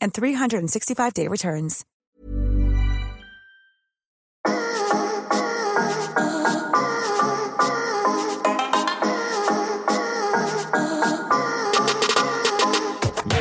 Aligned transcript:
and 0.00 0.12
365-day 0.12 1.28
returns. 1.28 1.84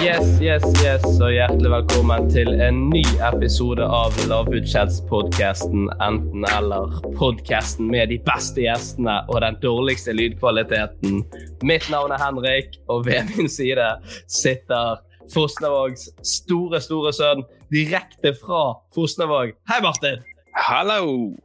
Yes, 0.08 0.42
yes, 0.42 0.64
yes, 0.84 1.06
og 1.20 1.32
hjertelig 1.34 1.72
velkommen 1.72 2.28
til 2.32 2.52
en 2.62 2.84
ny 2.92 3.02
episode 3.28 3.84
av 3.84 4.14
lavbudsjettspodkasten 4.30 5.88
Enten-eller. 6.06 6.94
Podkasten 7.18 7.90
med 7.92 8.14
de 8.14 8.20
beste 8.24 8.62
gjestene 8.64 9.18
og 9.26 9.42
den 9.44 9.58
dårligste 9.64 10.14
lydkvaliteten. 10.16 11.24
Mitt 11.66 11.90
navn 11.92 12.14
er 12.16 12.22
Henrik, 12.22 12.78
og 12.88 13.08
ved 13.10 13.34
min 13.34 13.50
side 13.52 13.90
sitter 14.30 15.02
Fosnavågs 15.34 16.08
store, 16.26 16.80
store 16.84 17.12
sønn 17.16 17.44
direkte 17.74 18.34
fra 18.38 18.78
Fosnavåg. 18.96 19.54
Hei, 19.70 19.82
Martin! 19.84 20.24
Hallo! 20.58 21.36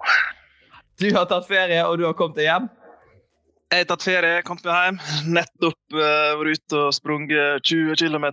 Du 1.01 1.09
har 1.17 1.27
tatt 1.31 1.49
ferie, 1.49 1.83
og 1.87 1.99
du 1.99 2.07
har 2.07 2.15
kommet 2.19 2.39
deg 2.39 2.47
hjem? 2.47 2.71
Jeg 3.73 3.85
har 3.85 3.89
tatt 3.89 4.05
ferie, 4.05 4.41
kommet 4.47 4.67
meg 4.69 4.87
hjem. 4.87 4.99
Nettopp 5.39 5.97
uh, 5.97 6.33
vært 6.39 6.61
ute 6.61 6.81
og 6.81 6.95
sprunget 6.95 7.67
20 7.67 7.97
km. 7.99 8.27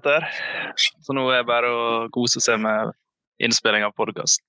Så 0.77 1.15
nå 1.15 1.25
er 1.31 1.41
det 1.41 1.49
bare 1.49 1.71
å 1.71 1.85
kose 2.13 2.43
seg 2.43 2.59
med 2.61 2.93
innspilling 3.39 3.85
av 3.87 3.95
podkast. 3.97 4.43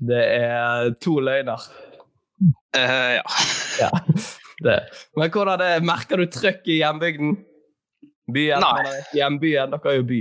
Det 0.00 0.22
er 0.40 0.94
to 1.04 1.18
løgner. 1.22 1.68
Uh, 2.74 3.20
ja. 3.20 3.26
ja. 3.84 3.90
Det. 4.64 4.78
Men 5.18 5.30
hvordan 5.34 5.60
det, 5.60 5.72
merker 5.84 6.20
du 6.20 6.26
trøkk 6.30 6.66
i 6.72 6.80
hjembygden? 6.80 7.36
Byen? 8.32 8.64
Hjembyen, 9.12 9.74
dere 9.74 9.92
er 9.92 9.98
jo 9.98 10.06
by. 10.08 10.20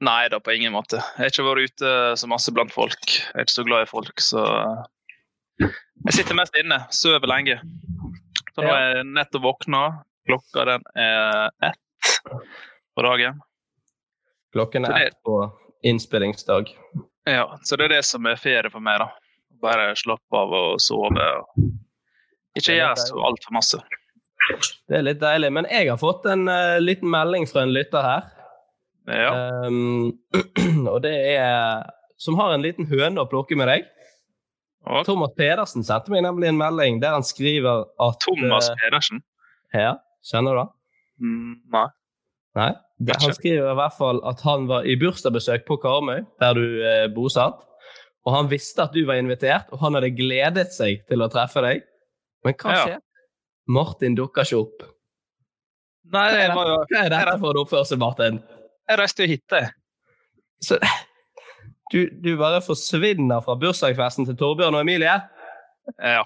Nei 0.00 0.28
da, 0.32 0.38
på 0.40 0.54
ingen 0.56 0.72
måte. 0.72 0.96
Jeg 0.96 1.26
har 1.26 1.32
ikke 1.32 1.44
vært 1.44 1.74
ute 1.74 1.92
så 2.16 2.28
masse 2.30 2.52
blant 2.56 2.72
folk. 2.72 3.10
Jeg 3.12 3.34
er 3.36 3.44
ikke 3.44 3.58
så 3.58 3.66
glad 3.68 3.84
i 3.84 3.90
folk, 3.90 4.22
så 4.24 4.44
Jeg 5.60 6.14
sitter 6.16 6.38
mest 6.38 6.56
inne. 6.56 6.78
Sover 6.94 7.28
lenge. 7.28 7.58
Så 8.54 8.64
nå 8.64 8.70
er 8.72 8.84
jeg 8.96 9.08
nettopp 9.10 9.44
våkna. 9.44 9.82
Klokka 10.28 10.64
den 10.68 10.86
er 10.96 11.50
ett 11.68 12.14
på 12.96 13.04
dagen. 13.04 13.42
Klokken 14.56 14.88
er 14.88 15.10
ett 15.10 15.18
på 15.26 15.36
innspillingsdag. 15.86 16.72
Ja, 17.28 17.58
så 17.62 17.76
det 17.76 17.90
er 17.90 17.98
det 17.98 18.04
som 18.08 18.24
er 18.26 18.40
ferie 18.40 18.72
for 18.72 18.80
meg, 18.84 19.02
da. 19.02 19.10
Bare 19.60 19.92
slappe 20.00 20.40
av 20.40 20.52
og 20.56 20.80
sove. 20.80 21.26
Og 21.44 22.56
ikke 22.56 22.78
gjøre 22.78 22.96
så 23.04 23.20
altfor 23.28 23.54
masse. 23.54 23.80
Det 24.90 24.98
er 24.98 25.06
litt 25.06 25.20
deilig. 25.22 25.52
Men 25.54 25.68
jeg 25.70 25.88
har 25.90 26.00
fått 26.00 26.26
en 26.30 26.48
uh, 26.50 26.78
liten 26.82 27.10
melding 27.12 27.46
fra 27.50 27.64
en 27.66 27.72
lytter 27.74 28.04
her. 28.04 28.28
Ja. 29.10 29.30
Um, 29.66 30.12
og 30.92 31.00
det 31.02 31.14
er 31.32 31.88
Som 32.20 32.36
har 32.38 32.52
en 32.52 32.62
liten 32.62 32.86
høne 32.86 33.22
å 33.22 33.28
plukke 33.30 33.56
med 33.56 33.70
deg. 33.70 33.86
Ja. 34.84 35.00
Thomas 35.04 35.32
Pedersen 35.36 35.84
sendte 35.84 36.12
meg 36.12 36.24
nemlig 36.24 36.50
en 36.50 36.60
melding 36.60 37.00
der 37.02 37.16
han 37.16 37.24
skriver 37.26 37.86
at 38.00 38.20
Thomas 38.24 38.68
Pedersen? 38.68 38.78
Pedersen? 38.84 39.22
Ja, 39.76 39.94
kjenner 40.26 40.56
du 40.56 40.60
det? 40.60 40.68
Mm, 41.20 41.56
nei. 41.74 41.86
Nei? 42.58 42.70
Det, 43.00 43.16
han 43.22 43.34
skriver 43.36 43.70
i 43.70 43.76
hvert 43.78 43.96
fall 43.96 44.20
at 44.28 44.42
han 44.44 44.66
var 44.68 44.88
i 44.88 44.96
bursdagsbesøk 45.00 45.66
på 45.68 45.78
Karmøy, 45.80 46.24
der 46.42 46.56
du 46.56 46.64
er 46.80 47.04
eh, 47.06 47.12
bosatt. 47.14 47.62
Og 48.28 48.34
han 48.34 48.50
visste 48.50 48.84
at 48.84 48.92
du 48.92 49.06
var 49.08 49.20
invitert, 49.20 49.70
og 49.72 49.80
han 49.84 49.96
hadde 49.96 50.10
gledet 50.16 50.68
seg 50.76 51.06
til 51.08 51.24
å 51.24 51.30
treffe 51.32 51.62
deg. 51.64 51.86
Men 52.44 52.56
hva 52.60 52.76
Ja. 52.76 52.98
Martin 53.70 54.16
dukker 54.18 54.46
ikke 54.46 54.62
opp. 54.64 54.88
Nei, 56.10 56.26
det 56.34 56.40
jeg, 56.42 56.56
var 56.56 56.72
jo, 56.72 56.80
hva 56.90 57.04
er 57.04 57.12
dette 57.12 57.36
for 57.38 57.54
en 57.54 57.62
oppførsel, 57.62 58.00
Martin? 58.02 58.40
jeg 58.90 58.98
reiste 58.98 59.22
jo 59.22 59.30
hit. 59.30 59.54
Så, 60.64 60.78
du, 61.92 62.00
du 62.22 62.32
bare 62.40 62.60
forsvinner 62.64 63.44
fra 63.44 63.56
bursdagsfesten 63.60 64.26
til 64.28 64.38
Torbjørn 64.40 64.76
og 64.76 64.82
Emilie? 64.82 65.14
Ja. 65.96 66.24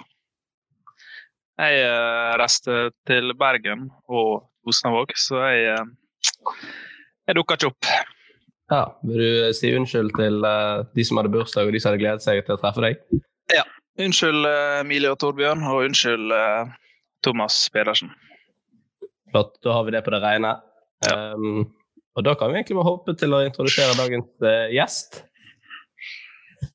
Jeg 1.60 1.84
eh, 1.84 2.32
reiste 2.40 2.88
til 3.06 3.34
Bergen 3.38 3.86
og 4.10 4.48
Osnavåg, 4.66 5.12
så 5.20 5.44
jeg, 5.52 5.76
eh, 5.76 6.64
jeg 7.28 7.38
dukka 7.38 7.58
ikke 7.58 7.70
opp. 7.70 7.90
Ja, 8.72 8.86
Vil 9.04 9.20
du 9.20 9.52
si 9.54 9.70
unnskyld 9.76 10.14
til 10.16 10.48
eh, 10.48 10.80
de 10.96 11.04
som 11.06 11.20
hadde 11.20 11.34
bursdag, 11.36 11.68
og 11.68 11.76
de 11.76 11.82
som 11.82 11.92
hadde 11.92 12.02
gledet 12.02 12.24
seg 12.24 12.40
til 12.46 12.56
å 12.56 12.60
treffe 12.62 12.82
deg? 12.82 13.04
Ja. 13.54 13.66
Unnskyld 14.02 14.48
Emilie 14.80 15.12
og 15.12 15.20
Torbjørn, 15.22 15.62
og 15.70 15.84
unnskyld 15.86 16.32
Thomas 17.24 17.56
Pedersen. 17.72 18.12
Flott, 19.30 19.56
da 19.64 19.78
har 19.78 19.84
vi 19.84 19.96
det 19.96 20.04
på 20.06 20.12
det 20.14 20.20
rene. 20.22 20.54
Um, 21.10 21.64
og 22.14 22.24
da 22.26 22.36
kan 22.38 22.52
vi 22.52 22.60
egentlig 22.60 22.76
bare 22.78 22.92
hoppe 22.92 23.16
til 23.18 23.34
å 23.34 23.42
introdusere 23.42 23.96
dagens 23.98 24.30
uh, 24.44 24.70
gjest. 24.72 25.24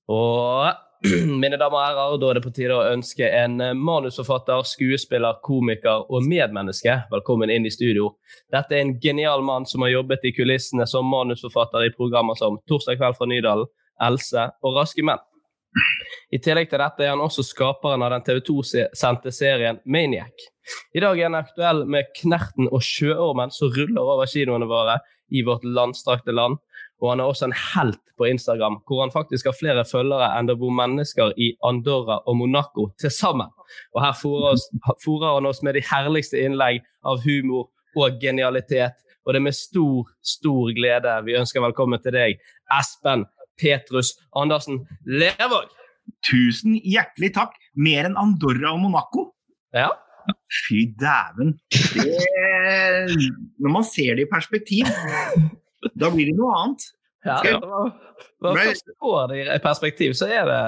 Og 0.10 0.74
mine 1.42 1.56
damer 1.56 1.78
og 1.78 1.86
herrer, 1.86 2.18
da 2.20 2.30
er 2.30 2.40
det 2.40 2.44
på 2.44 2.52
tide 2.56 2.76
å 2.76 2.88
ønske 2.92 3.28
en 3.32 3.62
eh, 3.64 3.78
manusforfatter, 3.78 4.66
skuespiller, 4.68 5.38
komiker 5.46 6.04
og 6.12 6.26
medmenneske 6.28 6.98
velkommen 7.14 7.54
inn 7.54 7.70
i 7.70 7.72
studio. 7.72 8.12
Dette 8.52 8.76
er 8.76 8.84
en 8.84 8.98
genial 9.00 9.46
mann 9.46 9.68
som 9.70 9.86
har 9.86 9.94
jobbet 9.94 10.28
i 10.28 10.34
kulissene 10.36 10.88
som 10.90 11.08
manusforfatter 11.08 11.88
i 11.88 11.94
programmer 11.96 12.36
som 12.40 12.60
Torsdag 12.68 13.00
kveld 13.00 13.16
fra 13.16 13.30
Nydalen, 13.32 13.72
Else 14.04 14.50
og 14.60 14.76
Raske 14.76 15.06
menn. 15.08 15.24
I 16.30 16.40
tillegg 16.42 16.70
til 16.70 16.82
dette 16.82 17.06
er 17.06 17.14
han 17.14 17.24
også 17.24 17.44
skaperen 17.46 18.04
av 18.06 18.14
den 18.14 18.26
TV 18.26 18.42
2-sendte 18.46 19.34
serien 19.34 19.80
Maniac. 19.86 20.48
I 20.94 21.02
dag 21.02 21.18
er 21.18 21.30
han 21.30 21.40
aktuell 21.40 21.84
med 21.90 22.10
Knerten 22.18 22.70
og 22.70 22.84
Sjøormen 22.86 23.54
som 23.54 23.72
ruller 23.74 24.02
over 24.02 24.30
kinoene 24.30 24.70
våre 24.70 25.00
i 25.34 25.44
vårt 25.46 25.66
landstrakte 25.66 26.34
land. 26.34 26.60
Og 27.00 27.14
han 27.14 27.22
er 27.24 27.32
også 27.32 27.48
en 27.48 27.56
helt 27.56 28.02
på 28.20 28.28
Instagram, 28.28 28.82
hvor 28.88 29.02
han 29.06 29.14
faktisk 29.14 29.48
har 29.48 29.56
flere 29.56 29.86
følgere 29.88 30.34
enn 30.36 30.50
det 30.50 30.58
bor 30.60 30.74
mennesker 30.76 31.32
i 31.40 31.54
Andorra 31.66 32.20
og 32.28 32.40
Monaco 32.42 32.90
til 33.00 33.14
sammen. 33.14 33.48
Og 33.96 34.04
her 34.04 34.18
fòrer 34.20 35.30
han 35.38 35.48
oss 35.48 35.64
med 35.64 35.80
de 35.80 35.86
herligste 35.88 36.42
innlegg 36.44 36.84
av 37.08 37.24
humor 37.24 37.70
og 37.96 38.20
genialitet. 38.22 39.00
Og 39.24 39.34
det 39.34 39.40
er 39.40 39.48
med 39.48 39.56
stor, 39.56 40.10
stor 40.26 40.74
glede 40.76 41.16
vi 41.26 41.38
ønsker 41.40 41.64
velkommen 41.64 42.02
til 42.04 42.16
deg, 42.16 42.40
Espen 42.76 43.26
Petrus 43.60 44.16
Andersen 44.38 44.84
Lervåg. 45.06 45.72
Tusen 46.26 46.78
hjertelig 46.82 47.34
takk. 47.38 47.58
Mer 47.80 48.10
enn 48.10 48.18
Andorra 48.20 48.74
og 48.74 48.84
Monaco. 48.86 49.30
Ja. 49.76 49.92
Fy 50.68 50.86
dæven. 51.00 51.56
Det 51.74 53.18
Når 53.60 53.74
man 53.74 53.86
ser 53.88 54.18
det 54.18 54.28
i 54.28 54.30
perspektiv 54.30 54.90
Da 55.98 56.10
blir 56.14 56.30
det 56.30 56.38
noe 56.38 56.54
annet. 56.60 56.86
Ja, 57.26 57.40
Når 58.40 58.56
det 58.56 58.94
var, 59.02 59.28
det 59.28 59.42
i 59.44 59.60
perspektiv, 59.64 60.14
så 60.16 60.30
er 60.32 60.48
det, 60.48 60.60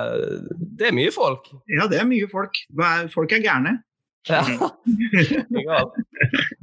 det 0.79 0.89
er 0.89 0.95
mye 0.95 1.13
folk. 1.15 1.47
Ja, 1.71 1.87
det 1.87 2.01
er 2.01 2.07
mye 2.09 2.27
folk. 2.31 2.59
Folk 3.13 3.31
er 3.31 3.43
gærne. 3.43 3.77
Ja. 4.29 4.43
Ja. 5.49 5.79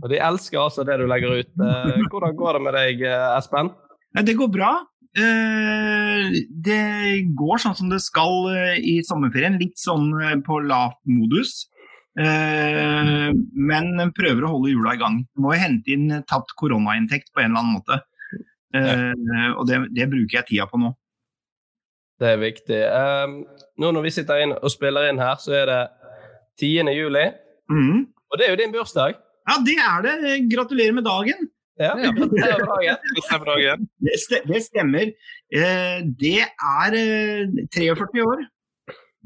Og 0.03 0.11
de 0.13 0.21
elsker 0.21 0.61
altså 0.61 0.85
det 0.87 0.99
du 1.01 1.07
legger 1.11 1.41
ut. 1.41 1.51
Eh, 1.51 2.05
Hvordan 2.13 2.37
går 2.39 2.59
det 2.59 2.63
med 2.67 2.77
deg, 2.77 3.03
eh, 3.09 3.25
Espen? 3.39 3.73
Det 4.29 4.37
går 4.39 4.53
bra. 4.53 4.73
Eh, 5.17 6.29
det 6.51 6.85
går 7.39 7.63
sånn 7.63 7.77
som 7.79 7.89
det 7.93 8.01
skal 8.05 8.51
eh, 8.53 8.77
i 8.83 8.99
sommerferien. 9.07 9.59
Litt 9.61 9.81
sånn 9.81 10.11
eh, 10.21 10.37
på 10.45 10.61
lav 10.67 10.99
modus. 11.09 11.67
Men 12.19 14.01
prøver 14.11 14.43
å 14.43 14.49
holde 14.51 14.73
hjula 14.73 14.97
i 14.97 14.99
gang. 14.99 15.21
Må 15.39 15.53
jo 15.55 15.61
hente 15.63 15.93
inn 15.95 16.09
tapt 16.27 16.51
koronainntekt 16.59 17.29
på 17.31 17.45
en 17.45 17.53
eller 17.53 17.63
annen 17.63 17.77
måte. 17.77 18.01
Og 19.55 19.63
det, 19.69 19.79
det 19.95 20.09
bruker 20.11 20.41
jeg 20.41 20.49
tida 20.49 20.67
på 20.67 20.81
nå. 20.83 20.91
Det 22.19 22.33
er 22.33 22.41
viktig. 22.43 22.81
Eh, 22.83 23.61
nå 23.79 23.93
når 23.95 24.09
vi 24.09 24.15
sitter 24.17 24.43
inn 24.43 24.57
og 24.57 24.73
spiller 24.75 25.13
inn 25.13 25.23
her, 25.23 25.39
så 25.39 25.55
er 25.61 25.71
det 25.71 25.83
10. 26.59 26.91
juli. 26.97 27.29
Mm. 27.71 28.09
Og 28.11 28.41
det 28.41 28.49
er 28.49 28.55
jo 28.55 28.61
din 28.65 28.75
bursdag. 28.75 29.15
Ja, 29.47 29.61
det 29.65 29.77
er 29.79 30.03
det. 30.05 30.17
Gratulerer 30.51 30.97
med 30.97 31.07
dagen. 31.07 31.47
Ja. 31.79 31.95
Det, 34.05 34.15
ste 34.21 34.41
det 34.49 34.63
stemmer. 34.67 35.13
Eh, 35.55 35.99
det 36.21 36.41
er 36.47 36.97
eh, 36.99 37.61
43 37.75 38.25
år. 38.25 38.43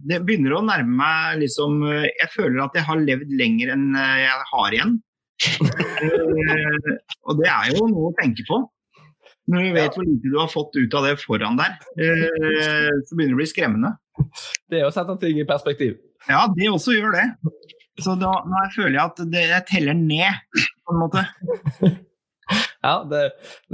Det 0.03 0.19
begynner 0.27 0.57
å 0.57 0.65
nærme 0.67 0.97
meg 0.99 1.41
liksom 1.43 1.83
eh, 1.87 2.09
Jeg 2.09 2.31
føler 2.33 2.63
at 2.65 2.77
jeg 2.79 2.87
har 2.89 3.03
levd 3.03 3.33
lenger 3.39 3.75
enn 3.77 3.89
eh, 3.97 4.21
jeg 4.25 4.47
har 4.53 4.77
igjen. 4.77 4.95
Eh, 5.43 6.93
og 7.27 7.41
det 7.41 7.51
er 7.51 7.73
jo 7.75 7.89
noe 7.91 8.11
å 8.11 8.17
tenke 8.21 8.47
på. 8.49 8.61
Når 9.51 9.67
du 9.67 9.73
vet 9.75 9.97
hvor 9.99 10.07
lite 10.07 10.31
du 10.31 10.39
har 10.39 10.51
fått 10.53 10.77
ut 10.79 10.95
av 10.95 11.09
det 11.09 11.17
foran 11.19 11.59
der, 11.59 11.75
eh, 11.99 12.93
så 13.09 13.17
begynner 13.19 13.35
det 13.35 13.39
å 13.39 13.43
bli 13.43 13.51
skremmende. 13.51 13.97
Det 14.71 14.81
er 14.81 14.87
å 14.87 14.95
sette 14.95 15.17
ting 15.23 15.41
i 15.43 15.49
perspektiv. 15.49 15.97
Ja, 16.29 16.45
det 16.55 16.71
også 16.71 16.95
gjør 16.95 17.17
det. 17.17 17.27
Så 18.01 18.15
da, 18.21 18.31
nå 18.49 18.63
føler 18.77 18.97
jeg 18.97 19.03
at 19.03 19.23
det, 19.33 19.43
jeg 19.51 19.69
teller 19.69 19.99
ned, 19.99 20.63
på 20.87 20.95
en 20.95 21.03
måte. 21.03 21.25
Ja, 22.83 23.07
det, 23.07 23.25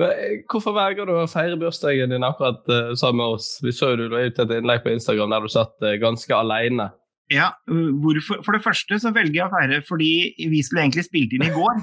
eh, 0.05 0.41
hvorfor 0.53 0.75
velger 0.77 1.09
du 1.09 1.15
å 1.17 1.29
feire 1.31 1.57
bursdagen 1.57 2.13
din 2.13 2.27
akkurat 2.27 2.61
uh, 2.69 2.93
sammen 2.93 3.23
med 3.23 3.39
oss? 3.39 3.55
Vi 3.65 3.73
så 3.73 3.95
du 3.97 4.05
la 4.13 4.27
ut 4.29 4.41
et 4.43 4.53
innlegg 4.53 4.83
på 4.85 4.93
Instagram 4.93 5.33
der 5.33 5.47
du 5.47 5.53
satt 5.53 5.77
uh, 5.81 5.95
ganske 6.03 6.37
alene. 6.37 6.91
Ja, 7.29 7.51
hvorfor? 7.69 8.41
For 8.45 8.57
det 8.57 8.63
første 8.65 8.97
så 9.03 9.13
velger 9.13 9.37
jeg 9.37 9.45
å 9.45 9.53
feire 9.53 9.83
fordi 9.85 10.13
vi 10.49 10.63
skulle 10.65 10.87
egentlig 10.87 11.05
spilt 11.05 11.35
inn 11.37 11.45
i 11.45 11.53
går. 11.53 11.83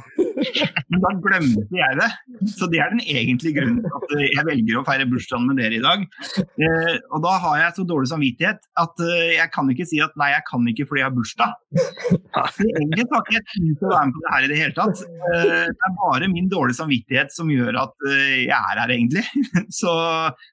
Men 0.89 1.03
da 1.03 1.11
glemte 1.21 1.77
jeg 1.77 1.97
det. 1.99 2.07
Så 2.55 2.67
det 2.71 2.79
er 2.81 2.93
den 2.93 3.03
egentlige 3.03 3.59
grunnen 3.59 3.83
til 3.83 3.93
at 3.99 4.15
jeg 4.25 4.45
velger 4.47 4.79
å 4.79 4.85
feire 4.87 5.07
bursdagen 5.09 5.45
med 5.49 5.59
dere 5.61 5.77
i 5.77 5.83
dag. 5.83 6.05
Eh, 6.41 6.95
og 7.13 7.21
da 7.25 7.35
har 7.43 7.59
jeg 7.61 7.75
så 7.77 7.85
dårlig 7.87 8.09
samvittighet 8.11 8.65
at 8.81 9.05
eh, 9.05 9.35
jeg 9.37 9.51
kan 9.53 9.69
ikke 9.71 9.87
si 9.89 10.01
at 10.03 10.17
nei, 10.19 10.31
jeg 10.33 10.45
kan 10.49 10.65
ikke 10.71 10.87
fordi 10.89 11.03
jeg 11.03 11.07
har 11.07 11.15
bursdag. 11.15 11.53
Så 12.55 12.65
egentlig 12.65 13.05
har 13.11 13.23
ikke 13.23 13.37
jeg 13.37 13.45
tid 13.53 13.69
til 13.69 13.89
å 13.89 13.93
være 13.93 14.09
med 14.09 14.17
på 14.17 14.25
det 14.25 14.33
her 14.33 14.47
i 14.47 14.51
det 14.51 14.59
hele 14.63 14.77
tatt. 14.79 15.05
Eh, 15.05 15.45
det 15.69 15.89
er 15.89 15.95
bare 16.01 16.31
min 16.33 16.49
dårlige 16.51 16.79
samvittighet 16.81 17.35
som 17.35 17.53
gjør 17.53 17.79
at 17.85 18.09
jeg 18.09 18.49
er 18.49 18.81
her, 18.81 18.97
egentlig. 18.97 19.25
Så 19.79 19.93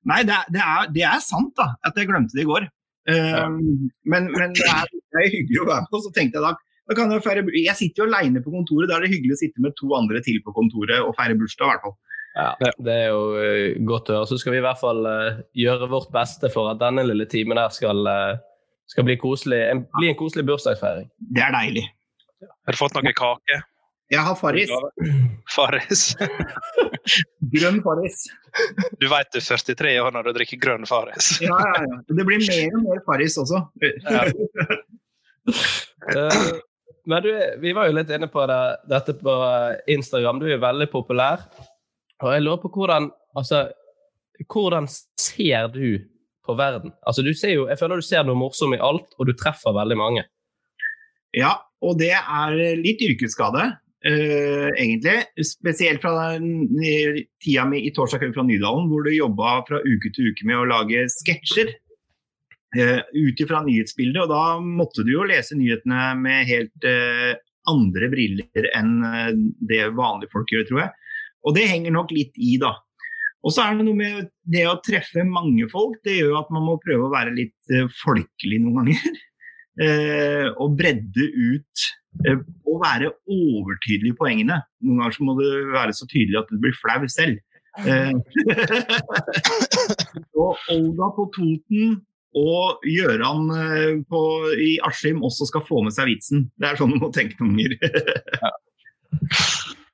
nei, 0.09 0.23
det 0.29 0.37
er, 0.37 0.93
det 0.93 1.09
er 1.09 1.25
sant 1.25 1.56
da, 1.59 1.73
at 1.87 1.97
jeg 1.97 2.12
glemte 2.12 2.37
det 2.37 2.47
i 2.47 2.50
går. 2.53 2.69
Um, 3.10 3.88
men, 4.06 4.28
men 4.31 4.52
det, 4.54 4.66
er, 4.69 4.87
det 4.87 5.19
er 5.25 5.32
hyggelig 5.32 5.64
å 5.64 5.66
være 5.66 5.87
med, 5.87 5.96
og 5.99 6.04
så 6.04 6.12
tenkte 6.14 6.38
jeg 6.38 6.44
da, 6.44 6.52
da 6.87 6.94
kan 6.94 7.10
jeg 7.10 7.25
feire 7.25 7.43
Jeg 7.56 7.75
sitter 7.78 8.04
jo 8.04 8.06
alene 8.06 8.43
på 8.44 8.52
kontoret, 8.54 8.87
da 8.90 8.99
er 8.99 9.06
det 9.06 9.12
hyggelig 9.14 9.34
å 9.34 9.40
sitte 9.40 9.64
med 9.64 9.75
to 9.78 9.90
andre 9.99 10.22
til 10.22 10.38
på 10.44 10.54
kontoret 10.54 11.02
og 11.02 11.14
feire 11.19 11.34
bursdag, 11.38 11.66
i 11.66 11.72
hvert 11.72 11.87
fall. 11.88 11.96
Ja, 12.32 12.72
Det 12.78 12.94
er 12.94 13.10
jo 13.12 13.25
eh, 13.37 13.81
godt 13.84 14.08
å 14.08 14.16
høre. 14.16 14.28
Så 14.31 14.38
skal 14.40 14.54
vi 14.54 14.62
i 14.62 14.64
hvert 14.64 14.81
fall 14.81 15.04
eh, 15.08 15.43
gjøre 15.64 15.90
vårt 15.93 16.12
beste 16.14 16.49
for 16.52 16.70
at 16.70 16.81
denne 16.81 17.04
lille 17.04 17.26
timen 17.31 17.60
der 17.60 17.75
skal, 17.75 18.00
eh, 18.08 18.38
skal 18.88 19.06
bli, 19.08 19.19
koselig, 19.20 19.60
en, 19.69 19.84
bli 19.99 20.12
en 20.12 20.19
koselig 20.19 20.46
bursdagsfeiring. 20.49 21.10
Det 21.37 21.44
er 21.44 21.52
deilig. 21.58 21.84
Har 22.43 22.75
du 22.75 22.81
fått 22.81 22.96
noe 22.96 23.14
kake? 23.16 23.60
Jeg 24.12 24.26
har 24.26 24.37
Farris. 24.37 24.72
Farris. 25.52 26.08
Grønn 27.52 27.81
Farris. 27.84 28.26
Du 29.00 29.08
vet 29.10 29.32
du 29.32 29.38
er 29.40 29.62
43 29.64 29.94
år 30.02 30.14
når 30.14 30.28
du 30.28 30.34
drikker 30.37 30.60
grønn 30.62 30.87
Farris. 30.88 31.34
Ja, 31.43 31.56
ja, 31.56 31.84
ja. 31.87 32.00
Det 32.08 32.26
blir 32.28 32.43
mer 32.43 32.76
og 32.78 32.84
mer 32.88 33.02
Farris 33.08 33.38
også. 33.43 33.64
Eh, 36.02 36.37
men 37.06 37.22
du, 37.22 37.28
vi 37.62 37.72
var 37.75 37.87
jo 37.87 37.94
litt 37.94 38.10
inne 38.14 38.26
på 38.31 38.43
det, 38.50 38.60
dette 38.90 39.14
på 39.19 39.34
Instagram. 39.90 40.40
Du 40.43 40.49
er 40.50 40.58
veldig 40.62 40.88
populær. 40.90 41.44
Og 42.22 42.31
jeg 42.34 42.44
lurer 42.44 42.62
på 42.62 42.70
hvordan 42.75 43.10
Altså, 43.32 43.62
hvordan 44.52 44.88
ser 45.16 45.70
du 45.72 46.02
på 46.44 46.54
verden? 46.58 46.93
Altså, 47.06 47.22
du 47.22 47.32
ser 47.32 47.54
jo, 47.54 47.69
jeg 47.70 47.78
føler 47.81 48.02
du 48.02 48.04
ser 48.04 48.26
noe 48.28 48.37
morsomt 48.37 48.76
i 48.76 48.82
alt, 48.82 49.14
og 49.16 49.28
du 49.28 49.32
treffer 49.32 49.72
veldig 49.72 49.96
mange. 49.96 50.26
Ja, 51.32 51.54
og 51.81 51.96
det 52.02 52.12
er 52.12 52.58
litt 52.76 53.00
yrkesskade, 53.00 53.70
eh, 54.08 54.69
egentlig. 54.76 55.16
Spesielt 55.46 56.02
fra 56.02 56.34
tida 57.43 57.66
mi 57.69 57.82
i 57.87 57.93
Torsdag 57.94 58.22
kveld 58.22 58.37
fra 58.37 58.44
Nydalen, 58.46 58.88
hvor 58.90 59.06
du 59.06 59.12
jobba 59.14 59.60
fra 59.69 59.81
uke 59.84 60.12
til 60.14 60.32
uke 60.32 60.49
med 60.49 60.60
å 60.60 60.69
lage 60.70 61.06
sketsjer. 61.20 61.75
Uh, 62.72 63.02
ut 63.12 63.37
ifra 63.37 63.58
nyhetsbildet, 63.66 64.22
og 64.22 64.31
da 64.31 64.56
måtte 64.64 65.02
du 65.04 65.10
jo 65.12 65.26
lese 65.28 65.52
nyhetene 65.58 66.14
med 66.16 66.46
helt 66.49 66.87
uh, 66.88 67.34
andre 67.69 68.08
briller 68.08 68.69
enn 68.72 68.94
det 69.69 69.90
vanlige 69.93 70.32
folk 70.32 70.49
gjør, 70.54 70.64
tror 70.70 70.81
jeg. 70.81 71.10
Og 71.44 71.58
det 71.58 71.66
henger 71.69 71.93
nok 71.93 72.14
litt 72.16 72.32
i, 72.40 72.54
da. 72.62 72.70
Og 73.44 73.52
så 73.52 73.66
er 73.66 73.76
det 73.76 73.84
noe 73.84 73.99
med 73.99 74.31
det 74.54 74.64
å 74.70 74.78
treffe 74.81 75.20
mange 75.28 75.69
folk. 75.69 75.99
Det 76.00 76.16
gjør 76.16 76.38
at 76.40 76.54
man 76.54 76.64
må 76.64 76.78
prøve 76.81 77.10
å 77.10 77.12
være 77.12 77.37
litt 77.37 77.76
folkelig 78.00 78.62
noen 78.64 78.81
ganger. 78.81 79.20
Eh, 79.81 80.53
og 80.61 80.75
bredde 80.77 81.25
ut 81.33 81.85
eh, 82.29 82.37
og 82.69 82.83
være 82.83 83.09
overtydelig 83.25 84.13
i 84.13 84.17
poengene. 84.19 84.59
Noen 84.85 84.99
ganger 85.01 85.15
så 85.17 85.25
må 85.25 85.33
du 85.39 85.47
være 85.73 85.95
så 85.97 86.05
tydelig 86.11 86.37
at 86.43 86.51
du 86.53 86.59
blir 86.61 86.77
flau 86.77 87.09
selv. 87.09 87.41
Eh, 87.89 88.13
og 90.43 90.61
Olga 90.75 91.07
på 91.17 91.25
Toten 91.33 92.03
og 92.37 92.85
Gjøran 92.89 93.49
eh, 93.57 94.05
på, 94.09 94.21
i 94.61 94.77
Askim 94.85 95.25
også 95.25 95.49
skal 95.49 95.65
få 95.65 95.81
med 95.87 95.93
seg 95.97 96.11
vitsen. 96.13 96.51
Det 96.61 96.69
er 96.69 96.77
sånn 96.81 96.93
du 96.93 97.01
må 97.01 97.09
tenke 97.15 97.37
noen 97.41 97.57
ganger. 97.57 97.73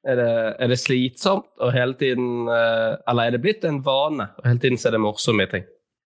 Er 0.09 0.17
det, 0.17 0.33
er 0.63 0.69
det 0.71 0.79
slitsomt 0.81 1.51
å 1.61 1.69
hele 1.75 1.93
tiden 1.99 2.49
eh, 2.49 2.95
Eller 3.11 3.29
er 3.29 3.35
det 3.35 3.43
blitt 3.43 3.65
en 3.67 3.83
vane 3.85 4.29
å 4.39 4.45
hele 4.47 4.61
tiden 4.63 4.79
se 4.81 4.91
det 4.95 5.01
morsomme 5.03 5.45
ting? 5.51 5.67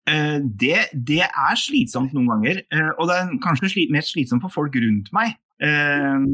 Eh, 0.08 0.38
det, 0.40 0.88
det 0.94 1.24
er 1.26 1.60
slitsomt 1.60 2.14
noen 2.16 2.30
ganger, 2.32 2.62
eh, 2.72 2.92
og 2.96 3.10
det 3.10 3.18
er 3.18 3.36
kanskje 3.44 3.72
sli, 3.74 3.86
mer 3.92 4.06
slitsomt 4.08 4.46
for 4.46 4.54
folk 4.54 4.78
rundt 4.80 5.12
meg. 5.16 5.36
Eh, 5.58 6.28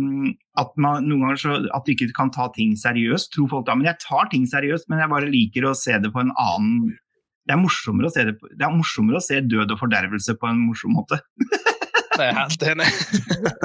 at 0.61 0.73
man 0.83 1.07
noen 1.07 1.25
ganger 1.25 1.41
så, 1.41 1.55
at 1.73 1.87
du 1.87 1.93
ikke 1.95 2.11
kan 2.15 2.31
ta 2.33 2.49
ting 2.53 2.75
seriøst. 2.77 3.31
Tror 3.33 3.49
folk 3.49 3.67
da, 3.69 3.77
men 3.79 3.89
jeg 3.89 4.01
tar 4.03 4.29
ting 4.33 4.45
seriøst, 4.49 4.89
men 4.91 5.01
jeg 5.01 5.13
bare 5.13 5.31
liker 5.31 5.69
å 5.69 5.77
se 5.77 5.97
det 6.03 6.13
på 6.13 6.21
en 6.21 6.33
annen 6.35 6.91
Det 7.43 7.55
er 7.55 7.59
morsommere 7.59 8.07
å 8.07 8.13
se, 8.13 8.23
det 8.23 8.37
på, 8.39 8.47
det 8.53 8.63
er 8.63 8.71
morsommere 8.71 9.19
å 9.19 9.23
se 9.23 9.41
død 9.41 9.73
og 9.73 9.79
fordervelse 9.81 10.37
på 10.39 10.47
en 10.51 10.65
morsom 10.69 10.93
måte. 10.99 11.19
Det 12.13 12.27
er 12.27 12.35
helt 12.37 12.63
enig. 12.69 12.85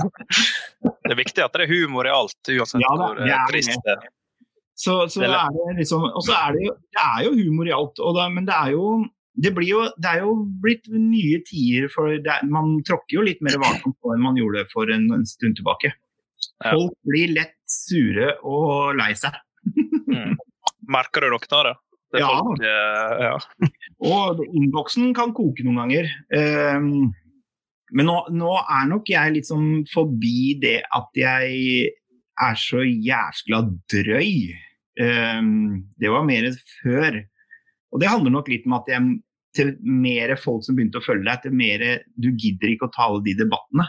Det 1.05 1.13
er 1.13 1.19
viktig 1.19 1.43
at 1.45 1.53
det 1.53 1.67
er 1.67 1.69
humor 1.69 2.07
i 2.09 2.13
alt, 2.13 2.49
uansett 2.49 2.81
Ja 2.81 2.95
da, 2.97 3.11
hvor 3.11 3.19
det 3.21 3.37
trist 3.51 3.75
det 3.85 3.93
er. 3.93 4.07
Så, 4.79 4.95
så 5.13 5.21
er 5.27 5.53
det 5.53 5.75
liksom 5.83 6.07
Og 6.07 6.23
så 6.25 6.33
er 6.33 6.57
det 6.57 6.65
jo, 6.65 6.73
det 6.97 7.05
er 7.05 7.27
jo 7.27 7.33
humor 7.37 7.69
i 7.69 7.75
alt, 7.77 8.01
da, 8.17 8.25
men 8.33 8.49
det 8.49 8.57
er 8.57 8.73
jo 8.73 8.87
det, 9.39 9.53
blir 9.55 9.71
jo, 9.71 9.85
det 10.01 10.11
er 10.11 10.25
jo 10.25 10.35
blitt 10.63 10.89
nye 10.91 11.41
tider, 11.47 11.89
for 11.93 12.11
er, 12.19 12.45
man 12.51 12.79
tråkker 12.87 13.19
jo 13.19 13.27
litt 13.27 13.43
mer 13.45 13.59
varsomt 13.63 13.97
på 14.03 14.15
enn 14.15 14.25
man 14.25 14.39
gjorde 14.39 14.67
for 14.73 14.91
en, 14.91 15.07
en 15.15 15.27
stund 15.29 15.59
tilbake. 15.61 15.93
Ja. 16.65 16.73
Folk 16.73 16.97
blir 17.07 17.35
lett 17.37 17.55
sure 17.71 18.33
og 18.47 18.99
lei 18.99 19.13
seg. 19.19 19.37
Mm. 20.09 20.35
Merker 20.91 21.23
du 21.23 21.31
av 21.55 21.69
det? 21.69 21.75
det 22.17 22.23
Ja. 22.25 22.33
folk, 22.41 22.65
eh, 22.65 23.25
ja. 23.29 23.71
Og 24.09 24.43
innboksen 24.49 25.13
kan 25.15 25.35
koke 25.37 25.67
noen 25.67 25.83
ganger. 25.85 26.11
Um, 26.33 27.13
men 27.95 28.09
nå, 28.09 28.19
nå 28.35 28.55
er 28.65 28.89
nok 28.91 29.11
jeg 29.13 29.29
sånn 29.49 29.85
forbi 29.89 30.57
det 30.61 30.81
at 30.97 31.09
jeg 31.17 31.93
er 32.39 32.59
så 32.59 32.83
jæskla 32.83 33.63
drøy. 33.93 34.33
Um, 34.99 35.87
det 36.01 36.11
var 36.11 36.27
mer 36.27 36.51
før. 36.81 37.23
Og 37.93 38.03
det 38.03 38.11
handler 38.11 38.35
nok 38.35 38.51
litt 38.51 38.67
om 38.69 38.77
at 38.81 38.91
jeg 38.91 39.19
til 39.59 39.75
mer 39.83 40.33
folk 40.39 40.63
som 40.67 40.79
begynte 40.79 41.01
å 41.03 41.05
følge 41.05 41.27
deg, 41.29 41.43
til 41.45 41.57
mer 41.59 41.87
du 42.17 42.31
gidder 42.33 42.73
ikke 42.73 42.89
å 42.89 42.93
ta 42.95 43.09
alle 43.11 43.25
de 43.27 43.35
debattene. 43.39 43.89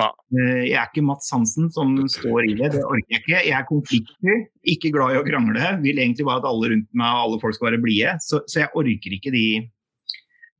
Nei. 0.00 0.08
Eh, 0.40 0.62
Jeg 0.70 0.76
er 0.80 0.86
ikke 0.88 1.04
Mats 1.04 1.28
Hansen 1.34 1.66
som 1.74 1.90
står 2.08 2.46
i 2.48 2.54
det, 2.56 2.70
det 2.72 2.80
orker 2.84 3.12
jeg 3.12 3.20
ikke. 3.22 3.42
Jeg 3.44 3.56
er 3.58 3.66
konfliktsky, 3.68 4.36
ikke 4.74 4.92
glad 4.94 5.12
i 5.12 5.20
å 5.20 5.26
krangle. 5.26 5.72
Vil 5.84 6.00
egentlig 6.00 6.24
bare 6.28 6.40
at 6.40 6.48
alle 6.48 6.70
rundt 6.72 6.88
meg 6.96 7.12
og 7.12 7.22
alle 7.26 7.40
folk 7.42 7.58
skal 7.58 7.70
være 7.70 7.82
blide. 7.84 8.14
Så, 8.24 8.40
så 8.48 8.62
jeg 8.64 8.72
orker 8.80 9.16
ikke 9.18 9.34
de, 9.34 9.44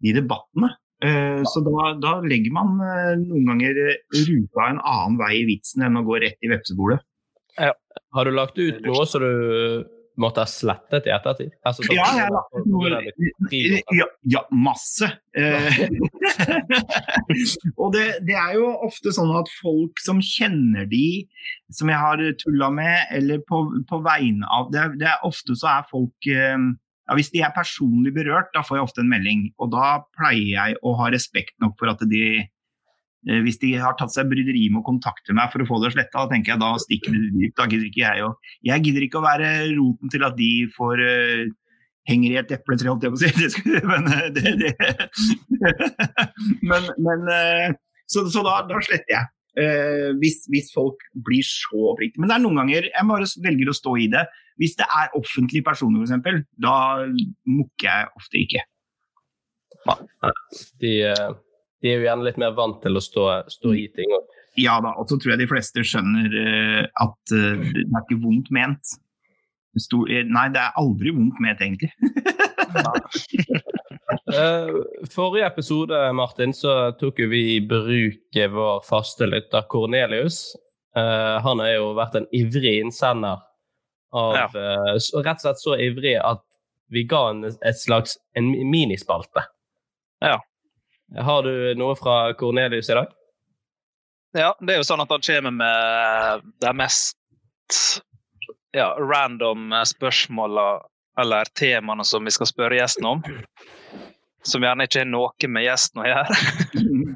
de 0.05 0.13
debattene. 0.19 0.75
Eh, 1.03 1.41
Så 1.49 1.65
da, 1.65 1.95
da 1.99 2.13
legger 2.21 2.53
man 2.55 2.77
eh, 2.85 3.15
noen 3.25 3.49
ganger 3.55 3.81
ruta 4.21 4.69
en 4.69 4.83
annen 4.85 5.17
vei 5.19 5.33
i 5.41 5.49
vitsen 5.49 5.89
enn 5.89 5.97
å 5.99 6.05
gå 6.07 6.21
rett 6.23 6.45
i 6.45 6.53
vepsebolet. 6.53 7.01
Har 8.13 8.29
du 8.29 8.37
lagt 8.37 8.61
ut 8.61 8.85
noe 8.85 9.03
så 9.09 9.19
du 9.21 9.33
måtte 10.21 10.43
ha 10.43 10.49
slettet 10.49 11.07
i 11.09 11.13
ettertid? 11.15 11.53
Altså, 11.67 11.85
sånn, 11.87 11.97
Ja, 11.97 12.29
grunn 12.53 12.97
av 12.97 13.05
litt 13.05 13.19
noe 13.21 13.97
ja, 13.97 14.07
ja, 14.35 14.43
masse. 14.53 15.09
Eh, 15.37 15.81
og 17.81 17.93
det, 17.97 18.07
det 18.29 18.37
er 18.37 18.57
jo 18.59 18.69
ofte 18.87 19.15
sånn 19.15 19.33
at 19.39 19.51
folk 19.61 20.03
som 20.03 20.21
kjenner 20.25 20.89
de 20.91 21.25
som 21.73 21.91
jeg 21.93 22.01
har 22.01 22.23
tulla 22.43 22.71
med, 22.75 23.07
eller 23.17 23.43
på, 23.49 23.65
på 23.89 24.01
vegne 24.05 24.49
av 24.53 24.73
det, 24.75 24.89
det 25.01 25.09
er 25.09 25.27
Ofte 25.27 25.55
så 25.57 25.69
er 25.79 25.91
folk 25.91 26.27
eh, 26.29 26.57
ja, 26.59 27.17
Hvis 27.17 27.33
de 27.33 27.43
er 27.45 27.55
personlig 27.55 28.13
berørt, 28.17 28.51
da 28.55 28.65
får 28.67 28.79
jeg 28.79 28.89
ofte 28.89 29.03
en 29.05 29.11
melding. 29.11 29.47
Og 29.63 29.73
da 29.75 30.03
pleier 30.17 30.51
jeg 30.53 30.81
å 30.83 30.95
ha 31.01 31.09
respekt 31.13 31.57
nok 31.63 31.79
for 31.81 31.93
at 31.93 32.03
de 32.11 32.43
hvis 33.23 33.61
de 33.63 33.73
har 33.79 33.95
tatt 33.99 34.11
seg 34.11 34.31
bryderi 34.31 34.65
med 34.73 34.81
å 34.81 34.87
kontakte 34.87 35.35
meg 35.37 35.53
for 35.53 35.63
å 35.63 35.67
få 35.69 35.77
det 35.85 35.93
sletta, 35.95 36.25
tenker 36.31 36.55
jeg 36.55 36.63
da 36.63 36.71
stikker 36.83 37.15
det 37.15 37.29
dypt. 37.37 37.57
Da 37.61 37.69
gidder 37.71 37.87
ikke 37.87 38.03
jeg 38.03 38.25
å 38.27 38.31
Jeg 38.67 38.83
gidder 38.87 39.07
ikke 39.07 39.21
å 39.21 39.27
være 39.27 39.51
roten 39.77 40.11
til 40.11 40.25
at 40.27 40.35
de 40.39 40.51
får 40.75 41.03
uh, 41.07 41.45
henger 42.11 42.35
i 42.35 42.41
et 42.41 42.55
epletre, 42.57 42.91
holdt 42.91 43.07
jeg 43.07 43.15
på 43.15 43.21
å 43.21 43.23
si. 43.23 43.31
Det 43.43 43.51
skulle, 43.55 43.83
men 43.87 44.11
eh, 44.11 44.27
det, 44.35 44.55
det. 44.59 44.73
men, 46.71 46.91
men 46.99 47.31
uh, 47.31 47.79
Så, 48.11 48.27
så 48.33 48.43
da, 48.45 48.59
da 48.69 48.83
sletter 48.83 49.15
jeg. 49.15 49.31
Uh, 49.53 50.11
hvis, 50.19 50.43
hvis 50.51 50.73
folk 50.75 51.03
blir 51.27 51.45
så 51.47 51.93
oppriktige. 51.93 52.23
Men 52.25 52.33
det 52.33 52.39
er 52.39 52.45
noen 52.47 52.63
ganger 52.63 52.89
jeg 52.89 53.09
bare 53.09 53.31
velger 53.47 53.71
å 53.71 53.77
stå 53.77 53.95
i 54.01 54.11
det. 54.13 54.27
Hvis 54.61 54.77
det 54.79 54.87
er 54.89 55.15
offentlige 55.19 55.65
personer, 55.67 56.03
f.eks., 56.05 56.45
da 56.61 56.77
mukker 57.49 57.89
jeg 57.89 58.11
ofte 58.19 58.41
ikke. 58.43 58.67
De, 60.79 60.93
eh, 61.11 61.31
de 61.83 61.91
er 61.91 61.99
jo 62.01 62.07
gjerne 62.07 62.25
litt 62.29 62.39
mer 62.41 62.53
vant 62.57 62.79
til 62.83 62.97
å 62.97 63.03
stå, 63.03 63.29
stå 63.51 63.73
i 63.75 63.89
ting. 63.97 64.13
Og, 64.17 64.29
Ja 64.61 64.77
da, 64.85 64.93
og 65.01 65.09
så 65.09 65.17
tror 65.19 65.33
jeg 65.35 65.41
de 65.43 65.49
fleste 65.51 65.83
skjønner 65.87 66.29
uh, 66.37 66.83
at 67.07 67.33
uh, 67.33 67.63
det 67.73 67.87
er 67.89 68.03
ikke 68.05 68.21
vondt 68.23 68.51
ment. 68.55 68.97
Stor, 69.81 70.05
eh, 70.13 70.27
nei, 70.29 70.51
det 70.53 70.61
er 70.61 70.75
aldri 70.77 71.15
vondt 71.17 71.39
ment, 71.41 71.63
egentlig. 71.65 71.93
Eh, 74.33 74.69
forrige 75.13 75.47
episode 75.47 75.97
Martin, 76.17 76.53
så 76.57 76.93
tok 77.01 77.19
jo 77.23 77.29
vi 77.33 77.41
i 77.57 77.61
bruk 77.65 78.37
vår 78.53 78.83
faste 78.85 79.27
lytter 79.29 79.65
Cornelius. 79.73 80.55
Uh, 80.97 81.41
han 81.45 81.61
har 81.65 81.71
jo 81.79 81.91
vært 81.97 82.19
en 82.21 82.27
ivrig 82.37 82.75
innsender 82.83 83.41
av 84.13 84.35
Ja. 84.37 84.47
så- 85.01 85.23
Rett 85.25 85.41
og 85.41 85.45
slett 85.47 85.61
så 85.63 85.77
ivrig 85.81 86.19
at 86.21 86.43
vi 86.93 87.05
ga 87.09 87.31
en 87.31 87.45
et 87.45 87.77
slags 87.81 88.19
en 88.37 88.51
minispalte. 88.71 89.45
Ja. 90.21 90.39
Har 91.19 91.43
du 91.43 91.75
noe 91.77 91.97
fra 91.99 92.33
Cornelius 92.39 92.91
i 92.91 92.97
dag? 92.97 93.11
Ja, 94.33 94.55
det 94.61 94.75
er 94.75 94.81
jo 94.81 94.87
sånn 94.89 95.03
at 95.05 95.11
han 95.13 95.25
kommer 95.27 95.53
med 95.53 96.47
de 96.65 96.73
mest 96.79 97.19
ja, 98.73 98.95
random 98.97 99.75
spørsmåla 99.87 100.67
eller 101.21 101.51
temaene 101.59 102.05
som 102.09 102.25
vi 102.25 102.33
skal 102.33 102.49
spørre 102.49 102.79
gjesten 102.79 103.09
om. 103.09 103.21
Som 104.49 104.65
gjerne 104.65 104.89
ikke 104.89 105.03
har 105.03 105.11
noe 105.11 105.51
med 105.53 105.67
gjesten 105.67 106.03
å 106.03 106.09
gjøre. 106.09 106.39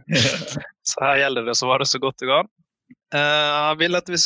Så 0.91 1.03
her 1.03 1.23
gjelder 1.25 1.47
det 1.47 1.57
å 1.57 1.59
svare 1.59 1.87
så 1.89 1.99
godt 1.99 2.21
du 2.23 2.29
kan. 2.29 2.51
Uh, 3.15 3.73
vil 3.81 3.99
at 3.99 4.11
vi 4.13 4.21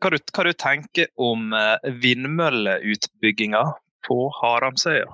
hva, 0.00 0.10
du, 0.12 0.18
hva 0.34 0.44
du 0.44 0.52
tenker 0.56 1.08
om 1.20 1.52
eh, 1.52 1.88
vindmølleutbygginga 2.00 3.60
på 4.06 4.16
Haramsøya? 4.38 5.04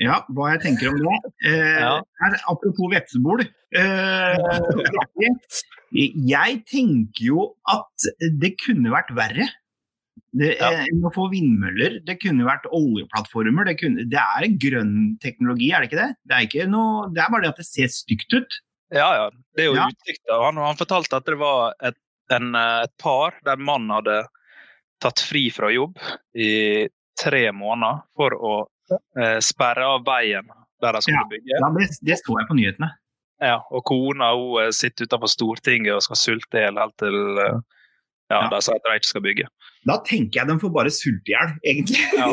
Ja, 0.00 0.22
hva 0.32 0.52
jeg 0.54 0.62
tenker 0.64 0.88
om 0.94 0.98
det. 1.04 1.16
Eh, 1.44 1.80
Ja. 1.80 2.00
her, 2.22 2.36
apropos 2.48 2.88
vepsebol. 2.92 3.42
Eh, 3.76 4.36
jeg 5.92 6.60
tenker 6.70 7.24
jo 7.26 7.48
at 7.68 8.06
det 8.40 8.54
kunne 8.64 8.92
vært 8.94 9.12
verre. 9.16 9.48
Det, 10.32 10.56
Ja. 10.60 10.70
eh, 10.70 10.84
enn 10.86 11.02
å 11.02 11.10
få 11.12 11.28
vindmøller. 11.32 11.98
Det 12.06 12.20
kunne 12.22 12.46
vært 12.46 12.66
oljeplattformer. 12.70 13.66
Det, 13.66 13.76
kunne, 13.80 14.04
det 14.08 14.18
er 14.20 14.46
en 14.46 14.58
grønn 14.62 14.96
teknologi, 15.20 15.72
er 15.74 15.80
det 15.82 15.90
ikke 15.90 16.00
det? 16.06 16.10
Det 16.24 16.62
er, 16.62 16.66
noe, 16.70 17.08
det 17.12 17.22
er 17.24 17.30
bare 17.34 17.42
det 17.42 17.50
at 17.54 17.56
det 17.62 17.66
ser 17.66 17.88
stygt 17.92 18.32
ut. 18.38 18.60
Ja, 18.94 19.08
ja. 19.14 19.30
Det 19.56 19.64
er 19.64 19.68
jo 19.70 19.74
Ja. 19.78 19.88
utsikter. 19.90 20.40
Han, 20.44 20.56
han 20.56 20.76
fortalte 20.78 21.16
at 21.18 21.26
det 21.26 21.38
var 21.38 21.74
et, 21.82 21.96
en, 22.30 22.54
eh, 22.54 22.82
et 22.86 22.94
par 22.98 23.34
der 23.44 23.56
mannen 23.56 23.90
hadde 23.90 24.22
tatt 25.00 25.18
fri 25.24 25.48
fra 25.50 25.70
jobb 25.72 25.96
i 26.36 26.88
tre 27.18 27.50
måneder 27.52 28.02
for 28.16 28.30
å 28.36 28.52
sperre 29.44 29.86
av 29.86 30.02
veien 30.06 30.48
der 30.80 30.96
de 30.96 31.02
skulle 31.04 31.28
bygge. 31.30 31.52
Ja, 31.52 31.68
det, 31.76 31.86
det 32.08 32.16
står 32.22 32.42
jeg 32.42 32.48
på 32.48 32.56
nyhetene. 32.58 32.90
Ja, 33.40 33.60
og 33.72 33.84
kona 33.88 34.34
hun 34.36 34.58
eh, 34.60 34.72
sitter 34.76 35.08
utenfor 35.08 35.30
Stortinget 35.32 35.96
og 35.96 36.04
skal 36.04 36.18
sulte 36.20 36.60
i 36.60 36.64
hjel 36.66 36.80
helt 36.80 36.96
til 37.00 37.16
eh, 37.40 37.60
ja, 38.30 38.42
Ja. 38.44 38.48
de 38.52 38.60
sier 38.62 38.76
at 38.76 38.84
de 38.86 38.98
ikke 39.00 39.10
skal 39.10 39.24
bygge. 39.24 39.46
Da 39.88 39.96
tenker 40.06 40.42
jeg 40.42 40.50
de 40.50 40.58
får 40.60 40.72
bare 40.76 40.92
sulte 40.92 41.32
i 41.32 41.34
hjel, 41.34 41.54
egentlig. 41.72 42.02
Ja. 42.14 42.28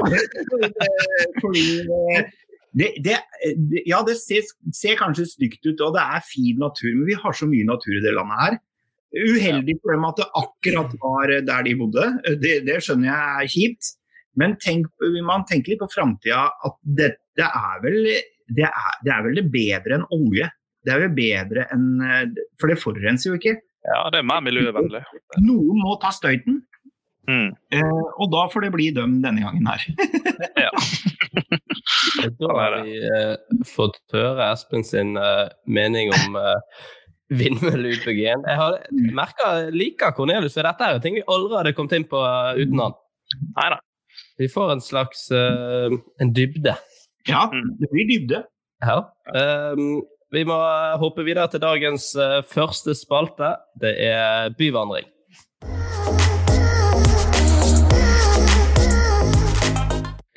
Fordi 1.42 1.64
eh, 1.82 2.28
det, 2.78 2.92
det, 3.06 3.16
det, 3.72 3.84
ja, 3.88 4.04
det 4.06 4.18
ser, 4.20 4.46
ser 4.76 5.00
kanskje 5.00 5.26
stygt 5.32 5.64
ut, 5.66 5.80
og 5.82 5.96
det 5.96 6.04
er 6.04 6.26
fin 6.28 6.60
natur, 6.62 6.92
men 6.92 7.08
vi 7.08 7.18
har 7.18 7.34
så 7.34 7.48
mye 7.50 7.66
natur 7.66 7.96
i 7.98 8.04
det 8.04 8.14
landet 8.14 8.44
her. 8.44 8.60
Uheldig 9.18 9.78
for 9.80 9.96
dem 9.96 10.06
at 10.06 10.20
det 10.20 10.28
akkurat 10.36 10.92
var 11.02 11.32
der 11.48 11.64
de 11.66 11.74
bodde, 11.80 12.06
det, 12.44 12.58
det 12.68 12.82
skjønner 12.84 13.08
jeg 13.08 13.48
er 13.48 13.52
kjipt. 13.56 13.94
Men 14.38 14.56
tenk, 14.62 14.90
man 15.26 15.46
tenker 15.50 15.74
litt 15.74 15.82
på 15.82 15.90
framtida 15.92 16.48
at 16.68 16.78
det 16.98 17.14
er 17.48 17.84
vel 17.84 18.04
det 18.48 18.64
er, 18.68 18.92
det 19.04 19.12
er 19.12 19.24
vel 19.26 19.40
det 19.42 19.48
bedre 19.52 19.98
enn 19.98 20.08
olje. 20.16 20.48
Det 20.86 20.94
er 20.94 21.02
vel 21.04 21.16
bedre 21.18 21.66
enn 21.74 21.88
For 22.62 22.72
det 22.72 22.80
forurenser 22.80 23.34
jo 23.34 23.40
ikke. 23.40 23.58
Ja, 23.88 24.02
det 24.12 24.22
er 24.22 24.28
mer 24.28 24.44
miljøvennlig. 24.44 25.04
Noen 25.44 25.82
må 25.84 25.96
ta 26.02 26.12
støyten. 26.16 26.62
Mm. 27.28 27.50
Eh, 27.76 28.04
og 28.22 28.30
da 28.32 28.46
får 28.52 28.68
det 28.68 28.74
bli 28.76 28.88
dem 28.96 29.20
denne 29.24 29.44
gangen 29.44 29.68
her. 29.68 29.84
Ja. 30.58 30.70
Og 32.24 32.36
Da 32.40 32.54
har 32.56 32.76
vi 32.86 32.96
eh, 32.98 33.34
fått 33.68 33.98
høre 34.14 34.52
Espen 34.52 34.86
sin 34.86 35.16
eh, 35.20 35.48
mening 35.70 36.12
om 36.14 36.38
eh, 36.40 36.84
vindmølleutbyggingen. 37.40 38.46
Jeg 38.48 38.60
har 38.62 38.78
merket, 39.18 39.72
liker 39.76 40.14
Cornelius, 40.18 40.56
for 40.58 40.68
dette 40.68 40.88
er 40.88 41.02
ting 41.04 41.18
vi 41.18 41.26
aldri 41.28 41.60
hadde 41.60 41.74
kommet 41.78 41.98
inn 41.98 42.08
på 42.10 42.22
eh, 42.22 42.62
uten 42.64 42.84
han. 42.84 42.98
Nei 43.58 43.68
da. 43.74 43.82
Vi 44.38 44.48
får 44.50 44.72
en 44.72 44.82
slags 44.82 45.32
uh, 45.32 45.90
en 46.22 46.34
dybde. 46.34 46.76
Ja, 47.28 47.50
Mm. 47.54 47.78
det 47.80 47.90
blir 47.92 48.08
dybde. 48.12 48.44
Ja. 48.86 48.98
Um, 49.74 50.04
vi 50.32 50.44
må 50.46 50.58
hoppe 51.02 51.24
videre 51.26 51.48
til 51.52 51.60
dagens 51.64 52.12
uh, 52.16 52.42
første 52.46 52.96
spalte. 52.96 53.56
Det 53.82 53.96
er 54.12 54.50
byvandring. 54.58 55.08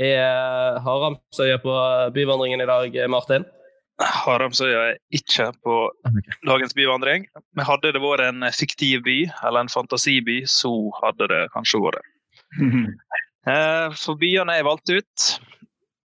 Er 0.00 0.78
Haramsøya 0.80 1.58
på 1.60 1.72
byvandringen 2.14 2.60
i 2.64 2.68
dag, 2.68 2.94
Martin? 3.12 3.44
Haramsøya 4.00 4.78
er 4.92 4.96
ikke 5.12 5.50
på 5.64 5.74
dagens 6.48 6.72
byvandring. 6.74 7.26
Men 7.56 7.68
hadde 7.68 7.92
det 7.92 8.00
vært 8.00 8.22
en 8.24 8.46
fiktiv 8.56 9.02
by, 9.04 9.18
eller 9.44 9.66
en 9.66 9.72
fantasiby, 9.72 10.38
så 10.48 10.72
hadde 11.02 11.28
det 11.32 11.42
kanskje 11.56 11.82
vært 11.84 12.00
det. 13.46 13.52
Eh, 13.52 13.94
For 13.96 14.14
byene 14.20 14.56
er 14.58 14.64
valgt 14.66 14.90
ut. 14.90 15.40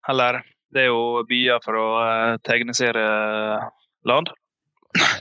Eller 0.09 0.43
det 0.73 0.83
er 0.87 0.89
jo 0.91 1.23
byer 1.29 1.61
fra 1.65 2.37
tegnisere 2.47 3.03
tegneserieland. 4.03 4.33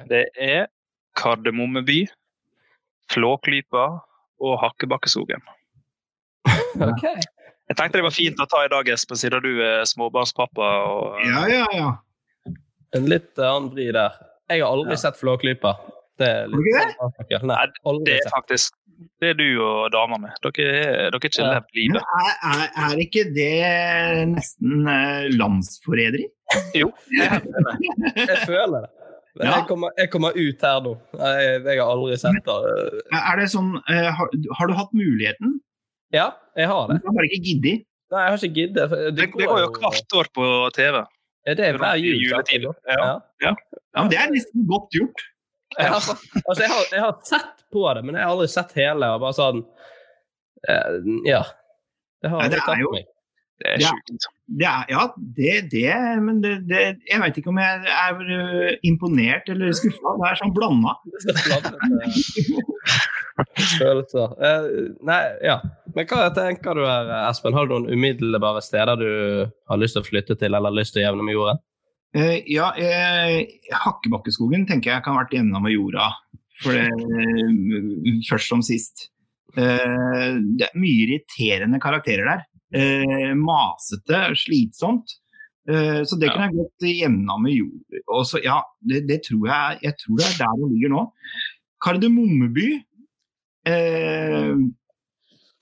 Det 0.10 0.25
er 0.41 0.67
Kardemommeby, 1.15 2.05
Flåklypa 3.12 3.86
og 4.41 4.60
Hakkebakkeskogen. 4.63 5.41
Ok. 6.81 7.03
Jeg 7.72 7.77
tenkte 7.77 8.00
det 8.00 8.03
var 8.03 8.12
fint 8.15 8.39
å 8.43 8.46
ta 8.51 8.65
i 8.65 8.70
dag, 8.72 8.88
Espen, 8.91 9.15
siden 9.20 9.43
du 9.43 9.62
er 9.63 9.84
småbarnspappa. 9.88 10.70
Og, 10.91 11.20
Ja, 11.24 11.43
ja, 11.48 11.65
ja. 11.72 11.91
En 12.96 13.05
litt 13.08 13.39
annen 13.39 13.70
vri 13.72 13.86
der. 13.96 14.12
Jeg 14.51 14.60
har 14.63 14.72
aldri 14.74 14.91
Ja. 14.98 15.00
sett 15.05 15.20
Flåklypa. 15.20 15.72
Det 16.21 16.29
er 16.29 16.47
du 16.51 16.57
litt 16.61 16.93
sånn- 16.99 17.49
Nei, 17.51 17.65
Det 18.05 18.19
er 18.21 18.31
faktisk 18.35 18.77
det 19.19 19.31
er 19.31 19.37
du 19.39 19.45
og 19.65 19.87
dama 19.95 20.17
mi. 20.21 20.29
Dere 20.45 20.65
er 20.77 21.13
dere 21.15 21.29
er 21.29 21.45
levd 21.49 21.69
Men 21.73 21.77
livet. 21.79 22.03
er, 22.21 22.33
er, 22.51 22.59
er 22.85 22.99
ikke 23.01 23.23
det 23.33 23.53
nesten 24.29 24.87
eh, 24.93 25.23
landsforræderi? 25.39 26.27
Jo. 26.77 26.91
jeg. 27.09 27.39
Jeg 28.15 28.37
føler 28.45 28.83
det. 28.85 28.89
Men 29.39 29.47
jeg, 29.47 29.65
kommer, 29.69 29.89
jeg 29.97 30.09
kommer 30.11 30.35
ut 30.35 30.65
her 30.67 30.81
nå. 30.85 30.91
Jeg, 31.17 31.61
jeg 31.65 31.79
har 31.79 31.89
aldri 31.95 32.17
sett 32.19 32.45
det. 32.45 32.57
Er 33.15 33.39
det 33.41 33.47
sånn, 33.53 33.71
eh, 33.89 34.09
har, 34.17 34.33
har 34.59 34.67
du 34.69 34.73
hatt 34.77 34.91
muligheten? 34.93 35.55
Ja, 36.13 36.27
jeg 36.59 36.67
har 36.67 36.89
Du 36.91 36.93
det. 36.97 37.01
har 37.07 37.15
bare 37.17 37.29
ikke 37.31 37.41
giddet? 37.47 37.85
Nei, 38.11 38.21
jeg 38.25 38.33
har 38.35 38.41
ikke 38.43 38.55
giddet. 38.59 38.91
Det, 38.91 39.15
det 39.17 39.29
går 39.33 39.61
jo 39.63 39.69
hvert 39.79 40.17
år 40.19 40.29
på 40.35 40.45
TV. 40.75 41.01
Ja, 41.47 41.53
det 41.57 41.65
er 41.71 41.77
hver 41.81 41.95
jul. 41.97 42.19
Ja. 42.27 42.41
Ja. 42.91 43.05
Ja. 43.47 43.53
Ja, 43.95 44.01
men 44.03 44.11
det 44.11 44.19
er 44.19 44.29
nesten 44.35 44.67
godt 44.69 44.91
gjort. 44.93 45.23
Ja, 45.77 45.93
altså, 45.95 46.17
altså 46.47 46.63
jeg, 46.65 46.71
har, 46.73 46.85
jeg 46.91 47.03
har 47.05 47.15
sett 47.27 47.65
på 47.71 47.85
det, 47.95 48.03
men 48.05 48.17
jeg 48.17 48.25
har 48.25 48.33
aldri 48.35 48.49
sett 48.51 48.75
hele. 48.79 49.13
Og 49.15 49.23
bare 49.23 49.37
sånn 49.37 49.63
eh, 50.67 51.01
Ja. 51.29 51.43
Det 52.21 52.29
har 52.29 52.45
aldri 52.45 52.61
tatt 52.61 52.85
meg. 52.91 53.07
Det 53.61 53.69
er 53.69 53.81
Ja. 53.83 53.89
sjukt. 53.93 54.25
Det 54.51 54.65
er, 54.67 54.85
ja, 54.89 55.03
det, 55.37 55.51
det 55.71 56.21
Men 56.25 56.41
det, 56.41 56.55
det, 56.67 56.79
jeg 57.07 57.21
vet 57.21 57.37
ikke 57.39 57.51
om 57.53 57.59
jeg 57.61 57.85
er 57.93 58.21
eh, 58.35 58.77
imponert 58.89 59.49
eller 59.53 59.71
skuffa. 59.77 60.15
Det 60.19 60.31
er 60.31 60.39
sånn 60.41 60.55
blanda. 60.57 60.95
Det 61.21 61.35
så 61.39 61.59
eh, 63.47 63.77
følelser. 63.79 64.33
Uh, 64.37 64.91
nei, 65.07 65.21
ja. 65.45 65.57
Men 65.95 66.07
hva 66.09 66.27
tenker 66.35 66.77
du 66.77 66.83
her, 66.85 67.09
Espen? 67.29 67.55
Har 67.57 67.67
du 67.69 67.73
noen 67.73 67.89
umiddelbare 67.95 68.61
steder 68.65 68.99
du 68.99 69.11
har 69.71 69.79
lyst 69.81 69.95
til 69.97 70.03
å 70.03 70.07
flytte 70.09 70.37
til, 70.39 70.57
eller 70.57 70.73
lyst 70.75 70.93
til 70.95 71.01
å 71.03 71.07
jevne 71.09 71.25
med 71.25 71.37
jorden? 71.37 71.61
Eh, 72.13 72.41
ja, 72.51 72.73
eh, 72.75 73.47
Hakkebakkeskogen 73.85 74.65
tenker 74.67 74.91
jeg 74.91 75.03
kan 75.05 75.15
ha 75.15 75.23
vært 75.23 75.37
jevna 75.37 75.61
med 75.63 75.75
jorda. 75.75 76.09
For 76.61 76.75
det, 76.75 76.91
eh, 76.91 78.19
først 78.27 78.51
som 78.51 78.61
sist. 78.61 79.07
Det 79.55 80.63
er 80.63 80.79
mye 80.79 80.99
irriterende 81.03 81.79
karakterer 81.83 82.23
der. 82.23 82.45
Masete, 83.35 84.31
slitsomt. 84.39 85.17
Så 85.67 86.15
det 86.19 86.29
kunne 86.31 86.47
jeg 86.47 86.55
gått 86.55 86.85
jevna 86.87 87.35
med 87.37 87.57
jorda. 87.57 87.99
Og 88.15 88.23
så, 88.29 88.39
ja, 88.45 88.61
det, 88.79 89.07
det 89.09 89.25
tror 89.27 89.49
jeg, 89.49 89.79
jeg 89.83 89.97
tror 89.99 90.21
det 90.21 90.27
er 90.29 90.37
der 90.39 90.55
det 90.61 90.69
ligger 90.71 90.93
nå. 90.93 91.03
Kardemommeby 91.83 92.69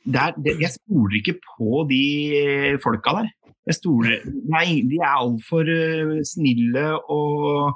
der, 0.05 0.37
det, 0.37 0.53
Jeg 0.61 0.71
spoler 0.75 1.17
ikke 1.17 1.39
på 1.41 1.81
de 1.89 2.77
folka 2.83 3.17
der. 3.17 3.33
Jeg 3.69 3.77
stoler, 3.77 4.23
nei, 4.49 4.81
de 4.89 4.97
er 4.97 5.11
altfor 5.13 5.67
uh, 5.69 6.15
snille 6.25 6.85
og, 7.13 7.75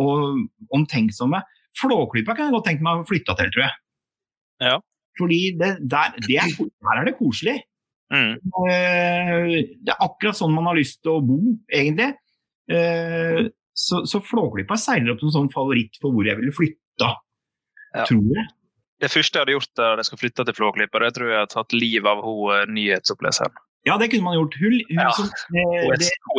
og 0.00 0.72
omtenksomme. 0.72 1.42
Flåklypa 1.76 2.34
kan 2.34 2.48
jeg 2.48 2.56
godt 2.56 2.68
tenke 2.70 2.86
meg 2.86 3.02
å 3.02 3.08
flytte 3.08 3.36
til, 3.38 3.50
tror 3.52 3.66
jeg. 3.66 3.74
Ja. 4.64 4.78
Fordi 5.20 5.40
det, 5.60 5.70
der, 5.92 6.16
det 6.24 6.38
er, 6.40 6.54
der, 6.56 6.94
er 6.96 7.08
det 7.08 7.16
koselig. 7.18 7.58
Mm. 8.10 8.32
Eh, 8.66 9.44
det 9.78 9.92
er 9.92 10.02
akkurat 10.02 10.38
sånn 10.38 10.54
man 10.54 10.66
har 10.70 10.78
lyst 10.78 11.00
til 11.04 11.18
å 11.18 11.24
bo, 11.24 11.38
egentlig. 11.70 12.10
Eh, 12.70 13.50
så, 13.76 14.02
så 14.08 14.20
Flåklypa 14.24 14.78
seiler 14.80 15.14
opp 15.14 15.22
som 15.22 15.34
sånn 15.36 15.52
favoritt 15.54 16.00
for 16.02 16.14
hvor 16.14 16.26
jeg 16.26 16.38
ville 16.40 16.54
flytta, 16.54 17.12
Ja. 17.94 18.04
tror 18.06 18.32
jeg. 18.34 18.48
Det 19.00 19.08
første 19.08 19.38
jeg 19.38 19.46
hadde 19.46 19.54
gjort 19.54 19.76
da 19.78 19.86
jeg 19.96 20.06
skulle 20.08 20.22
flytte 20.26 20.44
til 20.48 20.56
Flåklypa, 20.58 21.00
det 21.00 21.12
tror 21.16 21.30
jeg 21.30 21.38
hadde 21.40 21.54
tatt 21.54 21.76
livet 21.76 22.10
av 22.10 22.24
hun 22.26 22.54
eh, 22.56 22.66
nyhetsoppleseren. 22.74 23.66
Ja, 23.88 23.96
det 23.98 24.10
kunne 24.12 24.26
man 24.26 24.36
gjort. 24.36 24.56
Hun, 24.60 24.72
hun, 24.90 24.98
Ja. 24.98 25.10
som, 25.16 25.26
eh, 25.26 25.84
Hun 25.86 25.92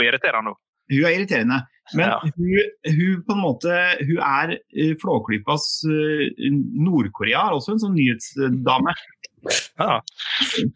er 0.03 0.11
irriterende. 0.11 0.53
hun. 0.53 1.05
er 1.05 1.15
irriterende. 1.15 1.61
Men 1.93 2.09
Ja. 2.09 2.19
hun, 2.19 2.59
hun 2.85 3.23
på 3.27 3.33
en 3.33 3.41
måte 3.41 3.71
Hun 4.05 4.17
er 4.19 4.53
uh, 4.55 4.93
Flåklypas 5.01 5.65
uh, 5.89 6.29
Nord-Korea 6.85 7.47
er 7.49 7.55
også 7.57 7.73
en 7.73 7.81
sånn 7.83 7.95
nyhetsdame. 7.97 8.93
Ja. 9.79 9.99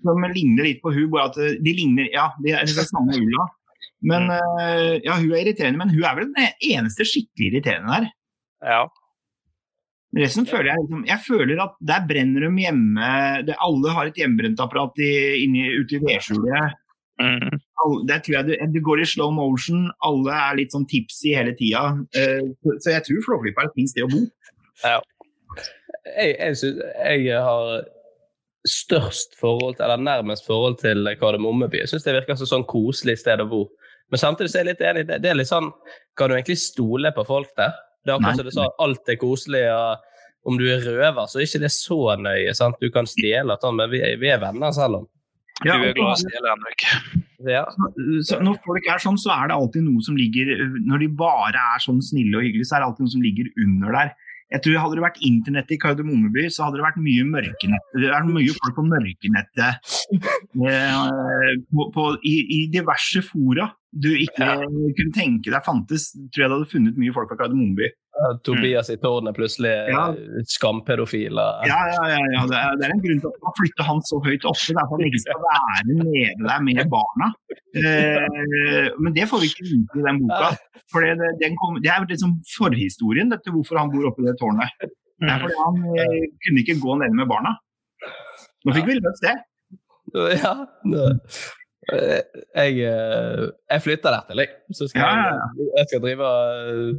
Som 0.01 0.25
ligner 0.33 0.63
litt 0.65 0.81
på 0.81 0.91
hun, 0.91 1.09
bare 1.11 1.29
at 1.29 1.37
eh, 1.37 1.55
de 1.61 1.73
ligner 1.77 2.09
Ja, 2.11 2.31
de 2.41 2.51
er 2.51 2.65
den 2.65 2.89
samme 2.89 3.13
ulla. 3.13 3.45
Men 4.01 4.29
uh, 4.29 4.97
ja, 5.05 5.15
hun 5.21 5.31
er 5.31 5.45
irriterende, 5.45 5.77
men 5.77 5.89
hun 5.93 6.03
er 6.03 6.15
vel 6.15 6.33
den 6.33 6.49
eneste 6.61 7.05
skikkelig 7.05 7.53
irriterende 7.53 7.99
der. 7.99 8.11
ja. 8.65 8.85
Resten 10.15 10.45
føler 10.47 10.69
jeg 10.71 10.83
liksom 10.85 11.05
Jeg 11.09 11.19
føler 11.25 11.59
at 11.63 11.73
der 11.91 12.05
brenner 12.07 12.45
de 12.47 12.63
hjemme 12.63 13.45
det, 13.45 13.55
Alle 13.59 13.91
har 13.91 14.05
et 14.07 14.15
hjemmebrentapparat 14.21 14.99
i- 15.03 15.73
ute 15.81 15.97
i 15.97 15.99
vedskjulet. 16.05 16.73
Mm. 17.19 17.59
Der 18.07 18.19
tror 18.23 18.33
jeg 18.37 18.45
du, 18.47 18.53
du 18.73 18.79
går 18.83 19.01
i 19.01 19.05
slow 19.05 19.31
motion, 19.31 19.89
alle 20.03 20.31
er 20.35 20.55
litt 20.57 20.71
sånn 20.75 20.87
tipsy 20.87 21.33
hele 21.35 21.53
tida. 21.55 21.83
Uh, 22.15 22.47
så- 22.63 22.79
så 22.83 22.91
jeg 22.95 23.03
tror 23.07 23.23
Flåklypa 23.27 23.63
er 23.63 23.67
et 23.69 23.75
fint 23.75 23.89
sted 23.89 24.03
å 24.03 24.11
bo. 24.11 24.23
Jeg, 26.15 26.35
jeg, 26.39 26.57
synes, 26.59 26.81
jeg 27.07 27.41
har 27.41 27.85
størst 28.67 29.35
forhold 29.39 29.75
til, 29.77 29.85
eller 29.85 30.01
nærmest 30.01 30.45
forhold 30.47 30.77
til 30.81 31.07
Kardemommeby. 31.21 31.79
Jeg 31.83 31.91
syns 31.91 32.03
det 32.07 32.15
virker 32.17 32.37
som 32.39 32.49
sånn 32.49 32.67
koselig 32.69 33.17
sted 33.21 33.41
å 33.43 33.47
bo. 33.49 33.63
Men 34.13 34.21
samtidig 34.21 34.51
så 34.51 34.59
er 34.59 34.65
jeg 34.65 34.71
litt 34.73 34.83
enig. 34.85 35.05
Det, 35.09 35.21
det 35.23 35.31
er 35.31 35.37
litt 35.39 35.49
sånn 35.49 35.71
Kan 36.17 36.29
du 36.29 36.35
egentlig 36.37 36.59
stole 36.61 37.11
på 37.15 37.25
folk 37.25 37.49
der? 37.57 37.73
Det 38.05 38.13
er 38.13 38.19
akkurat 38.19 38.37
som 38.37 38.45
du 38.45 38.51
sa, 38.53 38.67
alt 38.79 39.09
er 39.09 39.17
koselig. 39.17 39.63
og 39.73 40.04
om 40.45 40.57
du 40.61 40.65
er 40.69 40.83
røver, 40.85 41.25
så 41.27 41.39
er 41.41 41.47
ikke 41.47 41.63
det 41.65 41.71
så 41.73 41.97
nøye. 42.21 42.53
sant? 42.57 42.77
Du 42.81 42.89
kan 42.93 43.05
stjele, 43.09 43.57
sånn, 43.61 43.75
men 43.79 43.89
vi, 43.91 44.01
er- 44.05 44.17
vi 44.21 44.29
er 44.29 44.39
venner 44.43 44.71
selv 44.75 45.01
om. 45.01 45.07
Du 45.63 45.69
er 45.71 45.79
glad 45.95 45.97
i 45.97 46.03
å 46.03 46.15
stjele, 46.19 46.51
Henrik. 46.51 46.85
Ja. 47.45 47.61
så 48.27 48.39
når 48.43 48.57
folk 48.65 48.87
er 48.89 48.99
sånn, 49.03 49.17
så 49.21 49.31
er 49.35 49.47
det 49.51 49.55
alltid 49.55 49.83
noe 49.85 50.01
som 50.01 50.15
ligger 50.17 50.49
Når 50.87 50.99
de 51.03 51.07
bare 51.19 51.59
er 51.75 51.83
sånn 51.83 51.99
snille 52.01 52.39
og 52.39 52.43
hyggelige, 52.47 52.65
så 52.67 52.75
er 52.77 52.81
det 52.83 52.87
alltid 52.89 53.05
noe 53.05 53.13
som 53.13 53.21
ligger 53.25 53.49
under 53.63 53.91
der. 53.99 54.13
Jeg 54.53 54.61
tror 54.65 54.77
Hadde 54.81 54.97
det 54.99 55.03
vært 55.03 55.21
internett 55.25 55.71
i 55.73 55.77
Kardemommeby, 55.81 56.43
så 56.53 56.65
hadde 56.67 56.77
det 56.79 56.85
vært 56.85 56.99
mye 57.01 57.23
mørkenett. 57.27 57.85
Det 57.97 58.09
er 58.13 58.27
mye 58.29 58.55
folk 58.59 58.75
på 58.77 58.85
mørkenettet 58.87 59.93
eh, 60.69 61.55
på, 61.73 61.87
på, 61.95 62.05
i, 62.23 62.35
i 62.57 62.59
diverse 62.73 63.23
fora 63.25 63.69
du 63.95 64.09
ikke 64.11 64.47
kunne 64.67 65.13
tenke 65.15 65.51
deg 65.53 65.63
fantes. 65.65 66.09
Tror 66.33 66.43
jeg 66.43 66.49
det 66.51 66.57
hadde 66.57 66.71
funnet 66.71 66.97
mye 66.99 67.13
folk 67.15 67.29
fra 67.31 67.37
Kardemommeby. 67.39 67.87
Tobias 68.47 68.89
i 68.89 68.95
tårnet 69.01 69.35
plutselig 69.35 69.69
er 69.71 69.89
Ja. 69.91 70.03
skampedofil. 70.47 71.35
Ja, 71.35 71.47
ja, 71.67 72.03
ja, 72.13 72.19
ja. 72.35 72.43
Det, 72.47 72.57
er, 72.59 72.77
det 72.79 72.85
er 72.87 72.93
en 72.95 73.01
grunn 73.03 73.19
til 73.23 73.31
at 73.33 73.41
man 73.43 73.55
flytter 73.59 73.83
han 73.89 73.99
så 74.07 74.19
høyt 74.23 74.45
oppe. 74.47 74.63
Det 74.69 74.75
er 74.75 74.79
for 74.79 74.85
at 74.85 74.93
han 74.95 75.07
ikke 75.09 75.21
skal 75.25 75.41
være 75.43 75.81
nede 75.89 76.47
der 76.47 76.61
med 76.67 76.85
barna. 76.93 77.27
Eh, 77.75 78.87
men 79.03 79.11
det 79.17 79.27
får 79.31 79.43
vi 79.43 79.49
ikke 79.51 79.67
vite 79.67 79.99
i 79.99 80.05
den 80.07 80.21
boka. 80.23 80.53
For 80.93 81.03
det, 81.03 81.49
kom, 81.59 81.81
det 81.83 81.91
er 81.91 82.07
liksom 82.07 82.37
forhistorien 82.55 83.33
dette 83.33 83.51
hvorfor 83.51 83.81
han 83.81 83.91
bor 83.91 84.07
oppe 84.11 84.23
i 84.23 84.29
det 84.29 84.37
tårnet. 84.39 84.71
Det 84.85 85.29
er 85.31 85.43
fordi 85.43 85.59
han 85.59 85.83
eh, 85.99 86.23
kunne 86.45 86.63
ikke 86.63 86.79
gå 86.85 86.97
nede 87.03 87.19
med 87.19 87.27
barna. 87.31 87.55
Nå 88.65 88.73
fikk 88.79 88.87
vi 88.93 88.97
løst 89.01 89.23
det. 89.27 89.35
Ja. 90.39 90.55
det- 90.87 91.19
Eh, 91.93 92.21
Jeg, 92.55 92.79
eh, 92.81 93.43
jeg 93.69 93.81
flytter 93.85 94.09
der 94.09 94.23
til, 94.25 94.39
jeg. 94.41 94.47
Så 94.73 94.87
skal 94.89 95.03
jeg, 95.05 95.67
jeg 95.77 95.85
skal 95.85 95.99
drive 96.01 96.25
og 96.25 96.95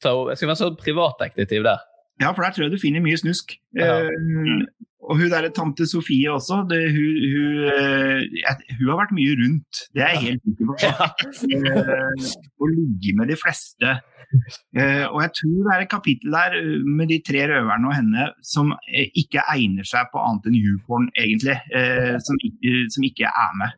ta, 0.00 0.12
Jeg 0.30 0.36
skal 0.38 0.48
være 0.52 0.60
sånn 0.62 0.76
privatdetektiv 0.80 1.62
der. 1.66 1.78
Ja, 2.20 2.30
for 2.32 2.42
der 2.44 2.52
tror 2.54 2.64
jeg 2.68 2.72
du 2.72 2.78
finner 2.78 3.00
mye 3.02 3.18
snusk. 3.18 3.56
Ja. 3.74 3.98
Eh, 4.06 4.64
og 5.02 5.18
hun 5.18 5.30
derre 5.32 5.50
tante 5.50 5.82
Sofie 5.90 6.30
også, 6.30 6.60
det, 6.70 6.92
hun, 6.94 7.16
hun, 7.32 8.30
jeg- 8.38 8.76
hun 8.78 8.88
har 8.92 9.00
vært 9.00 9.14
mye 9.16 9.34
rundt. 9.40 9.80
Det 9.96 10.02
er 10.04 10.12
jeg 10.14 10.22
helt 10.22 10.42
sikker 10.46 10.64
på. 10.68 10.74
Eh, 11.52 12.30
å 12.62 12.68
ligge 12.70 13.16
med 13.18 13.28
de 13.32 13.36
fleste. 13.36 13.96
Eh, 14.72 15.04
og 15.12 15.18
jeg 15.20 15.32
tror 15.36 15.56
det 15.66 15.72
er 15.74 15.82
et 15.84 15.90
kapittel 15.92 16.32
der 16.32 16.54
eh, 16.56 16.84
med 16.98 17.10
de 17.12 17.18
tre 17.26 17.42
røverne 17.50 17.88
og 17.90 17.92
henne 17.92 18.22
som 18.40 18.70
eh, 18.88 19.10
ikke 19.20 19.42
egner 19.52 19.84
seg 19.84 20.08
på 20.14 20.22
annet 20.24 20.46
enn 20.48 20.56
YouPorn, 20.56 21.10
egentlig. 21.20 21.58
Eh, 21.76 22.14
som, 22.24 22.38
ikke, 22.48 22.72
som 22.94 23.04
ikke 23.04 23.28
er 23.28 23.52
med. 23.60 23.76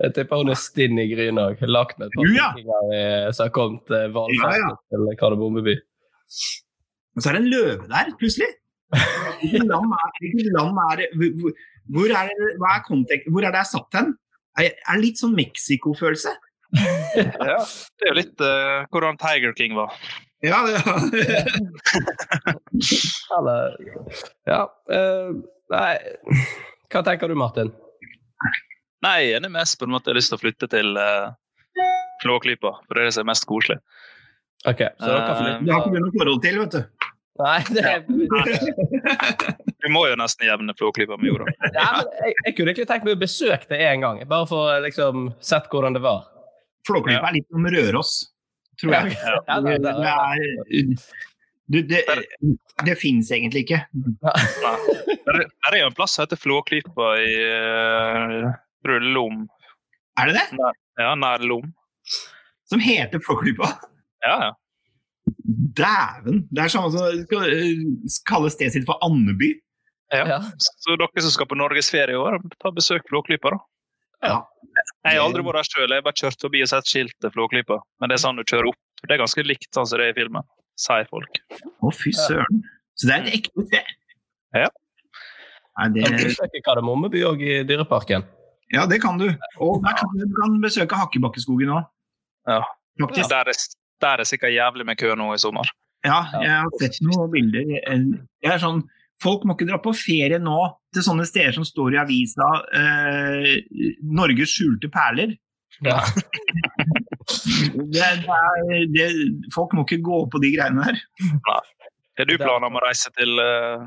Jeg 0.00 0.14
tipper 0.16 0.40
hun 0.40 0.52
er 0.54 0.60
stinn 0.62 0.96
i 1.02 1.04
grynet 1.12 1.42
òg. 1.44 1.66
Lagt 1.68 2.00
med 2.00 2.08
et 2.08 2.16
par 2.16 2.32
ja. 2.32 2.48
vikinger 2.56 3.36
som 3.36 3.44
har 3.44 3.52
kommet 3.58 3.92
valfartet 4.16 4.56
Ja, 4.56 4.64
ja. 4.64 4.72
til 4.94 5.12
Kardemommeby. 5.20 5.76
Og 7.16 7.20
så 7.22 7.30
er 7.30 7.36
det 7.36 7.42
en 7.44 7.52
løve 7.52 7.88
der, 7.90 8.12
plutselig. 8.20 8.48
Hvilket 9.42 9.68
land 9.68 9.92
er, 10.00 10.20
land 10.56 10.80
er 10.88 10.96
det 11.02 11.08
hvor- 11.20 11.34
hvor, 11.42 11.52
hvor 11.94 12.14
er 12.22 12.30
det, 12.32 12.52
hva 12.62 12.72
er 12.78 12.84
kontek- 12.88 13.28
hvor 13.30 13.44
er 13.44 13.52
det 13.54 13.60
jeg 13.66 13.72
satt 13.76 13.98
hen? 14.00 14.14
Er 14.58 14.70
er 14.72 14.96
det 14.96 15.04
litt 15.04 15.20
sånn 15.20 15.36
Mexico-følelse? 15.36 16.32
Ja. 17.50 17.58
Det 17.98 18.06
er 18.06 18.12
jo 18.12 18.16
litt 18.18 18.42
uh, 18.44 18.86
hvordan 18.92 19.18
Tiger 19.20 19.52
King 19.58 19.74
var. 19.78 19.94
Ja, 20.40 20.60
ja. 20.70 20.80
Eller 23.38 23.76
Ja. 24.48 24.60
Uh, 24.88 25.42
nei 25.70 25.98
Hva 26.90 27.02
tenker 27.06 27.28
du, 27.28 27.36
Martin? 27.38 27.72
Nei, 29.04 29.16
jeg 29.24 29.34
er 29.34 29.40
enig 29.40 29.50
med 29.52 29.62
Espen 29.64 29.90
om 29.90 29.98
at 29.98 30.06
jeg 30.06 30.14
har 30.14 30.18
lyst 30.20 30.32
til 30.32 30.38
å 30.38 30.42
flytte 30.42 30.68
til 30.72 30.96
uh, 30.96 31.32
Flåklypa, 32.22 32.72
for 32.86 32.96
det 32.96 33.04
er 33.04 33.10
det 33.10 33.14
som 33.16 33.24
er 33.24 33.30
mest 33.32 33.46
koselig. 33.48 33.78
Ok, 34.68 34.82
så 35.00 35.08
dere 35.08 35.36
flytter 35.38 35.62
Det 35.64 35.72
har 35.72 35.86
ikke 35.86 35.94
du 35.94 36.02
noe 36.04 36.16
forhold 36.18 36.42
til, 36.44 36.58
vet 36.60 36.74
du. 36.76 37.06
Nei, 37.40 37.60
det 37.72 37.84
er 37.88 38.02
Vi 39.80 39.92
må 39.92 40.02
jo 40.10 40.18
nesten 40.20 40.44
jevne 40.50 40.74
Flåklypa 40.76 41.16
med 41.16 41.30
jorda. 41.30 41.54
ja, 41.72 41.86
men 41.96 42.10
jeg, 42.26 42.34
jeg 42.44 42.56
kunne 42.56 42.74
egentlig 42.74 42.88
tenkt 42.90 43.08
meg 43.08 43.16
å 43.16 43.22
besøke 43.22 43.70
det 43.70 43.80
en 43.86 44.04
gang, 44.04 44.20
bare 44.28 44.48
for 44.50 44.68
å 44.68 44.80
liksom 44.84 45.30
sett 45.40 45.70
hvordan 45.72 45.96
det 45.96 46.04
var. 46.04 46.26
Flåklypa 46.90 47.30
er 47.30 47.36
litt 47.38 47.48
som 47.50 47.66
Røros, 47.74 48.12
tror 48.82 48.96
jeg. 48.98 49.16
Ja, 49.22 49.58
Det, 49.64 49.76
det, 49.86 49.92
er, 50.10 51.18
du, 51.70 51.76
det, 51.86 52.00
det 52.86 52.96
fins 52.98 53.30
egentlig 53.30 53.62
ikke. 53.66 53.84
Der, 53.94 55.44
der 55.44 55.70
er 55.70 55.78
jo 55.84 55.90
en 55.90 55.94
plass 55.94 56.16
som 56.16 56.24
heter 56.24 56.40
Flåklypa 56.40 57.12
i 57.22 57.30
uh, 57.46 58.98
Lom. 59.14 59.44
Er 60.18 60.32
det 60.32 60.40
det? 60.40 60.72
Ja, 60.98 61.14
nær 61.14 61.44
Lom. 61.46 61.70
Som 62.70 62.82
heter 62.82 63.22
Flåklypa? 63.22 63.70
Ja, 64.26 64.34
ja. 64.48 64.50
Dæven! 65.76 66.44
Det 66.50 66.64
er 66.64 66.72
samme 66.72 66.90
som 66.90 67.06
å 67.06 67.42
eh, 67.46 67.84
kalle 68.28 68.50
stedet 68.52 68.74
sitt 68.74 68.86
for 68.88 68.98
Andeby. 69.06 69.54
ja. 70.14 70.24
ja. 70.26 70.38
Så 70.58 70.98
dere 70.98 71.22
som 71.22 71.32
skal 71.34 71.48
på 71.50 71.58
norgesferie 71.58 72.18
i 72.18 72.20
år, 72.20 72.40
ta 72.58 72.74
besøk 72.74 73.06
Flåklypa, 73.10 73.54
da. 73.54 73.60
Ja. 74.26 74.38
Jeg 75.06 75.16
har 75.16 75.24
aldri 75.24 75.42
vært 75.46 75.62
der 75.62 75.68
sjøl, 75.70 75.88
jeg 75.88 76.02
har 76.02 76.04
bare 76.04 76.20
kjørt 76.20 76.42
forbi 76.44 76.60
og 76.64 76.68
sett 76.68 76.88
skiltet 76.90 77.32
Flåklypa. 77.32 77.78
Men 78.00 78.12
det 78.12 78.18
er 78.18 78.22
sånn 78.24 78.40
du 78.40 78.44
kjører 78.44 78.68
opp. 78.68 78.80
Det 79.00 79.14
er 79.14 79.22
ganske 79.22 79.44
likt 79.46 79.70
sånn 79.72 79.88
som 79.88 80.00
det 80.00 80.10
er 80.10 80.12
i 80.12 80.18
filmen, 80.18 80.44
sier 80.80 81.08
folk. 81.08 81.40
Å, 81.80 81.92
fy 81.96 82.12
søren. 82.16 82.60
Så 83.00 83.08
det 83.08 83.14
er 83.14 83.24
et 83.24 83.38
ekte 83.38 83.64
sted? 83.64 83.94
Ja. 84.60 84.68
Nei, 85.78 85.86
det, 85.94 86.04
Kan 86.04 86.18
du 86.18 86.26
besøke 86.28 86.60
Kardemommeby 86.66 87.24
òg 87.30 87.44
i 87.46 87.56
Dyreparken? 87.64 88.26
ja, 88.70 88.84
det 88.86 89.00
kan 89.02 89.16
du. 89.18 89.26
Og 89.58 89.80
der 89.82 89.96
kan, 89.98 90.12
du 90.20 90.34
kan 90.36 90.60
besøke 90.62 90.98
Hakkebakkeskogen 91.00 91.72
òg. 91.74 91.88
Ja. 92.50 92.60
Faktisk. 93.00 93.30
Der, 93.32 93.48
er, 93.48 93.64
der 94.04 94.22
er 94.22 94.28
sikkert 94.28 94.52
jævlig 94.52 94.86
med 94.86 95.00
kø 95.00 95.14
nå 95.16 95.32
i 95.34 95.40
sommer. 95.40 95.70
Ja, 96.04 96.22
jeg 96.40 96.52
har 96.52 96.70
sett 96.80 97.00
noen 97.04 97.32
bilder. 97.32 97.72
Jeg 97.72 98.52
er 98.52 98.60
sånn, 98.60 98.84
folk 99.22 99.44
må 99.46 99.54
ikke 99.56 99.68
dra 99.68 99.78
på 99.82 99.92
ferie 99.96 100.38
nå 100.42 100.58
til 100.94 101.04
sånne 101.06 101.26
steder 101.28 101.52
som 101.56 101.64
står 101.66 101.94
i 101.96 102.00
avisa 102.02 102.48
eh, 102.76 103.54
'Norges 104.02 104.54
skjulte 104.56 104.90
perler'. 104.92 105.36
Ja. 105.86 106.00
Det, 107.24 107.86
det 107.94 108.02
er, 108.04 108.86
det, 108.92 109.08
folk 109.54 109.72
må 109.76 109.84
ikke 109.86 110.00
gå 110.04 110.18
på 110.32 110.40
de 110.42 110.50
greiene 110.56 110.82
der. 110.88 110.98
Har 112.18 112.28
du 112.28 112.34
planer 112.40 112.66
om 112.68 112.76
å 112.76 112.82
reise 112.84 113.12
til 113.16 113.38
uh... 113.40 113.86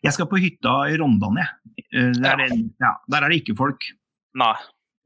Jeg 0.00 0.14
skal 0.16 0.28
på 0.30 0.38
hytta 0.40 0.74
i 0.88 0.94
Rondane. 0.96 1.44
Eh, 1.92 2.12
Der, 2.22 2.40
er- 2.46 2.54
ja, 2.80 2.92
der 3.12 3.26
er 3.26 3.32
det 3.34 3.42
ikke 3.42 3.56
folk. 3.58 3.84
Nei, 4.40 4.54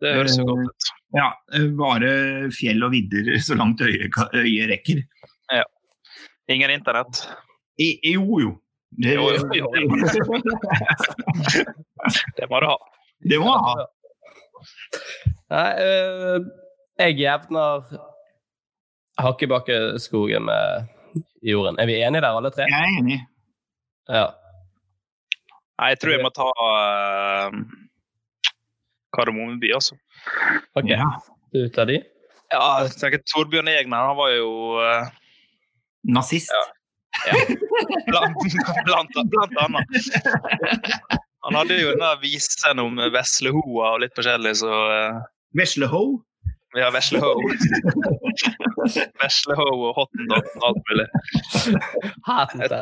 det 0.04 0.12
høres 0.18 0.36
jo 0.38 0.44
godt 0.50 0.68
ut. 0.68 0.90
Ja, 1.16 1.30
eh, 1.56 1.66
bare 1.78 2.12
fjell 2.54 2.84
og 2.86 2.92
vidder 2.94 3.32
så 3.48 3.56
langt 3.58 3.82
øyet, 3.82 4.14
øye 4.38 4.68
rekker. 4.70 5.02
Ja. 5.50 5.64
Ingen 6.52 6.70
internett. 6.76 7.24
I, 7.80 7.96
jo, 8.12 8.38
jo. 8.44 8.52
Det, 9.02 9.14
Jo, 9.14 9.22
jo, 9.34 9.42
jo. 9.58 9.66
Det 12.38 12.46
må 12.50 12.56
du 12.62 12.66
ha. 12.68 12.76
det 13.30 13.38
må 13.40 13.46
du 13.50 13.58
ha. 13.66 13.74
Nei, 15.54 15.70
øh, 15.84 16.40
jeg 16.98 17.18
jevner 17.18 17.82
Hakkebakkeskogen 19.18 20.42
med 20.46 20.86
jorden. 21.42 21.78
Er 21.78 21.86
vi 21.90 21.94
enige 22.02 22.20
der, 22.22 22.28
alle 22.38 22.50
tre? 22.54 22.62
Jeg 22.70 22.80
er 22.80 22.86
enig. 23.00 23.18
Ja. 24.08 24.26
Nei, 25.78 25.88
jeg 25.92 25.98
tror 26.00 26.10
jeg 26.14 26.22
må 26.24 26.30
ta 26.34 26.48
øh, 26.68 27.50
Kardemommeby, 29.16 29.68
altså. 29.74 29.94
OK. 30.74 30.88
Ja. 30.90 31.04
Du 31.54 31.58
tar 31.74 31.84
de? 31.90 31.96
Ja, 32.52 32.62
jeg 32.84 32.90
tenker 33.00 33.18
Torbjørn 33.32 33.68
Egner 33.72 33.96
han 34.10 34.16
var 34.18 34.28
jo 34.34 34.48
øh, 34.82 35.04
Nazist. 36.14 36.52
Blant, 38.08 38.36
blant, 38.84 39.16
blant 39.32 39.58
annet. 39.64 39.88
Han 41.44 41.58
hadde 41.58 41.76
jo 41.76 41.96
den 41.96 42.20
visen 42.22 42.80
om 42.80 43.00
Veslehoa 43.12 43.94
og 43.94 44.04
litt 44.04 44.14
forskjellig, 44.16 44.54
så 44.62 44.70
Ho? 44.72 45.18
Vesleho. 45.54 46.04
Vesle 46.74 47.20
Ho 47.22 47.34
Vesleho. 47.44 47.92
Vesleho 49.22 49.66
og 49.74 49.92
Hottentott 49.98 50.48
og 50.56 50.64
alt 50.70 50.88
mulig. 50.88 51.06
Jeg, 52.26 52.80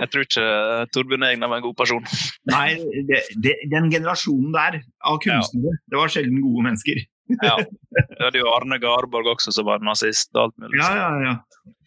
Jeg 0.00 0.08
tror 0.12 0.24
ikke 0.24 0.46
eh, 0.46 0.86
Torbjørn 0.94 1.26
Egner 1.28 1.50
var 1.52 1.60
en 1.60 1.66
god 1.66 1.76
person. 1.82 2.06
Nei, 2.48 2.78
det, 3.10 3.20
det, 3.44 3.58
den 3.72 3.90
generasjonen 3.92 4.54
der 4.54 4.80
av 5.04 5.20
kunstnere, 5.24 5.76
det 5.84 6.00
var 6.00 6.12
sjelden 6.14 6.40
gode 6.46 6.64
mennesker. 6.70 7.02
Ja. 7.42 7.56
Vi 7.58 8.22
hadde 8.22 8.38
jo 8.38 8.48
Arne 8.54 8.78
Garborg 8.78 9.26
også, 9.34 9.52
som 9.54 9.66
var 9.66 9.80
nazist 9.84 10.30
og 10.36 10.44
alt 10.46 10.56
mulig. 10.62 10.78
Ja, 10.78 10.90
ja, 10.94 11.08
ja. 11.24 11.34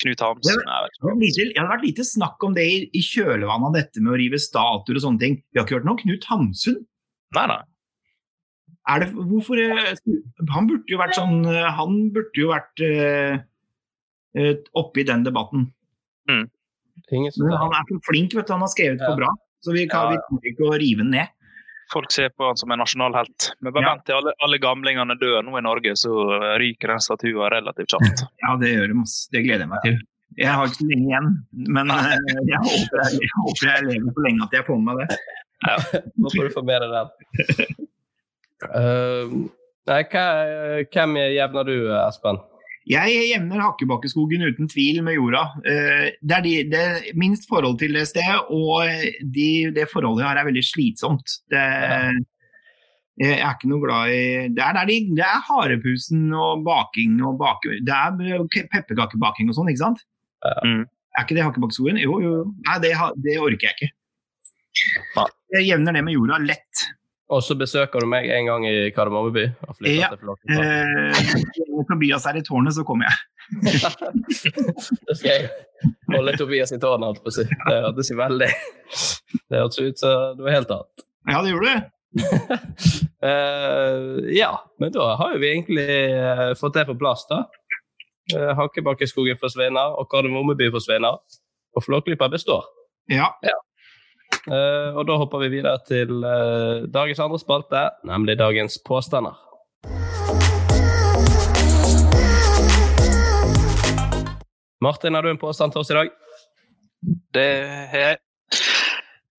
Knut 0.03 0.19
Hamsun. 0.25 0.57
Det- 0.59 0.65
har 0.67 1.15
lite, 1.15 1.45
det 1.53 1.57
har 1.61 1.69
vært 1.71 1.85
lite 1.87 2.03
snakk 2.03 2.43
om 2.43 2.53
det 2.57 2.65
i, 2.67 2.77
i 2.91 3.01
kjølvannet 3.05 3.69
av 3.69 3.73
dette 3.77 4.01
med 4.03 4.13
å 4.13 4.19
rive 4.19 4.39
statuer 4.41 4.99
og 4.99 5.03
sånne 5.05 5.19
ting. 5.23 5.37
Vi 5.53 5.59
har 5.61 5.65
ikke 5.67 5.77
hørt 5.79 5.87
noe 5.87 5.95
om 5.95 6.01
Knut 6.03 6.27
Hamsun. 6.31 6.79
Nei, 7.37 7.45
nei. 7.53 7.59
Er 8.89 9.03
det, 9.03 9.09
hvorfor, 9.13 9.59
eh, 9.61 9.95
han 10.49 10.67
burde 10.69 10.89
jo 10.89 10.97
vært 10.97 11.13
sånn 11.17 11.43
eh, 11.45 11.67
Han 11.77 11.97
burde 12.15 12.41
jo 12.41 12.47
vært 12.49 12.81
eh, 12.81 14.55
oppe 14.75 15.01
i 15.03 15.07
den 15.07 15.23
debatten. 15.27 15.67
Mm. 16.29 16.47
Men 17.11 17.53
han 17.57 17.73
er 17.79 17.85
for 17.89 18.01
flink, 18.09 18.33
vet 18.35 18.47
du. 18.49 18.53
Han 18.53 18.65
har 18.65 18.71
skrevet 18.73 18.99
Ja. 18.99 19.11
for 19.11 19.15
bra. 19.23 19.29
Så 19.63 19.73
vi 19.75 19.87
kan 19.87 20.11
Ja, 20.11 20.17
vi 20.17 20.19
trenger 20.27 20.51
ikke 20.53 20.67
å 20.69 20.79
rive 20.79 21.03
den 21.03 21.11
ned. 21.11 21.27
Folk 21.91 22.11
ser 22.13 22.29
på 22.37 22.45
han 22.45 22.57
som 22.59 22.71
en 22.71 22.79
nasjonalhelt. 22.83 23.51
Men 23.61 23.73
bare 23.73 23.83
Ja. 23.83 23.93
vent 23.95 24.05
til 24.05 24.15
alle, 24.19 24.33
alle 24.45 24.59
gamlingene 24.61 25.15
dør 25.19 25.41
nå 25.47 25.57
i 25.57 25.61
Norge, 25.65 25.95
så 25.97 26.11
ryker 26.61 26.87
den 26.93 26.99
statuen 27.01 27.49
relativt 27.51 27.89
kjapt. 27.95 28.23
Ja, 28.43 28.55
det 28.61 28.73
gjør 28.75 28.87
de. 28.87 28.93
masse, 29.01 29.29
Det 29.33 29.43
gleder 29.43 29.65
jeg 29.65 29.69
meg 29.73 29.81
til. 29.87 29.99
Jeg 30.37 30.53
har 30.53 30.67
ikke 30.69 30.77
så 30.77 30.87
lenge 30.87 31.07
igjen, 31.09 31.29
men 31.73 31.89
eh, 31.89 32.11
jeg 32.47 32.59
håper 32.61 33.01
jeg, 33.01 33.19
jeg 33.25 33.31
håper 33.41 33.65
jeg 33.71 33.85
lever 33.87 34.13
så 34.13 34.25
lenge 34.27 34.43
at 34.45 34.51
jeg 34.53 34.65
får 34.67 34.77
med 34.77 34.95
meg 34.95 35.07
det. 35.09 35.17
får 36.35 36.43
du 36.45 36.53
få 36.53 36.63
med 36.63 36.83
deg 36.85 36.91
den. 36.93 37.09
Uh, 38.69 39.49
nei, 39.89 40.03
hva, 40.13 40.25
hvem 40.93 41.17
jevner 41.33 41.63
du, 41.67 41.75
Espen? 42.05 42.39
Jeg 42.89 43.17
jevner 43.29 43.61
Hakkebakkeskogen 43.61 44.47
uten 44.47 44.69
tvil 44.71 45.03
med 45.05 45.19
jorda. 45.19 45.43
Eh, 45.61 46.07
Det 46.25 46.35
er, 46.39 46.41
de, 46.45 46.53
det 46.71 46.79
er 46.81 47.17
minst 47.19 47.45
forhold 47.49 47.77
til 47.77 47.93
det 47.93 48.07
stedet, 48.09 48.39
og 48.49 48.89
de, 49.35 49.49
det 49.75 49.85
forholdet 49.91 50.23
jeg 50.23 50.29
har 50.31 50.41
er 50.41 50.49
veldig 50.49 50.65
slitsomt. 50.65 51.35
Det, 51.53 51.61
jeg 53.19 53.35
er 53.35 53.51
ikke 53.51 53.69
noe 53.69 53.83
glad 53.83 54.13
i 54.15 54.21
Det 54.55 54.63
er, 54.63 54.73
der 54.77 54.89
de, 54.89 54.97
det 55.17 55.25
er 55.27 55.45
harepusen 55.49 56.29
og 56.33 56.63
baking 56.65 57.19
og 57.27 57.37
bake... 57.41 57.77
Det 57.85 57.93
er 57.93 58.47
pepperkakebaking 58.73 59.51
og 59.51 59.59
sånn, 59.59 59.69
ikke 59.69 59.83
sant? 59.83 60.05
Mm. 60.63 60.85
Er 61.17 61.25
ikke 61.25 61.37
det 61.37 61.45
Hakkebakkeskogen? 61.45 61.99
Jo, 62.01 62.17
jo. 62.23 62.35
jo. 62.39 62.45
Nei, 62.65 62.77
det, 62.85 62.93
det 63.25 63.37
orker 63.43 63.69
jeg 63.69 63.75
ikke. 63.77 63.91
Jeg 65.57 65.67
jevner 65.67 65.97
det 65.97 66.03
med 66.07 66.15
jorda 66.15 66.39
lett. 66.41 66.85
Og 67.29 67.43
så 67.45 67.53
besøker 67.57 68.01
du 68.01 68.09
meg 68.09 68.25
en 68.33 68.47
gang 68.49 68.63
i 68.65 68.89
Kardemommeby. 68.93 69.43
Ja. 69.85 70.09
Eh, 70.49 71.19
Når 71.69 71.85
Tobias 71.91 72.25
er 72.25 72.39
i 72.39 72.45
tårnet, 72.45 72.73
så 72.73 72.85
kommer 72.87 73.05
jeg. 73.05 73.17
Det 75.07 75.15
skal 75.17 75.29
jeg 75.29 75.49
holde 76.13 76.33
Tobias 76.37 76.73
i 76.73 76.79
tårnet, 76.81 77.05
holdt 77.11 77.21
på 77.25 77.29
å 77.29 77.35
si. 77.37 77.45
Det 77.45 77.77
hørtes 77.85 78.11
veldig 78.17 78.49
Det 78.49 79.61
hørtes 79.61 79.79
ut 79.79 80.01
som 80.01 80.41
noe 80.41 80.53
helt 80.53 80.73
annet. 80.73 81.05
Ja, 81.29 81.43
det 81.45 81.53
gjorde 81.53 81.75
du. 81.75 81.95
uh, 83.29 84.17
ja, 84.33 84.51
men 84.81 84.93
da 84.95 85.11
har 85.21 85.35
jo 85.35 85.41
vi 85.43 85.51
egentlig 85.51 85.85
eh, 85.85 86.45
fått 86.57 86.79
det 86.79 86.87
på 86.89 86.97
plass, 86.97 87.27
da. 87.29 87.43
Uh, 88.33 88.55
Hakkebakkeskogen 88.57 89.37
forsvinner, 89.41 89.97
og 90.01 90.09
Kardemommeby 90.09 90.71
forsvinner. 90.73 91.21
Og 91.77 91.85
Flåklypa 91.85 92.29
består. 92.33 92.65
Ja. 93.13 93.35
Ja. 93.45 93.57
Eh, 94.49 94.95
og 94.97 95.05
da 95.09 95.17
hopper 95.19 95.43
vi 95.43 95.49
videre 95.57 95.77
til 95.87 96.23
uh, 96.23 96.85
dagens 96.89 97.19
andre 97.19 97.39
spalte, 97.41 97.83
nemlig 98.07 98.37
dagens 98.39 98.79
påstander. 98.87 99.35
Martin, 104.81 105.13
har 105.15 105.23
du 105.23 105.29
en 105.29 105.37
påstand 105.41 105.71
til 105.73 105.81
oss 105.81 105.91
i 105.91 105.97
dag? 105.99 106.09
Det 107.35 107.51
er 108.05 108.17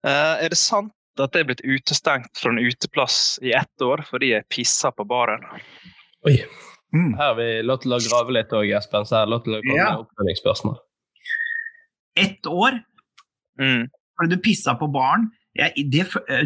Uh, 0.01 0.41
Er 0.41 0.49
det 0.49 0.57
sant 0.57 0.95
at 1.21 1.35
jeg 1.37 1.43
er 1.45 1.49
blitt 1.51 1.61
utestengt 1.61 2.39
fra 2.41 2.49
en 2.49 2.61
uteplass 2.65 3.35
i 3.45 3.51
ett 3.53 3.83
år 3.85 4.01
fordi 4.09 4.31
jeg 4.31 4.47
pissa 4.49 4.89
på 4.97 5.05
baren? 5.05 5.43
Oi. 6.25 6.39
Mm. 6.97 7.11
Her 7.19 7.27
har 7.27 7.35
vi 7.37 7.49
lov 7.69 7.83
til 7.83 7.93
å 7.93 7.99
grave 8.01 8.33
litt 8.33 8.55
òg, 8.57 8.71
Espen. 8.79 9.05
Så 9.05 9.19
her 9.19 9.27
er 9.27 9.33
lov 9.35 9.43
til 9.45 9.59
å 9.59 9.61
komme 9.61 9.77
Ja. 9.77 9.91
med 9.93 10.07
oppfølgingsspørsmål. 10.07 10.79
Ett 12.17 12.49
år 12.49 12.81
Mm. 13.61 13.91
Fordi 14.21 14.37
du 14.37 14.43
pissa 14.45 14.77
på 14.77 14.89
baren. 14.93 15.31
Det, 15.57 16.05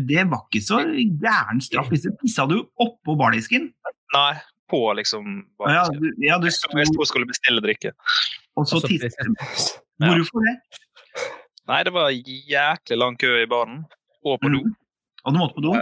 det 0.09 0.25
var 0.31 0.47
ikke 0.47 0.63
så 0.65 0.81
gæren 1.21 1.61
straff. 1.63 1.91
Hvis 1.93 2.07
du 2.07 2.13
pissa 2.23 2.47
du 2.49 2.61
oppå 2.81 3.17
bardisken. 3.21 3.69
Nei, 4.15 4.33
på 4.71 4.81
liksom 4.97 5.43
Ja, 5.67 5.85
du, 5.91 6.07
ja, 6.23 6.39
du 6.39 6.49
sto, 6.55 6.71
jeg 6.79 6.89
sto 6.89 7.03
og 7.03 7.11
skulle 7.11 7.29
bestille 7.29 7.63
drikke. 7.65 7.93
og 8.57 8.69
så 8.71 8.81
tisset 8.87 9.19
du. 9.27 9.35
Hvorfor 10.05 10.47
det? 10.47 10.55
Nei, 11.69 11.81
det 11.87 11.93
var 11.97 12.13
jæklig 12.13 12.99
lang 13.01 13.19
kø 13.21 13.31
i 13.43 13.49
baren. 13.51 13.83
Og 14.25 14.39
på 14.41 14.51
do. 14.53 14.63
Mm. 14.65 14.75
Og 15.25 15.35
du 15.35 15.41
måtte 15.41 15.57
på 15.59 15.65
do? 15.65 15.75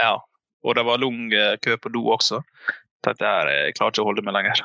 Ja. 0.00 0.16
Og 0.64 0.76
det 0.76 0.84
var 0.88 1.00
lang 1.00 1.32
eh, 1.32 1.56
kø 1.62 1.76
på 1.76 1.92
do 1.92 2.04
også. 2.14 2.42
Tenkte 3.04 3.28
jeg 3.28 3.56
jeg 3.68 3.76
klarer 3.78 3.94
ikke 3.94 4.04
å 4.04 4.08
holde 4.10 4.24
meg 4.26 4.36
lenger. 4.36 4.62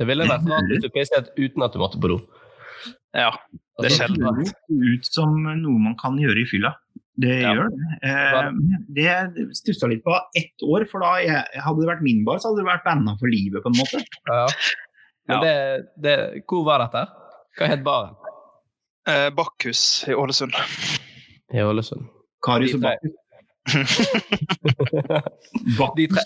Det 0.00 0.08
ville 0.08 0.28
vært 0.28 0.48
rart 0.48 0.68
hvis 0.72 0.84
du 0.84 0.88
pisset 0.94 1.32
uten 1.38 1.64
at 1.64 1.74
du 1.74 1.82
måtte 1.82 2.00
på 2.02 2.12
do. 2.12 2.20
Ja, 3.14 3.30
det 3.80 3.90
Altså, 3.90 3.98
skjedde. 3.98 4.16
Det 4.16 4.24
høres 4.24 4.52
ut 4.94 5.04
som 5.12 5.28
noe 5.42 5.78
man 5.82 5.96
kan 6.00 6.16
gjøre 6.20 6.38
i 6.42 6.46
fylla. 6.48 6.70
Det 7.22 7.34
Ja. 7.42 7.50
gjør 7.54 7.66
det. 7.68 7.76
Eh, 8.08 8.50
det 8.96 9.08
stussa 9.58 9.86
litt 9.90 10.04
på 10.04 10.14
ett 10.38 10.58
år, 10.64 10.80
for 10.90 10.98
da 11.04 11.10
jeg, 11.20 11.44
hadde 11.60 11.80
det 11.82 11.88
vært 11.90 12.02
min 12.02 12.24
bar, 12.24 12.38
så 12.40 12.46
hadde 12.50 12.62
det 12.64 12.70
vært 12.70 12.84
banna 12.86 13.12
for 13.20 13.28
livet, 13.28 13.62
på 13.62 13.68
en 13.68 13.76
måte. 13.78 14.00
Ja. 14.28 14.46
Men 15.28 15.36
Ja. 15.36 15.40
det, 15.44 15.56
det, 16.02 16.16
hvor 16.48 16.64
var 16.64 16.78
dette? 16.86 17.06
Hva 17.58 17.66
het 17.68 17.84
baren? 17.84 18.14
Eh, 19.06 19.30
Bakkhus 19.30 20.04
i 20.08 20.12
Ålesund. 20.14 20.52
I 21.52 21.58
Ålesund. 21.60 22.06
Karius 22.42 22.74
og 22.74 22.80
Bakkhus. 22.80 23.12
De, 25.96 26.06
tre, 26.10 26.22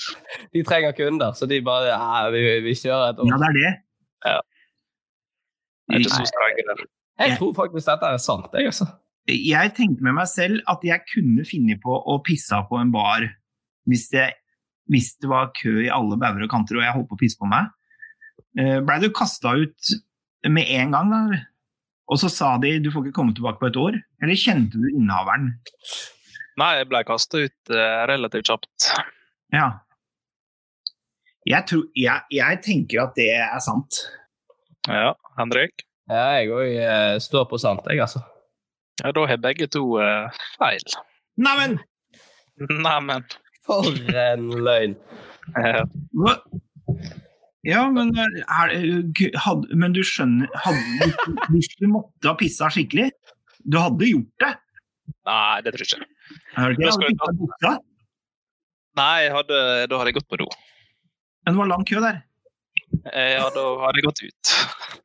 de 0.54 0.62
trenger 0.64 0.92
kunder, 0.96 1.32
så 1.36 1.46
de 1.48 1.58
bare 1.64 1.88
ja, 1.90 2.30
vi, 2.32 2.40
vi 2.64 2.72
kjører 2.78 3.10
et 3.12 3.18
år. 3.20 3.26
Ja, 3.28 3.36
det 3.42 3.48
er 3.50 3.54
det. 3.58 3.72
Jeg. 5.92 6.86
Jeg 7.16 7.36
tror 7.38 7.52
faktisk 7.56 7.88
dette 7.88 8.08
er 8.12 8.20
sant, 8.20 8.48
jeg, 8.52 8.72
altså. 8.72 8.86
Jeg 9.26 9.72
tenkte 9.74 10.04
med 10.06 10.14
meg 10.18 10.28
selv 10.30 10.60
at 10.70 10.82
jeg 10.86 11.02
kunne 11.10 11.44
finne 11.46 11.78
på 11.82 11.94
å 11.94 12.18
pisse 12.26 12.58
på 12.68 12.78
en 12.78 12.92
bar 12.94 13.24
hvis 13.90 14.06
det, 14.12 14.28
hvis 14.92 15.14
det 15.22 15.30
var 15.30 15.50
kø 15.56 15.80
i 15.82 15.90
alle 15.92 16.18
bauger 16.20 16.46
og 16.46 16.52
kanter 16.52 16.78
og 16.78 16.84
jeg 16.84 16.94
holdt 16.94 17.08
på 17.10 17.18
å 17.18 17.22
pisse 17.22 17.40
på 17.40 17.48
meg. 17.50 17.72
Eh, 18.58 18.78
Blei 18.86 19.00
du 19.02 19.08
kasta 19.14 19.56
ut 19.58 19.94
med 20.46 20.70
en 20.78 20.94
gang, 20.94 21.10
da? 21.10 21.40
Og 22.06 22.20
så 22.22 22.30
sa 22.30 22.52
de 22.62 22.76
du 22.82 22.92
får 22.94 23.08
ikke 23.08 23.18
komme 23.18 23.34
tilbake 23.34 23.58
på 23.62 23.70
et 23.70 23.80
år? 23.82 23.98
Eller 24.22 24.38
kjente 24.38 24.78
du 24.78 24.86
innehaveren? 24.92 25.56
Nei, 26.60 26.70
jeg 26.78 26.90
ble 26.92 27.02
kasta 27.08 27.42
ut 27.42 27.74
eh, 27.74 28.02
relativt 28.12 28.52
kjapt. 28.52 28.90
Ja. 29.54 29.68
Jeg, 31.46 31.66
tror, 31.66 31.86
jeg, 31.98 32.26
jeg 32.34 32.62
tenker 32.62 33.06
at 33.08 33.18
det 33.18 33.30
er 33.38 33.58
sant. 33.62 34.04
Ja, 34.86 35.16
Henrik? 35.38 35.86
Ja, 36.10 36.38
jeg 36.38 36.52
òg 36.54 37.20
står 37.24 37.46
på 37.50 37.58
sant, 37.60 37.86
jeg, 37.90 38.00
altså. 38.04 38.22
Ja, 39.02 39.12
da 39.12 39.26
har 39.28 39.40
begge 39.42 39.66
to 39.68 39.82
uh, 40.00 40.32
feil. 40.56 40.84
Neimen! 41.36 41.78
Neimen. 42.86 43.26
For 43.66 43.90
en 44.14 44.46
løgn. 44.64 44.94
Eh, 45.58 45.82
Hva? 46.16 46.36
Ja, 47.66 47.82
men, 47.90 48.12
er, 48.16 48.74
had, 49.42 49.66
men 49.74 49.94
du 49.94 50.00
skjønner 50.06 50.50
hadde, 50.62 51.08
Hvis 51.50 51.72
du 51.80 51.88
måtte 51.90 52.30
ha 52.30 52.36
pissa 52.38 52.70
skikkelig, 52.70 53.10
du 53.66 53.80
hadde 53.82 54.12
gjort 54.12 54.44
det? 54.44 54.52
nei, 55.26 55.58
det 55.62 55.72
tror 55.74 55.82
jeg 55.82 55.90
ikke. 55.90 56.06
Er 56.62 56.72
det 56.74 56.86
ikke? 56.86 57.10
Hadde 57.22 57.48
du? 57.66 57.82
Nei, 58.96 59.16
jeg 59.26 59.34
hadde, 59.34 59.58
da 59.90 59.98
hadde 59.98 60.12
jeg 60.12 60.18
gått 60.20 60.30
på 60.30 60.38
do. 60.40 60.46
Men 61.44 61.54
det 61.54 61.60
var 61.60 61.70
lang 61.74 61.84
kø 61.86 62.00
der. 62.02 62.22
Eh, 63.12 63.32
Ja, 63.36 63.50
da 63.54 63.64
har 63.82 63.92
jeg 63.94 64.04
gått 64.04 64.22
ut. 64.22 64.54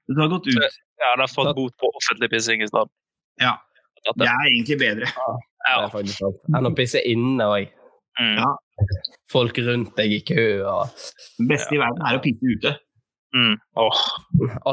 Du 0.07 0.19
har 0.21 0.27
gått 0.31 0.47
ut. 0.47 0.55
Jeg 1.01 1.07
hadde 1.15 1.27
fått 1.33 1.55
bot 1.55 1.73
på 1.81 1.89
offentlig 1.97 2.29
pissing 2.31 2.61
i 2.63 2.67
stedet. 2.69 2.89
Ja. 3.41 3.57
Det 4.05 4.13
det- 4.17 4.27
er 4.27 4.47
egentlig 4.49 4.77
bedre. 4.79 5.05
Ja. 5.05 5.37
Ja. 5.69 5.89
er. 5.89 6.33
Enn 6.57 6.65
å 6.67 6.75
pisse 6.75 7.01
inne 7.05 7.45
òg. 7.45 7.69
Mm. 8.19 8.37
Ja. 8.37 8.49
Folk 9.31 9.57
rundt 9.57 9.95
deg 9.95 10.11
i 10.11 10.19
kø 10.25 10.63
og 10.67 10.89
Det 11.37 11.47
beste 11.47 11.75
i 11.75 11.77
verden 11.77 12.01
er 12.07 12.17
å 12.17 12.21
pisse 12.23 12.41
ute. 12.43 12.73
Mm. 13.33 13.55
Oh. 13.77 13.99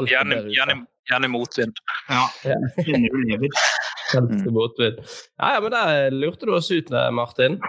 gjerne, 0.09 0.41
gjerne, 0.51 0.85
gjerne 1.09 1.29
motvind. 1.31 1.77
Ja. 2.09 2.25
Ja. 2.43 2.57
Kjenner 2.83 3.09
du 3.13 3.21
lever. 3.29 3.49
Helt 4.11 4.51
motvind. 4.51 4.97
Ja, 5.39 5.53
ja, 5.53 5.59
men 5.61 5.71
der 5.71 6.09
lurte 6.11 6.45
du 6.49 6.53
oss 6.57 6.71
ut, 6.71 6.91
eh, 6.91 7.09
Martin. 7.11 7.59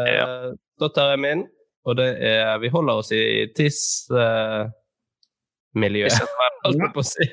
Eh, 0.00 0.52
Da 0.80 0.88
tar 0.88 1.10
jeg 1.14 1.20
min, 1.22 1.46
og 1.86 1.96
det 1.96 2.18
er 2.20 2.58
Vi 2.58 2.68
holder 2.68 2.94
oss 2.98 3.12
i 3.12 3.46
tiss-miljøet. 3.54 4.72
holdt 4.72 4.83
jeg 6.64 6.92
på 6.94 7.02
å 7.02 7.06
si, 7.06 7.26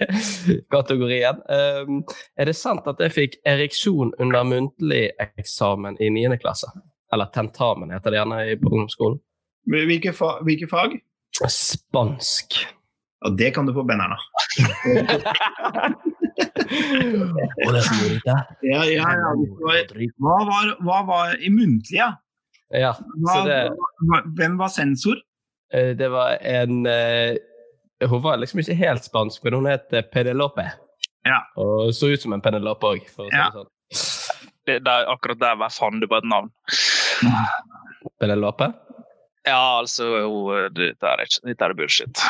kategorien. 0.73 1.39
Um, 1.47 2.01
er 2.39 2.45
det 2.49 2.55
sant 2.57 2.87
at 2.89 2.99
jeg 2.99 3.13
fikk 3.15 3.37
ereksjon 3.47 4.11
under 4.19 4.43
muntlig 4.47 5.11
eksamen 5.21 5.95
i 6.01 6.09
9. 6.13 6.37
klasse? 6.41 6.67
Eller 7.13 7.29
tentamen, 7.35 7.91
heter 7.91 8.11
det 8.13 8.21
gjerne 8.21 8.41
i- 8.51 8.57
på 8.59 8.69
ungdomsskolen. 8.71 9.19
Hvilke, 9.71 10.13
fa 10.17 10.37
hvilke 10.47 10.67
fag? 10.71 10.97
Spansk. 11.47 12.61
Og 13.27 13.35
det 13.37 13.51
kan 13.53 13.67
du 13.67 13.73
få 13.75 13.83
benneren 13.85 14.15
av. 14.17 14.21
Ja, 18.25 18.43
ja, 18.61 18.83
ja. 18.85 19.31
Hva 20.17 20.37
var, 20.47 20.71
hva 20.85 20.99
var 21.07 21.35
i 21.41 21.49
muntlige? 21.53 22.07
Ja, 22.71 22.93
Hva, 23.19 23.33
så 23.35 23.41
det, 23.47 23.59
hva, 24.07 24.21
hvem 24.37 24.57
var 24.61 24.71
sensor? 24.71 25.19
eh, 25.73 25.91
det 25.99 26.07
var 26.11 26.37
en 26.39 26.85
eh, 26.87 27.35
Hun 28.09 28.21
var 28.23 28.37
liksom 28.41 28.59
ikke 28.63 28.75
helt 28.79 29.03
spansk, 29.05 29.43
men 29.45 29.53
hun 29.59 29.65
het 29.69 29.93
eh, 29.93 30.01
Penelope. 30.13 30.63
Ja. 31.27 31.39
Og 31.61 31.91
så 31.93 32.09
ut 32.13 32.21
som 32.23 32.33
en 32.33 32.41
Penelope 32.41 32.87
òg, 32.95 33.03
for 33.13 33.27
å 33.27 33.29
si 33.29 33.37
Ja. 33.37 33.49
det 33.49 33.59
sånn. 33.61 33.69
Det, 34.65 34.75
der, 34.85 35.05
akkurat 35.09 35.39
der 35.41 35.55
var 35.57 35.69
fant 35.73 36.01
du 36.01 36.07
på 36.07 36.17
et 36.17 36.25
navn. 36.29 36.49
Penelope? 38.21 38.71
Ja, 39.45 39.79
altså 39.81 40.05
hun- 40.21 40.73
Dette 40.77 41.05
er, 41.09 41.23
ikke, 41.25 41.41
dette 41.49 41.65
er 41.65 41.73
bullshit. 41.73 42.21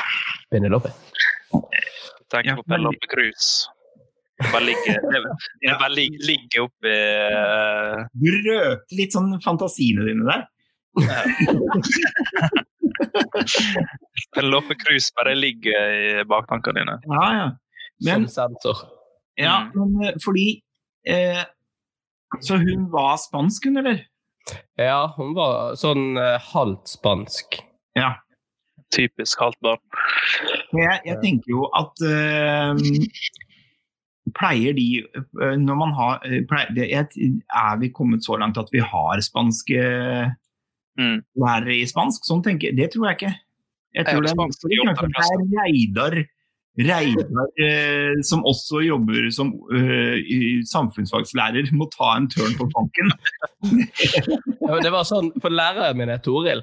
Penelope. 0.51 0.91
Tenk 2.31 2.45
Ja, 2.47 2.55
på 2.55 2.63
Penelope 2.67 3.07
Cruz. 3.11 3.67
Det 4.41 4.47
bare 4.51 4.63
ligger, 4.63 5.01
det, 5.11 5.21
bare 5.79 5.91
lig- 5.93 6.17
ligger 6.25 6.63
oppi 6.65 6.93
uh... 7.35 8.07
Du 8.15 8.31
røpte 8.47 8.95
litt 8.97 9.13
sånn 9.13 9.35
fantasiene 9.43 10.07
dine 10.07 10.25
der. 10.25 10.47
Penelope 14.35 14.75
Cruz 14.81 15.09
bare 15.17 15.35
ligger 15.35 15.93
i 16.21 16.23
baktankene 16.29 16.79
dine. 16.83 16.97
Ja, 17.09 17.25
ja. 17.37 17.47
Men, 18.05 18.27
Som 18.27 18.27
sensor. 18.47 18.77
ja, 19.37 19.69
Mm. 19.75 19.91
men 19.93 20.07
eh, 20.09 20.15
fordi 20.23 20.61
eh, 21.07 21.43
Så 22.41 22.57
hun 22.57 22.87
var 22.91 23.17
spansk, 23.17 23.65
hun, 23.65 23.77
eller? 23.77 23.99
Ja, 24.79 25.13
hun 25.17 25.35
var 25.37 25.75
sånn 25.77 26.17
eh, 26.17 26.39
halvt 26.53 26.87
spansk. 26.95 27.59
Ja. 27.95 28.15
Typisk 28.91 29.39
halvt 29.39 29.59
barn. 29.63 29.79
Jeg, 30.75 30.97
jeg 31.05 31.17
tenker 31.23 31.51
jo 31.53 31.67
at 31.77 32.01
eh, 32.03 32.73
Pleier 34.37 34.73
de 34.77 34.85
eh, 35.17 35.55
Når 35.59 35.77
man 35.79 35.93
har 35.97 36.19
eh, 36.27 36.41
pleier, 36.49 37.07
Er 37.11 37.77
vi 37.81 37.89
kommet 37.95 38.23
så 38.25 38.35
langt 38.39 38.57
at 38.59 38.71
vi 38.73 38.79
har 38.83 39.21
spanske 39.23 39.79
Mm. 40.99 41.21
lærere 41.39 41.77
i 41.79 41.87
spansk? 41.87 42.25
Sånn 42.27 42.43
tenker 42.45 42.69
jeg. 42.69 42.77
Det 42.79 42.91
tror 42.93 43.09
jeg 43.09 43.19
ikke. 43.19 43.33
Jeg 43.91 44.05
Jeg 44.05 44.05
tror 44.07 44.21
det 44.23 44.31
er, 44.31 45.31
er 45.35 45.41
Reidar, 45.57 46.13
Reidar 46.79 47.49
eh, 47.65 48.19
som 48.23 48.43
også 48.47 48.79
jobber 48.85 49.27
som 49.35 49.51
eh, 49.75 50.61
samfunnsfagslærer, 50.71 51.71
må 51.75 51.89
ta 51.91 52.13
en 52.15 52.29
tørn 52.31 52.55
på 52.59 52.69
banken. 52.75 53.11
Ja, 54.71 54.77
det 54.79 54.91
var 54.93 55.03
sånn, 55.03 55.33
For 55.43 55.51
læreren 55.51 55.97
min 55.99 56.11
er 56.13 56.21
Toril. 56.23 56.61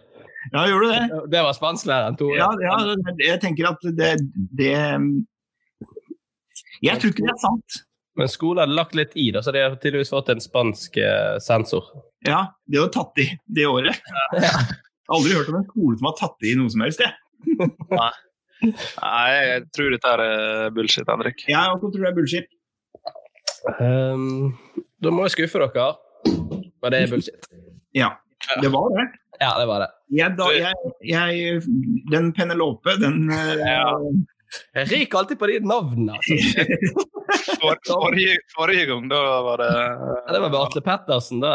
Ja, 0.53 0.62
gjorde 0.71 0.87
du 0.87 0.93
det? 0.95 1.19
Det 1.35 1.43
var 1.45 1.57
spansklæreren 1.57 2.17
Toril. 2.17 2.38
Ja, 2.41 2.49
ja, 2.62 2.79
jeg 3.21 3.41
tenker 3.43 3.69
at 3.75 3.85
det, 3.99 4.14
det 4.57 4.73
Jeg 6.81 7.01
tror 7.03 7.12
ikke 7.12 7.27
det 7.27 7.35
er 7.35 7.43
sant. 7.43 7.83
Men 8.18 8.31
skolen 8.31 8.64
hadde 8.64 8.74
lagt 8.74 8.96
litt 8.98 9.14
i, 9.14 9.28
da, 9.35 9.42
så 9.44 9.54
de 9.54 9.62
har 9.62 9.76
tydeligvis 9.78 10.11
fått 10.11 10.33
en 10.33 10.42
spansk 10.42 10.96
eh, 10.98 11.37
sensor. 11.42 11.87
Ja, 12.26 12.40
det 12.66 12.81
har 12.83 12.90
tatt 12.94 13.20
i 13.22 13.28
det 13.46 13.66
året. 13.70 14.00
Jeg 14.35 14.48
har 14.50 15.16
aldri 15.16 15.37
hørt 15.38 15.52
om 15.52 15.61
en 15.61 15.68
skole 15.70 15.98
som 16.00 16.09
har 16.11 16.16
tatt 16.18 16.44
i 16.44 16.50
noe 16.59 16.72
som 16.72 16.83
helst. 16.85 17.00
Jeg, 17.00 17.14
Nei, 18.98 19.28
jeg 19.31 19.61
tror 19.72 19.92
dette 19.94 20.11
er 20.18 20.72
bullshit, 20.74 21.07
Henrik. 21.07 21.44
jeg 21.46 21.74
også 21.76 21.92
tror 21.94 22.02
det 22.02 22.09
er 22.09 22.16
bullshit. 22.16 22.48
Um, 23.78 24.57
da 24.98 25.12
må 25.14 25.28
jeg 25.28 25.37
skuffe 25.37 25.62
dere. 25.62 25.87
Men 26.26 26.92
det 26.92 27.00
er 27.04 27.12
bullshit. 27.12 27.46
Ja, 27.96 28.11
det 28.61 28.72
var 28.74 28.90
det. 28.96 29.07
Ja, 29.38 29.52
det 29.61 29.68
var 29.70 29.85
det. 29.85 29.88
Jeg, 30.18 30.35
da, 30.38 30.50
jeg, 30.59 30.92
jeg, 31.07 31.62
den 32.11 32.33
Penelope, 32.35 32.98
den 32.98 33.31
eh, 33.31 33.94
Jeg 34.78 34.88
ryker 34.92 35.18
alltid 35.20 35.38
på 35.40 35.48
de 35.50 35.58
navnene. 35.66 36.16
Altså. 36.16 36.34
For, 37.61 37.76
forrige, 37.84 38.38
forrige 38.54 38.87
gang, 38.88 39.08
da 39.11 39.18
var 39.44 39.61
det 39.61 39.68
Ja, 39.74 40.32
det 40.32 40.40
var 40.40 40.48
med 40.52 40.58
Atle 40.61 40.80
Pettersen. 40.87 41.42
Da, 41.42 41.50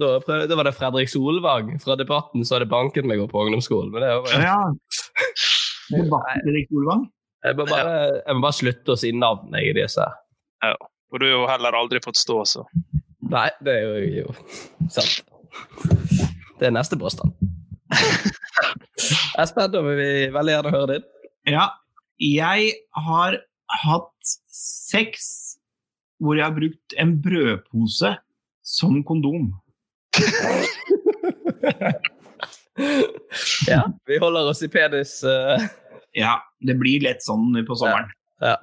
da, 0.00 0.08
prøvde, 0.24 0.48
da 0.50 0.56
var 0.58 0.66
det 0.66 0.72
Fredrik 0.74 1.10
Solvang 1.12 1.70
fra 1.82 1.94
Debatten 2.00 2.42
som 2.44 2.56
hadde 2.58 2.66
banket 2.72 3.06
meg 3.06 3.22
opp 3.22 3.30
på 3.36 3.44
ungdomsskolen. 3.46 3.92
Men 3.94 4.02
det 4.02 4.10
var, 4.24 4.42
Ja. 4.42 4.56
Debatten 5.94 6.42
Fredrik 6.42 6.68
Solvang. 6.72 7.04
jeg, 7.46 7.58
må 7.60 7.68
bare, 7.70 7.94
jeg 8.24 8.34
må 8.38 8.42
bare 8.48 8.58
slutte 8.58 8.96
å 8.96 8.98
si 8.98 9.12
navn 9.14 9.54
jeg, 9.60 9.70
i 9.70 9.76
disse. 9.82 10.08
ja. 10.66 10.74
Og 11.08 11.22
du 11.22 11.24
har 11.24 11.30
jo 11.32 11.44
heller 11.48 11.76
aldri 11.78 12.00
fått 12.04 12.18
stå, 12.20 12.34
så. 12.44 12.66
Nei, 13.32 13.46
det 13.64 13.78
er 13.78 13.86
jo, 13.86 14.24
jo 14.26 14.88
sant. 14.92 15.22
Det 16.60 16.66
er 16.68 16.74
neste 16.76 16.98
påstand. 17.00 17.32
Espen, 19.40 19.70
da 19.72 19.80
vil 19.86 19.96
vi 19.96 20.10
veldig 20.34 20.52
gjerne 20.56 20.72
høre 20.74 20.90
din. 20.98 21.06
Ja, 21.48 21.68
jeg 22.20 22.72
har 22.96 23.38
hatt 23.84 24.32
sex 24.52 25.28
hvor 26.18 26.34
jeg 26.38 26.44
har 26.48 26.54
brukt 26.56 26.94
en 26.98 27.12
brødpose 27.22 28.16
som 28.66 29.02
kondom. 29.06 29.52
Ja, 33.66 33.80
vi 34.06 34.14
holder 34.22 34.46
oss 34.52 34.60
i 34.62 34.68
penis. 34.70 35.16
Uh... 35.26 35.58
Ja, 36.14 36.36
det 36.62 36.76
blir 36.78 37.02
lett 37.02 37.24
sånn 37.26 37.50
på 37.66 37.74
sommeren. 37.78 38.06
ja. 38.38 38.54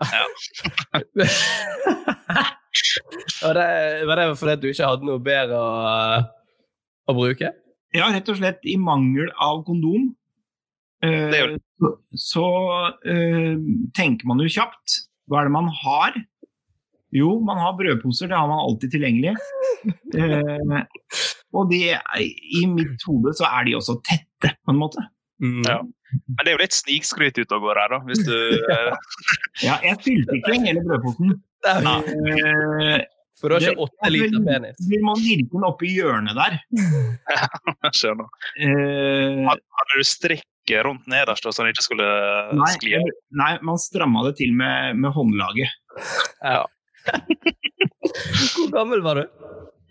Og 3.43 3.51
det, 3.57 3.65
var 4.07 4.15
det 4.21 4.27
fordi 4.39 4.55
du 4.63 4.67
ikke 4.71 4.87
hadde 4.87 5.03
noe 5.09 5.19
bedre 5.23 5.57
å, 5.59 6.23
å 7.11 7.13
bruke? 7.17 7.49
Ja, 7.95 8.07
rett 8.11 8.29
og 8.31 8.37
slett 8.39 8.63
i 8.67 8.77
mangel 8.79 9.27
av 9.35 9.63
kondom. 9.67 10.07
eh, 10.07 10.15
Det 10.15 10.15
er 10.15 10.87
jo- 10.87 10.94
så 11.05 11.91
så 12.15 12.45
eh, 13.11 13.55
tenker 13.97 14.29
man 14.29 14.39
jo 14.43 14.49
kjapt. 14.51 15.01
Hva 15.29 15.41
er 15.41 15.49
det 15.49 15.55
man 15.55 15.69
har? 15.83 16.15
Jo, 17.15 17.37
man 17.45 17.59
har 17.61 17.75
brødposer, 17.77 18.27
det 18.31 18.37
har 18.37 18.47
man 18.51 18.59
alltid 18.63 18.95
tilgjengelig. 18.95 19.35
Eh, 20.17 20.79
og 21.55 21.69
de, 21.71 21.81
i 22.59 22.63
mitt 22.67 23.03
hode 23.07 23.31
så 23.37 23.47
er 23.47 23.67
de 23.67 23.75
også 23.77 23.99
tette, 24.07 24.51
på 24.65 24.73
en 24.73 24.79
måte. 24.81 25.03
Ja. 25.67 25.81
Men 26.15 26.41
det 26.43 26.51
er 26.51 26.55
jo 26.55 26.63
litt 26.63 26.75
snikskryt 26.75 27.39
ute 27.41 27.57
og 27.57 27.65
går 27.65 27.79
her, 27.81 27.91
da. 27.95 27.99
Hvis 28.07 28.23
du 28.27 28.35
eh, 28.35 28.93
Ja, 29.65 29.75
jeg 29.83 29.99
fylte 30.03 30.37
ikke 30.39 30.55
hele 30.63 30.83
brødposen. 30.85 31.35
Eh, 31.65 32.97
For 33.39 33.51
du 33.51 33.55
har 33.57 33.65
ikke 33.65 33.83
åtte 33.87 34.11
liter 34.13 34.43
penis? 34.45 34.79
Vil 34.89 35.03
man 35.03 35.19
virke 35.19 35.49
den 35.51 35.67
oppi 35.67 35.91
hjørnet 35.95 36.37
der? 36.39 36.57
Ja, 37.35 37.47
jeg 37.87 37.99
skjønner. 37.99 38.29
Eh, 38.63 39.41
Hadde 39.49 39.99
du 39.99 40.07
strikk 40.07 40.45
rundt 40.85 41.05
nederst, 41.11 41.45
så 41.45 41.63
den 41.63 41.73
ikke 41.73 41.85
skulle 41.85 42.07
nei, 42.57 42.71
skli 42.73 42.95
av? 42.97 43.11
nei, 43.41 43.51
man 43.65 43.77
stramma 43.81 44.23
det 44.27 44.35
til 44.41 44.53
med, 44.57 44.97
med 45.01 45.13
håndlaget. 45.15 45.69
Ja. 46.41 46.63
Hvor 48.55 48.71
gammel 48.73 49.03
var 49.05 49.21
du? 49.21 49.25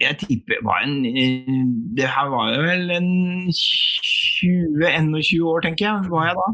Jeg 0.02 0.18
tipper 0.24 0.56
det 0.58 0.64
var 0.66 0.82
en 0.82 1.04
eh, 1.06 1.46
Det 1.94 2.08
her 2.10 2.26
var 2.32 2.48
jo 2.50 2.62
vel 2.66 2.90
en 2.90 3.10
20-21 3.54 5.44
år, 5.46 5.62
tenker 5.62 5.86
jeg. 5.86 6.10
Var 6.10 6.26
jeg 6.26 6.36
da? 6.40 6.48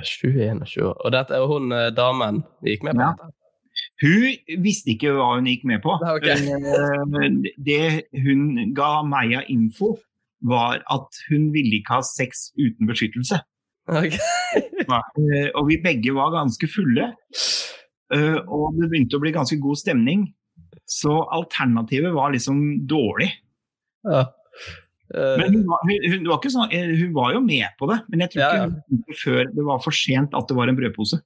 21 0.00 0.64
år. 0.86 0.96
Og 1.04 1.12
dette 1.12 1.36
er 1.36 1.46
hun 1.48 1.72
eh, 1.76 1.90
damen 1.94 2.40
vi 2.64 2.74
gikk 2.76 2.88
med 2.88 2.96
på? 2.96 3.04
Ja. 3.04 3.32
Hun 4.02 4.62
visste 4.64 4.94
ikke 4.94 5.12
hva 5.14 5.34
hun 5.36 5.46
gikk 5.50 5.66
med 5.68 5.82
på. 5.84 5.92
Ok. 6.16 6.26
Eh, 6.32 7.52
Det 7.68 7.84
hun 8.24 8.72
ga 8.76 8.94
meg 9.06 9.36
av 9.42 9.52
info, 9.52 9.94
var 10.42 10.82
at 10.90 11.18
hun 11.30 11.50
ville 11.54 11.78
ikke 11.80 11.98
ha 11.98 12.02
sex 12.06 12.50
uten 12.58 12.88
beskyttelse. 12.90 13.40
Okay. 13.88 14.18
Eh, 14.82 15.48
Og 15.54 15.68
vi 15.68 15.76
begge 15.80 16.10
var 16.12 16.32
ganske 16.34 16.66
fulle. 16.68 17.12
Eh, 18.12 18.38
Og 18.50 18.74
det 18.80 18.88
begynte 18.90 19.16
å 19.16 19.22
bli 19.22 19.30
ganske 19.32 19.56
god 19.62 19.78
stemning. 19.78 20.24
Så 20.90 21.12
alternativet 21.32 22.12
var 22.12 22.32
liksom 22.34 22.58
dårlig. 22.90 23.28
Ja. 24.04 24.24
Uh, 25.14 25.36
Men 25.38 25.54
hun 25.54 25.64
var, 25.68 25.80
hun, 25.86 26.04
hun, 26.10 26.26
var 26.28 26.38
ikke 26.40 26.50
sånn, 26.52 26.72
hun 26.72 27.12
var 27.14 27.34
jo 27.36 27.40
med 27.44 27.68
på 27.78 27.86
det, 27.90 27.98
men 28.10 28.24
jeg 28.24 28.32
tror 28.32 28.42
Ja, 28.42 28.48
ikke 28.48 28.58
ja. 28.58 28.66
hun 28.66 28.80
skjønte 28.82 29.16
før 29.22 29.40
det 29.56 29.64
var 29.68 29.80
for 29.84 29.96
sent 29.96 30.34
at 30.38 30.48
det 30.50 30.56
var 30.58 30.72
en 30.72 30.78
brødpose. 30.78 31.18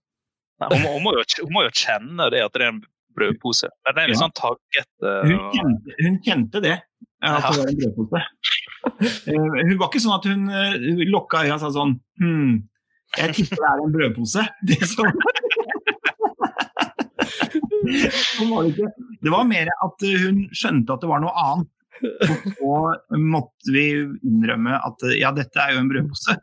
Nei, 0.60 0.68
hun, 0.74 0.82
må, 0.84 0.92
hun, 0.96 1.04
må 1.06 1.12
jo, 1.16 1.24
hun 1.44 1.52
må 1.56 1.62
jo 1.68 1.72
kjenne 1.80 2.26
det 2.34 2.42
at 2.44 2.54
det 2.56 2.64
er 2.66 2.72
en 2.74 2.80
brødpose. 3.16 3.70
Men 3.86 3.96
det 3.96 4.02
er 4.04 4.10
litt 4.12 4.18
Ja. 4.18 4.22
sånn 4.26 4.36
tagget. 4.36 4.90
Hun 5.06 5.36
og- 5.38 5.54
kjente, 5.56 5.96
hun 6.02 6.18
kjente 6.26 6.62
det, 6.66 6.76
at 7.24 7.46
det 7.46 7.62
var 7.62 7.70
en 7.72 7.80
brødpose. 7.82 8.24
Eh, 8.86 9.34
Hun 9.34 9.76
var 9.80 9.88
ikke 9.90 10.00
sånn 10.02 10.14
at 10.16 10.26
hun 10.30 10.42
eh, 10.48 11.06
lokka 11.10 11.42
øya 11.44 11.56
og 11.56 11.62
sa 11.64 11.70
sånn 11.74 11.96
Hm, 12.22 12.52
jeg 13.18 13.34
tipper 13.36 13.58
det 13.62 13.68
er 13.70 13.82
en 13.82 13.94
brødpose. 13.94 14.44
Det, 14.66 14.76
er 14.82 14.88
sånn. 14.90 15.12
sånn 18.36 18.50
var 18.52 18.68
det. 18.76 18.88
Det 19.22 19.32
var 19.32 19.48
mer 19.48 19.70
at 19.74 20.06
eh, 20.06 20.20
hun 20.26 20.44
skjønte 20.54 20.94
at 20.96 21.02
det 21.04 21.10
var 21.10 21.22
noe 21.24 21.34
annet. 21.46 21.72
Og 22.60 22.90
så 23.08 23.18
måtte 23.20 23.72
vi 23.72 23.86
innrømme 24.28 24.76
at 24.84 25.04
ja, 25.16 25.30
dette 25.36 25.62
er 25.62 25.72
jo 25.74 25.80
en 25.80 25.88
brødpose. 25.92 26.34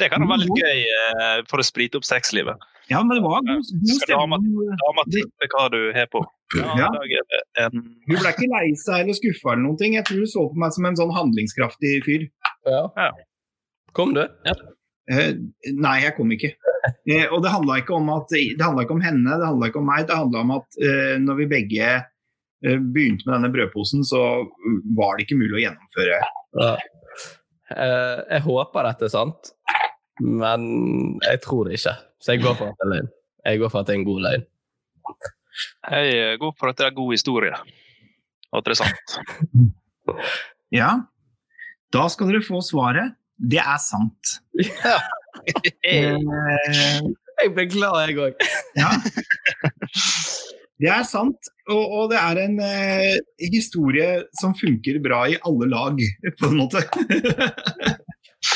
Det 0.00 0.08
kan 0.10 0.22
jo 0.24 0.30
være 0.30 0.42
litt 0.42 0.58
gøy 0.58 0.80
eh, 0.82 1.36
for 1.50 1.62
å 1.62 1.66
sprite 1.66 2.00
opp 2.00 2.06
sexlivet. 2.08 2.58
Ja, 2.90 3.00
men 3.02 3.16
det 3.16 3.22
var 3.24 3.40
god, 3.46 3.62
god 3.64 4.00
Skal 4.00 4.14
dama- 4.18 4.38
stemning. 4.40 4.78
Dama 4.82 5.04
tipper 5.14 5.48
hva 5.54 5.64
du 5.72 5.78
har 5.96 6.08
på. 6.12 6.20
Ja, 6.54 6.88
Ja. 7.58 7.68
Hun 7.72 7.88
ble 8.06 8.30
ikke 8.34 8.48
lei 8.50 8.66
seg 8.76 9.00
eller 9.04 9.16
skuffa 9.16 9.52
eller 9.54 9.62
noen 9.64 9.78
ting. 9.80 9.94
Jeg 9.96 10.04
tror 10.04 10.20
hun 10.20 10.30
så 10.30 10.44
på 10.52 10.58
meg 10.60 10.72
som 10.76 10.86
en 10.90 10.96
sånn 11.00 11.14
handlingskraftig 11.16 11.94
fyr. 12.04 12.26
ja. 12.68 12.82
Ja. 12.96 13.10
Kom 13.94 14.12
du? 14.14 14.20
Eh, 15.08 15.32
nei, 15.72 16.00
jeg 16.02 16.16
kom 16.16 16.30
ikke. 16.34 16.54
Eh, 17.08 17.26
og 17.32 17.42
det 17.44 17.50
handla 17.52 17.76
ikke 17.80 17.94
ikke 18.84 18.96
om 18.96 19.00
henne, 19.04 19.36
det 19.38 19.46
handla 19.46 19.68
ikke 19.70 19.78
om 19.80 19.86
meg. 19.86 20.06
Det 20.08 20.16
handla 20.16 20.40
om 20.40 20.50
at 20.56 20.78
eh, 20.82 21.14
når 21.22 21.36
vi 21.40 21.46
begge 21.46 21.88
eh, 22.64 22.78
begynte 22.80 23.24
med 23.28 23.36
denne 23.36 23.52
brødposen, 23.54 24.02
så 24.04 24.20
var 24.98 25.16
det 25.16 25.26
ikke 25.28 25.38
mulig 25.38 25.56
å 25.60 25.62
gjennomføre. 25.64 26.18
Ja. 26.60 26.72
Eh, 27.70 28.18
jeg 28.34 28.42
håper 28.44 28.88
dette 28.90 29.06
er 29.08 29.12
sant, 29.14 29.52
men 30.20 30.66
jeg 31.24 31.40
tror 31.46 31.68
det 31.70 31.78
ikke. 31.78 31.94
Så 32.24 32.32
jeg 32.34 32.40
går 32.44 32.54
for 32.56 32.70
at 32.72 32.76
det 32.80 32.86
er 32.86 32.92
løgn. 32.94 33.08
Jeg 33.44 33.60
går 33.60 33.72
for 33.72 33.82
at 33.82 33.88
det 33.88 33.94
er 33.94 33.98
en 34.00 34.06
god 34.08 34.20
løgn. 34.24 34.44
Jeg 35.92 36.38
går 36.40 36.54
for 36.58 36.70
at 36.72 36.78
det 36.80 36.86
er 36.86 36.94
god 36.96 37.10
historie. 37.12 37.56
Og 38.52 38.60
at 38.62 38.68
det 38.68 38.76
er 38.76 38.80
sant. 38.84 39.08
Ja, 40.74 40.88
da 41.94 42.02
skal 42.10 42.28
dere 42.32 42.42
få 42.44 42.58
svaret. 42.66 43.12
Det 43.38 43.60
er 43.62 43.78
sant. 43.80 44.32
Hey. 45.84 46.16
Eh, 46.18 46.98
Jeg 47.44 47.52
ble 47.54 47.64
glad, 47.70 48.00
jeg 48.08 48.18
òg. 48.20 48.42
ja. 48.82 48.90
Det 50.82 50.90
er 50.90 51.04
sant, 51.06 51.50
og, 51.70 51.82
og 51.84 52.10
det 52.10 52.18
er 52.18 52.40
en 52.42 52.56
eh, 52.66 53.16
historie 53.54 54.08
som 54.40 54.54
funker 54.58 54.98
bra 55.04 55.22
i 55.30 55.38
alle 55.46 55.70
lag, 55.70 56.02
på 56.40 56.50
en 56.50 56.58
måte. 56.58 56.82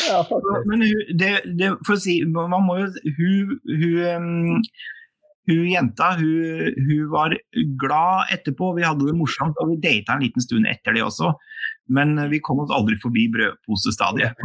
Ja. 0.06 0.22
Men 0.68 0.84
det, 1.18 1.32
det, 1.58 1.72
for 1.86 1.96
å 1.96 2.00
si, 2.02 2.20
man 2.28 2.64
må 2.66 2.78
jo 2.80 2.86
Hun, 3.18 3.56
hun, 3.82 4.28
hun 5.48 5.64
jenta 5.68 6.12
hun, 6.18 6.74
hun 6.86 7.10
var 7.12 7.36
glad 7.80 8.34
etterpå. 8.36 8.74
Vi 8.76 8.86
hadde 8.86 9.08
det 9.08 9.16
morsomt, 9.18 9.58
og 9.58 9.72
vi 9.72 9.80
data 9.82 10.16
en 10.16 10.24
liten 10.26 10.44
stund 10.44 10.68
etter 10.70 10.96
det 10.96 11.04
også. 11.06 11.34
Men 11.88 12.16
vi 12.30 12.40
kom 12.44 12.60
oss 12.60 12.72
aldri 12.74 12.98
forbi 13.00 13.26
brødposestadiet. 13.32 14.36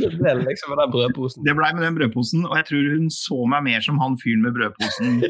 Det 0.00 0.08
ble 0.16 0.32
liksom 0.40 0.72
med 0.72 0.80
den 0.80 0.92
brødposen. 0.94 1.44
Det 1.46 1.54
blei 1.58 1.70
med 1.76 1.84
den 1.84 1.96
brødposen, 1.98 2.46
og 2.48 2.56
jeg 2.58 2.66
tror 2.70 2.88
hun 2.94 3.10
så 3.12 3.38
meg 3.52 3.66
mer 3.68 3.84
som 3.84 4.00
han 4.02 4.16
fyren 4.22 4.44
med 4.46 4.56
brødposen. 4.58 5.20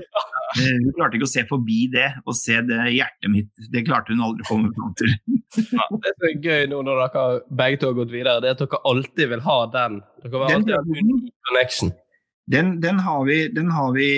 Eh, 0.52 0.74
Hun 0.84 0.92
klarte 0.92 1.16
ikke 1.16 1.24
å 1.24 1.30
se 1.32 1.42
forbi 1.48 1.86
det 1.88 2.10
og 2.28 2.34
se 2.36 2.58
det 2.68 2.76
hjertet 2.92 3.30
mitt. 3.32 3.46
Det 3.72 3.80
klarte 3.86 4.12
hun 4.12 4.20
aldri 4.20 4.44
å 4.44 4.48
komme 4.50 4.68
fram 4.76 4.90
til. 5.00 5.14
Det 5.56 5.62
som 5.64 6.26
er 6.28 6.34
gøy 6.44 6.66
nå 6.68 6.82
når 6.84 6.98
dere 7.00 7.22
begge 7.56 7.78
to 7.80 7.88
har 7.88 7.96
gått 7.96 8.12
videre, 8.12 8.42
det 8.44 8.50
er 8.50 8.58
at 8.58 8.60
dere 8.60 8.80
alltid 8.90 9.30
vil 9.30 9.40
ha 9.46 9.54
den. 9.72 9.96
Dere 10.20 10.34
vil 10.34 10.44
Den 10.52 10.58
alltid 10.58 10.74
ha 10.76 10.82
den 10.90 11.22
connection. 11.48 11.94
Den, 12.52 12.74
den, 12.84 13.00
har 13.00 13.24
vi, 13.24 13.38
den, 13.56 13.72
har 13.72 13.96
vi, 13.96 14.10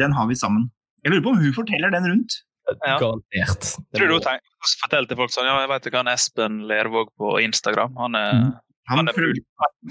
den 0.00 0.16
har 0.16 0.32
vi 0.32 0.38
sammen. 0.40 0.70
Jeg 1.04 1.12
lurer 1.12 1.26
på 1.26 1.34
om 1.34 1.44
hun 1.44 1.54
forteller 1.60 1.92
den 1.92 2.08
rundt. 2.08 2.38
Ja. 2.86 2.98
Garantert. 2.98 3.62
Tror 3.96 4.08
du 4.08 4.14
hun 4.14 4.22
tenker 4.24 4.48
Fortell 4.80 5.06
til 5.10 5.16
folk 5.18 5.32
sånn 5.34 5.48
Ja, 5.48 5.56
jeg 5.64 5.70
vet 5.72 5.86
ikke 5.88 5.98
han 5.98 6.12
Espen 6.12 6.54
Lervåg 6.70 7.06
på 7.18 7.28
Instagram. 7.42 7.92
Han 7.98 8.12
er, 8.18 8.32
Mm. 8.32 8.52
Han 8.90 8.96
han 8.98 9.08
er 9.08 9.12
full, 9.14 9.36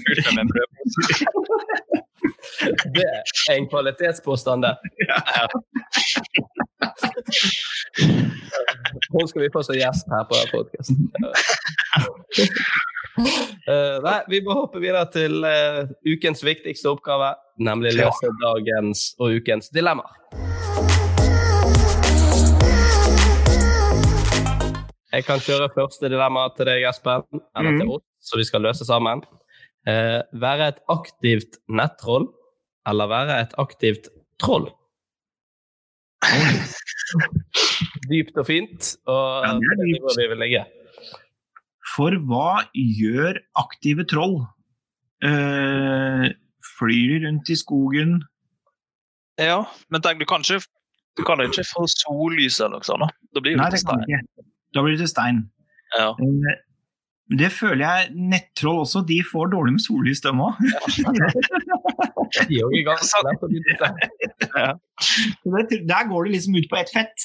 full 0.04 0.20
med 0.36 0.42
en 0.42 0.50
brødpose. 0.52 1.00
Det 2.92 3.06
er 3.08 3.22
en 3.56 3.66
kvalitetspåstand, 3.72 4.60
det. 4.66 4.74
Nå 9.12 9.26
skal 9.26 9.42
vi 9.42 9.50
få 9.52 9.62
som 9.62 9.74
gjest 9.76 10.08
her 10.12 10.24
på 10.30 10.36
podkasten. 10.52 10.96
nei, 14.06 14.18
vi 14.32 14.40
må 14.44 14.50
hoppe 14.56 14.78
videre 14.82 15.06
til 15.12 15.44
uh, 15.44 15.84
ukens 16.08 16.44
viktigste 16.46 16.88
oppgave, 16.92 17.34
nemlig 17.62 17.90
løse 17.98 18.26
dagens 18.42 18.98
og 19.20 19.26
ukens 19.40 19.66
dilemmaer. 19.74 20.14
Jeg 25.12 25.24
kan 25.26 25.38
kjøre 25.44 25.68
første 25.74 26.08
dilemma 26.08 26.46
til 26.56 26.64
deg, 26.70 26.82
Espen, 26.88 27.22
eller 27.56 27.76
til 27.78 27.86
Mhm. 27.86 27.90
oss, 27.96 28.04
så 28.20 28.36
vi 28.40 28.44
skal 28.48 28.62
løse 28.62 28.84
sammen. 28.88 29.22
Eh, 29.86 30.22
være 30.32 30.68
et 30.68 30.80
aktivt 30.88 31.58
nettroll 31.68 32.28
eller 32.86 33.06
være 33.08 33.40
et 33.42 33.52
aktivt 33.58 34.08
troll? 34.38 34.70
Dypt 38.10 38.36
og 38.38 38.46
fint, 38.46 38.96
og 39.06 39.44
Ja, 39.44 39.52
det 39.58 39.62
er 39.62 40.00
hvor 40.00 40.08
dypt. 40.12 40.18
vi 40.20 40.26
vil 40.32 40.38
ligge. 40.38 40.64
For 41.94 42.10
hva 42.28 42.62
gjør 42.74 43.38
aktive 43.58 44.04
troll? 44.08 44.38
Eh, 45.22 46.30
flyr 46.78 47.18
de 47.20 47.26
rundt 47.26 47.50
i 47.50 47.56
skogen? 47.58 48.22
Ja, 49.38 49.64
men 49.90 50.00
tenk, 50.02 50.18
du 50.20 50.24
kan 50.26 50.40
ikke, 50.42 50.64
du 51.18 51.22
kan 51.24 51.38
ikke 51.40 51.64
få 51.68 51.86
sollys 51.90 52.60
eller 52.60 52.78
noe 52.78 52.86
sånt. 52.86 53.00
da. 53.00 53.08
blir 53.34 53.42
blir 53.42 53.56
Nei, 53.56 53.70
det 53.70 53.80
det 53.80 53.86
kan 53.86 54.00
ikke. 54.00 54.46
Da 54.74 54.82
blir 54.82 54.96
det 54.96 55.04
til 55.04 55.12
stein. 55.12 55.38
Ja. 55.98 56.08
Eh, 56.16 56.54
det 57.38 57.50
føler 57.54 57.84
jeg 57.86 58.10
nettroll 58.32 58.78
også. 58.82 58.98
De 59.08 59.18
får 59.32 59.46
dårlig 59.54 59.72
med 59.76 59.82
sollys, 59.84 60.20
dem 60.24 60.42
òg. 60.44 60.52
Er 62.32 62.46
å. 65.52 65.82
Der 65.88 66.02
går 66.08 66.20
det 66.24 66.32
liksom 66.36 66.56
ut 66.56 66.70
på 66.70 66.78
ett 66.80 66.92
fett. 66.92 67.18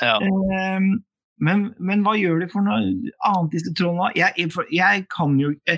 Ja. 0.00 0.16
Eh, 0.20 0.80
men, 1.40 1.58
men 1.80 2.02
hva 2.04 2.12
gjør 2.20 2.42
de 2.42 2.48
for 2.52 2.60
noe 2.64 2.76
annet, 2.80 3.52
disse 3.54 3.72
trollene? 3.76 4.10
Jeg, 4.18 4.30
jeg, 4.36 4.48
jeg 4.76 5.04
kan 5.12 5.30
jo 5.40 5.48
Jeg, 5.68 5.76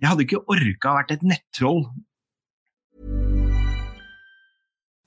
jeg 0.00 0.08
hadde 0.08 0.26
ikke 0.26 0.44
orka 0.52 0.88
vært 0.98 1.14
et 1.16 1.24
nettroll. 1.26 1.80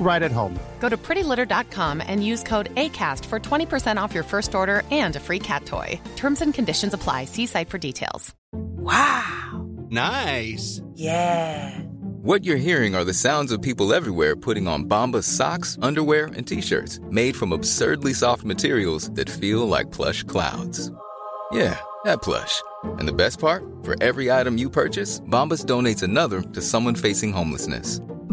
right 0.00 0.22
at 0.22 0.32
home. 0.32 0.58
Go 0.78 0.88
to 0.88 0.96
prettylitter.com 0.96 2.02
and 2.06 2.24
use 2.24 2.42
code 2.42 2.74
ACAST 2.76 3.24
for 3.24 3.40
20% 3.40 4.00
off 4.00 4.14
your 4.14 4.24
first 4.24 4.54
order 4.54 4.82
and 4.90 5.16
a 5.16 5.20
free 5.20 5.40
cat 5.40 5.66
toy. 5.66 6.00
Terms 6.16 6.42
and 6.42 6.54
conditions 6.54 6.94
apply. 6.94 7.24
See 7.24 7.46
site 7.46 7.68
for 7.68 7.78
details. 7.78 8.34
Wow. 8.52 9.66
Nice. 9.90 10.80
Yeah. 10.94 11.78
What 12.22 12.44
you're 12.44 12.56
hearing 12.56 12.96
are 12.96 13.04
the 13.04 13.14
sounds 13.14 13.52
of 13.52 13.62
people 13.62 13.94
everywhere 13.94 14.34
putting 14.34 14.66
on 14.66 14.84
Bombas 14.86 15.24
socks, 15.24 15.78
underwear, 15.80 16.26
and 16.26 16.46
t-shirts 16.46 16.98
made 17.10 17.36
from 17.36 17.52
absurdly 17.52 18.12
soft 18.12 18.42
materials 18.42 19.10
that 19.10 19.30
feel 19.30 19.66
like 19.68 19.92
plush 19.92 20.24
clouds. 20.24 20.90
Yeah, 21.52 21.78
that 22.04 22.22
plush. 22.22 22.60
And 22.82 23.06
the 23.06 23.12
best 23.12 23.38
part? 23.38 23.62
For 23.84 23.94
every 24.02 24.32
item 24.32 24.58
you 24.58 24.68
purchase, 24.68 25.20
Bombas 25.20 25.64
donates 25.64 26.02
another 26.02 26.42
to 26.42 26.60
someone 26.60 26.96
facing 26.96 27.32
homelessness. 27.32 28.00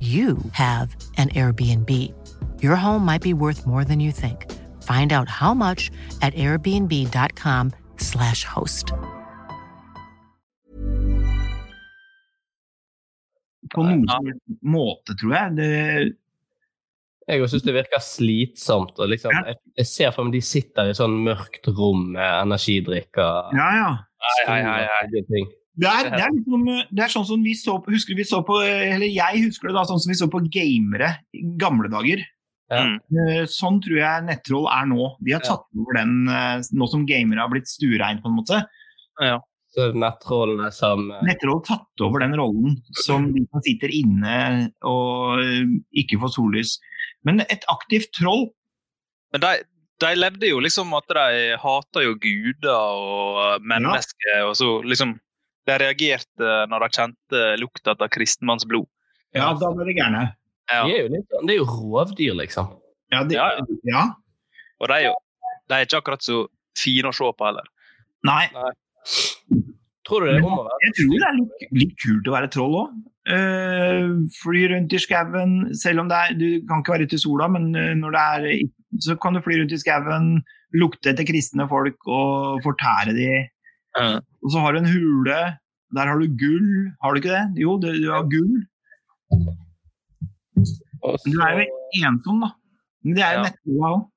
you 0.00 0.36
have 0.52 0.94
an 1.16 1.30
Airbnb. 1.30 2.12
Your 2.62 2.76
home 2.76 3.04
might 3.04 3.22
be 3.22 3.32
worth 3.32 3.66
more 3.66 3.84
than 3.84 3.98
you 4.00 4.12
think. 4.12 4.46
Find 4.82 5.12
out 5.12 5.28
how 5.28 5.54
much 5.54 5.90
at 6.20 6.34
airbnb.com/slash 6.34 8.44
host. 8.44 8.92
På 13.74 13.82
noen 13.82 14.04
måte, 14.62 15.16
tror 15.18 15.32
jeg. 15.34 15.56
Det, 15.56 16.16
Jeg 17.26 17.48
syns 17.50 17.64
det 17.66 17.74
virker 17.74 17.98
slitsomt. 18.02 18.94
Og 19.02 19.08
liksom, 19.10 19.32
jeg, 19.34 19.56
jeg 19.80 19.86
ser 19.90 20.10
for 20.14 20.22
meg 20.28 20.36
de 20.36 20.42
sitter 20.46 20.90
i 20.90 20.94
sånn 20.94 21.16
mørkt 21.26 21.66
rom 21.74 22.12
med 22.14 22.28
energidrikker. 22.44 23.50
ja, 23.58 23.68
ja. 23.80 23.88
Hei, 24.26 24.44
hei, 24.48 24.60
hei, 24.64 24.84
hei. 25.30 25.42
Det 25.76 25.88
er, 25.90 26.06
det, 26.08 26.22
er 26.24 26.32
liksom, 26.32 26.62
det 26.96 27.02
er 27.04 27.10
sånn 27.12 27.26
som 27.28 27.42
vi 27.44 27.52
så 27.58 27.74
på, 27.84 27.92
husker 27.92 28.16
vi 28.16 28.24
så 28.24 28.38
på, 28.46 28.54
eller 28.64 29.10
Jeg 29.12 29.42
husker 29.44 29.68
det 29.68 29.74
da, 29.76 29.82
sånn 29.84 30.00
som 30.00 30.08
vi 30.12 30.16
så 30.16 30.28
på 30.32 30.40
gamere 30.48 31.10
i 31.36 31.42
gamle 31.60 31.90
dager. 31.92 32.22
Ja. 32.72 32.80
Mm. 32.82 32.94
Eh, 33.22 33.42
Sånn 33.52 33.76
tror 33.84 33.98
jeg 34.00 34.24
nettroll 34.26 34.64
er 34.72 34.88
nå. 34.90 35.10
De 35.22 35.34
har 35.36 35.44
Ja. 35.44 35.52
tatt 35.52 35.66
over 35.78 35.98
den 36.00 36.14
eh, 36.32 36.64
nå 36.74 36.88
som 36.90 37.04
gamere 37.06 37.44
har 37.44 37.52
blitt 37.52 37.68
stuerein, 37.70 38.22
på 38.24 38.32
en 38.32 38.38
måte. 38.40 38.62
Ja. 39.22 39.36
Så 39.76 39.90
nettrollene 39.92 40.70
som 40.72 41.10
eh, 41.12 41.20
Nettroll 41.28 41.58
har 41.60 41.66
tatt 41.76 42.00
over 42.06 42.24
den 42.24 42.32
rollen 42.40 42.78
som 43.04 43.28
de 43.34 43.44
som 43.52 43.60
sitter 43.66 43.92
inne 43.92 44.72
og 44.88 45.42
eh, 45.44 45.68
ikke 46.00 46.18
får 46.24 46.32
sollys. 46.38 46.78
Men 47.28 47.44
et 47.44 47.64
aktivt 47.68 48.10
troll 48.16 48.48
Men 49.34 49.42
de, 49.42 49.52
de 50.00 50.10
levde 50.16 50.48
jo 50.48 50.58
liksom 50.64 50.94
at 50.96 51.06
de 51.12 51.56
hata 51.60 52.02
jo 52.06 52.14
guder 52.22 52.72
og 52.72 53.60
mennesker, 53.60 54.16
mennesker. 54.32 54.42
og 54.48 54.54
så 54.56 54.68
liksom 54.86 55.16
De 55.66 55.76
reagerte 55.82 56.56
når 56.70 56.84
de 56.84 56.88
kjente 56.94 57.44
lukta 57.60 57.96
av 57.96 58.08
kristenmannsblod. 58.14 58.86
Ja, 59.36 59.50
da 59.58 59.70
ble 59.74 59.88
det 59.88 59.96
gærne. 59.98 60.24
Ja. 60.70 60.82
de 60.86 60.96
er 60.96 61.04
jo 61.04 61.10
litt, 61.12 61.26
Det 61.30 61.54
er 61.54 61.58
jo 61.60 61.66
rovdyr, 61.70 62.34
liksom. 62.40 62.70
Ja, 63.14 63.22
de, 63.26 63.36
Ja, 63.38 63.50
ja. 63.86 64.04
Og 64.82 64.90
de 64.90 64.96
er 64.96 65.04
jo 65.08 65.14
de 65.66 65.74
er 65.74 65.86
ikke 65.86 65.98
akkurat 65.98 66.22
så 66.22 66.44
fine 66.78 67.10
å 67.10 67.16
se 67.16 67.26
på 67.26 67.46
heller. 67.46 67.66
Nei. 68.26 68.46
Tror 70.06 70.22
du 70.22 70.28
det 70.28 70.36
er 70.38 70.46
om 70.46 70.60
å 70.60 70.64
være 70.66 70.86
Jeg 70.86 70.96
tror 71.00 71.12
det 71.12 71.26
er 71.26 71.36
litt, 71.40 71.64
litt 71.80 71.94
kult 72.02 72.28
å 72.28 72.34
være 72.36 72.50
troll 72.54 72.76
òg. 72.82 72.96
fly 74.38 74.62
rundt 74.70 74.94
i 74.94 75.00
skauen, 75.02 75.56
selv 75.74 76.04
om 76.04 76.10
det 76.10 76.18
er 76.22 76.36
Du 76.38 76.46
kan 76.68 76.82
ikke 76.82 76.94
være 76.94 77.08
ute 77.08 77.18
i 77.18 77.22
sola, 77.22 77.48
men 77.50 77.72
eh, 77.74 77.94
når 77.98 78.14
det 78.14 78.22
er 78.36 78.46
så 79.02 79.16
kan 79.18 79.34
du 79.34 79.42
fly 79.42 79.58
rundt 79.58 79.74
i 79.74 79.80
skauen, 79.82 80.28
lukte 80.78 81.10
etter 81.10 81.26
kristne 81.26 81.66
folk 81.68 82.06
og 82.06 82.62
fortære 82.64 83.16
de. 83.16 83.30
Og 83.96 84.50
så 84.52 84.60
har 84.62 84.72
du 84.72 84.78
en 84.82 84.90
hule. 84.90 85.38
Der 85.96 86.06
har 86.10 86.18
du 86.20 86.26
gull. 86.40 86.70
Har 87.02 87.14
du 87.14 87.20
ikke 87.22 87.32
det? 87.32 87.44
Jo, 87.62 87.76
du, 87.80 87.88
du 88.02 88.10
har 88.12 88.26
gull. 88.30 88.56
Og 91.06 91.18
du 91.24 91.36
er 91.40 91.60
jo 91.60 91.64
så- 91.64 92.06
ensom, 92.08 92.40
da. 92.42 92.50
Men 93.04 93.14
det 93.16 93.22
er 93.24 93.32
jo 93.32 93.38
Ja. 93.38 93.50
nettboa 93.50 93.90
òg. 93.94 94.10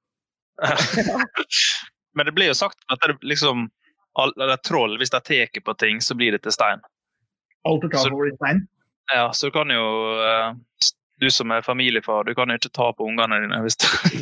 Men 2.15 2.25
det 2.25 2.33
blir 2.35 2.47
jo 2.49 2.53
sagt 2.57 2.79
at 2.89 2.99
det 3.05 3.17
liksom 3.23 3.69
all- 4.17 4.33
eller 4.35 4.57
troll, 4.57 4.97
hvis 4.97 5.09
de 5.13 5.19
tar 5.21 5.61
på 5.63 5.77
ting, 5.77 5.99
så 6.01 6.15
blir 6.17 6.31
det 6.31 6.41
til 6.43 6.51
stein. 6.51 6.81
Alt 7.65 7.81
du 7.81 7.89
tar 7.89 7.99
Så- 8.03 8.11
over 8.13 8.27
i 8.27 8.35
stein. 8.35 8.67
Ja, 9.13 9.29
så 9.31 9.47
du 9.47 9.51
kan 9.51 9.69
jo 9.69 9.85
eh, 10.21 10.53
Du 11.21 11.29
som 11.29 11.51
er 11.51 11.61
familiefar, 11.61 12.23
du 12.23 12.33
kan 12.33 12.47
jo 12.47 12.55
ikke 12.55 12.69
ta 12.71 12.91
på 12.95 13.03
ungene 13.03 13.41
dine 13.43 13.57
hvis, 13.61 13.75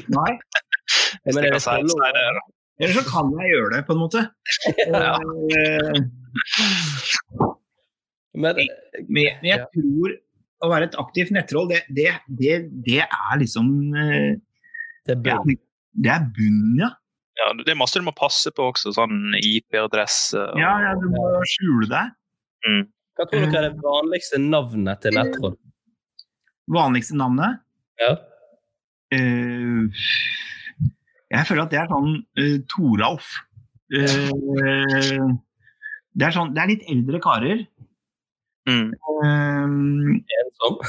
Nei. 0.10 0.32
hvis 1.24 1.36
men 1.36 1.44
det 1.44 1.50
er 1.52 1.54
det 1.54 1.62
si, 1.62 1.70
si 1.70 2.12
det. 2.16 2.42
Eller 2.80 2.94
så 2.94 3.04
kan 3.08 3.32
jeg 3.42 3.52
gjøre 3.56 3.72
det, 3.76 3.82
på 3.88 3.96
en 3.96 4.02
måte. 4.04 4.22
Ja. 4.88 5.16
Eh, 5.58 5.98
Men, 8.38 8.60
Men 9.10 9.46
jeg, 9.48 9.64
tror 9.74 10.14
å 10.62 10.70
være 10.70 10.88
et 10.92 10.98
aktivt 11.02 11.32
nettroll, 11.34 11.70
det, 11.72 11.80
det, 11.98 12.12
det, 12.38 12.58
det 12.86 13.00
er 13.06 13.40
liksom 13.42 13.72
eh, 13.98 14.36
det 15.08 15.16
er 15.16 15.30
ja, 15.32 15.38
bunn. 15.42 15.58
Det 15.98 16.12
er 16.14 16.28
bunnen, 16.36 16.76
ja. 16.84 16.92
Ja, 17.38 17.52
det 17.58 17.70
er 17.74 17.78
masse 17.78 17.98
du 18.02 18.06
må 18.06 18.14
passe 18.18 18.50
på 18.54 18.66
også, 18.72 18.92
sånn 18.98 19.34
IP-adresse. 19.38 20.38
og- 20.42 20.58
ja, 20.62 20.72
ja. 20.86 20.94
Du 20.98 21.06
må 21.14 21.26
skjule 21.54 21.90
deg. 21.92 22.14
Mm. 22.68 22.84
Hva 23.18 23.26
tror 23.30 23.44
dere 23.46 23.58
er 23.62 23.68
det 23.72 23.82
vanligste 23.86 24.40
navnet 24.42 25.02
til 25.06 25.18
nettroll? 25.18 25.56
Vanligste 26.74 27.16
navnet 27.18 27.62
Ja. 28.02 28.12
eh, 29.14 29.86
Jeg 31.34 31.48
føler 31.48 31.66
at 31.66 31.74
det 31.74 31.82
er 31.82 31.90
sånn 31.92 32.14
uh, 32.40 32.58
Toralf. 32.72 33.34
Uh, 33.92 35.34
det, 36.16 36.30
er 36.30 36.36
sånn, 36.36 36.54
det 36.56 36.64
er 36.64 36.72
litt 36.72 36.88
eldre 36.92 37.22
karer. 37.24 37.66
Mm. 38.68 38.90
Eh, 38.92 40.40
Ensom. 40.42 40.82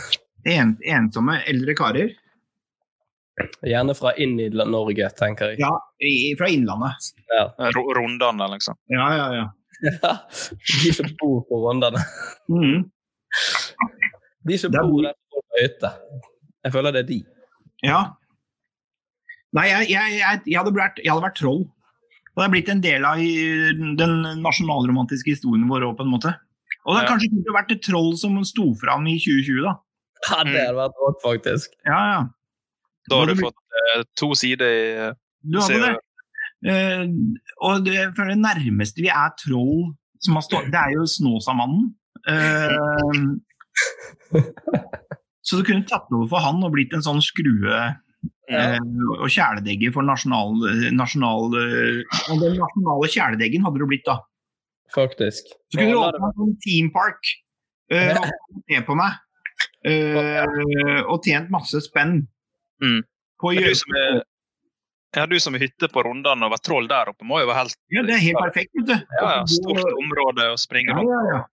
en, 0.51 0.73
ensomme 0.83 1.37
eldre 1.47 1.75
karer. 1.79 2.17
Gjerne 3.63 3.95
fra 3.95 4.15
inn 4.19 4.35
i 4.43 4.49
Norge, 4.51 5.11
tenker 5.19 5.53
jeg. 5.53 5.61
Ja, 5.63 5.71
i, 6.03 6.35
fra 6.39 6.49
Innlandet. 6.51 7.13
Ja. 7.31 7.45
Rondane, 7.97 8.49
liksom. 8.55 8.79
Ja, 8.91 9.07
ja, 9.15 9.29
ja. 9.37 9.47
De 10.83 10.93
som 10.97 11.13
bor 11.21 11.45
på 11.47 11.61
Rondane. 11.69 12.03
Mhm. 12.51 12.89
De 14.49 14.59
som 14.59 14.73
bor 14.75 15.03
der 15.05 15.15
på 15.31 15.45
hytte. 15.61 15.93
Jeg 16.65 16.75
føler 16.75 16.95
det 16.97 17.05
er 17.05 17.11
de. 17.13 17.19
Ja. 17.87 18.01
Nei, 19.57 19.65
jeg, 19.71 19.89
jeg, 19.95 20.17
jeg, 20.19 20.41
jeg, 20.45 20.59
hadde 20.61 20.75
vært, 20.77 21.01
hadde 21.05 21.25
vært 21.25 21.39
troll. 21.41 21.63
Og 22.35 22.43
det 22.43 22.47
er 22.47 22.53
blitt 22.53 22.69
en 22.71 22.83
del 22.85 23.07
av 23.09 23.21
den 23.99 24.17
nasjonalromantiske 24.45 25.33
historien 25.33 25.67
vår 25.71 25.89
òg, 25.89 25.97
på 25.99 26.05
en 26.07 26.13
måte. 26.13 26.35
Og 26.85 26.95
det 26.95 27.01
har 27.01 27.09
kanskje 27.11 27.31
kunne 27.33 27.55
vært 27.57 27.73
et 27.75 27.85
troll 27.85 28.13
som 28.21 28.37
sto 28.47 28.71
fram 28.81 29.09
i 29.11 29.17
2020, 29.21 29.65
da. 29.67 29.75
Ja, 30.29 30.37
det 30.47 30.61
hadde 30.61 30.77
vært 30.79 31.01
rått, 31.03 31.19
faktisk. 31.25 31.75
Ja, 31.87 32.03
ja. 32.13 32.21
Da 33.09 33.23
har 33.23 33.31
du 33.31 33.41
fått 33.41 33.57
uh, 33.57 34.05
to 34.21 34.29
sider 34.37 34.69
i 34.69 34.85
uh, 35.09 35.17
Du 35.41 35.59
hadde 35.63 35.81
det. 35.85 35.95
Eh, 36.67 37.05
og 37.63 37.85
det, 37.87 38.01
for 38.17 38.27
det 38.27 38.39
nærmeste 38.41 39.05
vi 39.05 39.11
er 39.13 39.31
troll 39.39 39.93
som 40.25 40.35
har 40.35 40.43
stått, 40.43 40.73
det 40.73 40.81
er 40.81 40.97
jo 40.97 41.07
Snåsamannen. 41.07 41.93
Uh, 42.27 43.39
så 45.47 45.61
du 45.61 45.63
kunne 45.63 45.87
tatt 45.87 46.11
over 46.11 46.27
for 46.33 46.43
han 46.43 46.65
og 46.67 46.75
blitt 46.75 46.97
en 46.97 47.05
sånn 47.05 47.23
skrue, 47.23 47.79
Eh, 48.49 48.79
og 49.19 49.27
kjæledegger 49.29 49.93
for 49.93 50.07
nasjonal, 50.09 50.55
nasjonal 50.97 51.53
eh, 51.61 52.21
Den 52.41 52.55
nasjonale 52.57 53.11
kjæledeggen 53.13 53.67
hadde 53.67 53.83
det 53.83 53.89
blitt 53.91 54.07
da. 54.09 54.15
Faktisk. 54.95 55.51
Så 55.69 55.77
kunne 55.77 55.93
du 55.93 55.99
Og 56.01 56.15
åpna 56.15 56.31
en 56.47 56.55
Team 56.65 56.89
Park 56.95 57.29
eh, 57.93 58.17
og 58.17 58.87
på 58.87 58.97
meg. 58.97 59.19
eh, 59.85 61.03
og 61.05 61.21
tjent 61.25 61.53
masse 61.53 61.83
spenn. 61.85 62.23
Mm. 62.81 63.03
På 63.39 63.51
å 63.51 63.55
gjøre 63.55 63.77
er, 64.01 64.23
ja, 65.17 65.27
du 65.29 65.37
som 65.41 65.55
er 65.57 65.67
hytte 65.67 65.89
på 65.93 66.03
Rondane 66.05 66.47
og 66.49 66.53
vært 66.57 66.65
troll 66.69 66.89
der 66.89 67.13
oppe, 67.13 67.27
må 67.29 67.41
jo 67.43 67.49
være 67.51 67.63
helt 67.67 67.77
Ja, 67.93 68.03
det 68.07 68.17
er 68.17 68.25
helt 68.25 68.41
perfekt, 68.43 68.73
vet 68.81 68.89
du. 68.91 68.97
Ja, 69.21 69.29
ja, 69.37 69.45
Stort 69.51 69.85
område 69.93 70.51
å 70.55 70.59
springe 70.61 70.93
Ja, 70.93 70.99
rundt. 70.99 71.13
ja, 71.13 71.37
ja. 71.37 71.45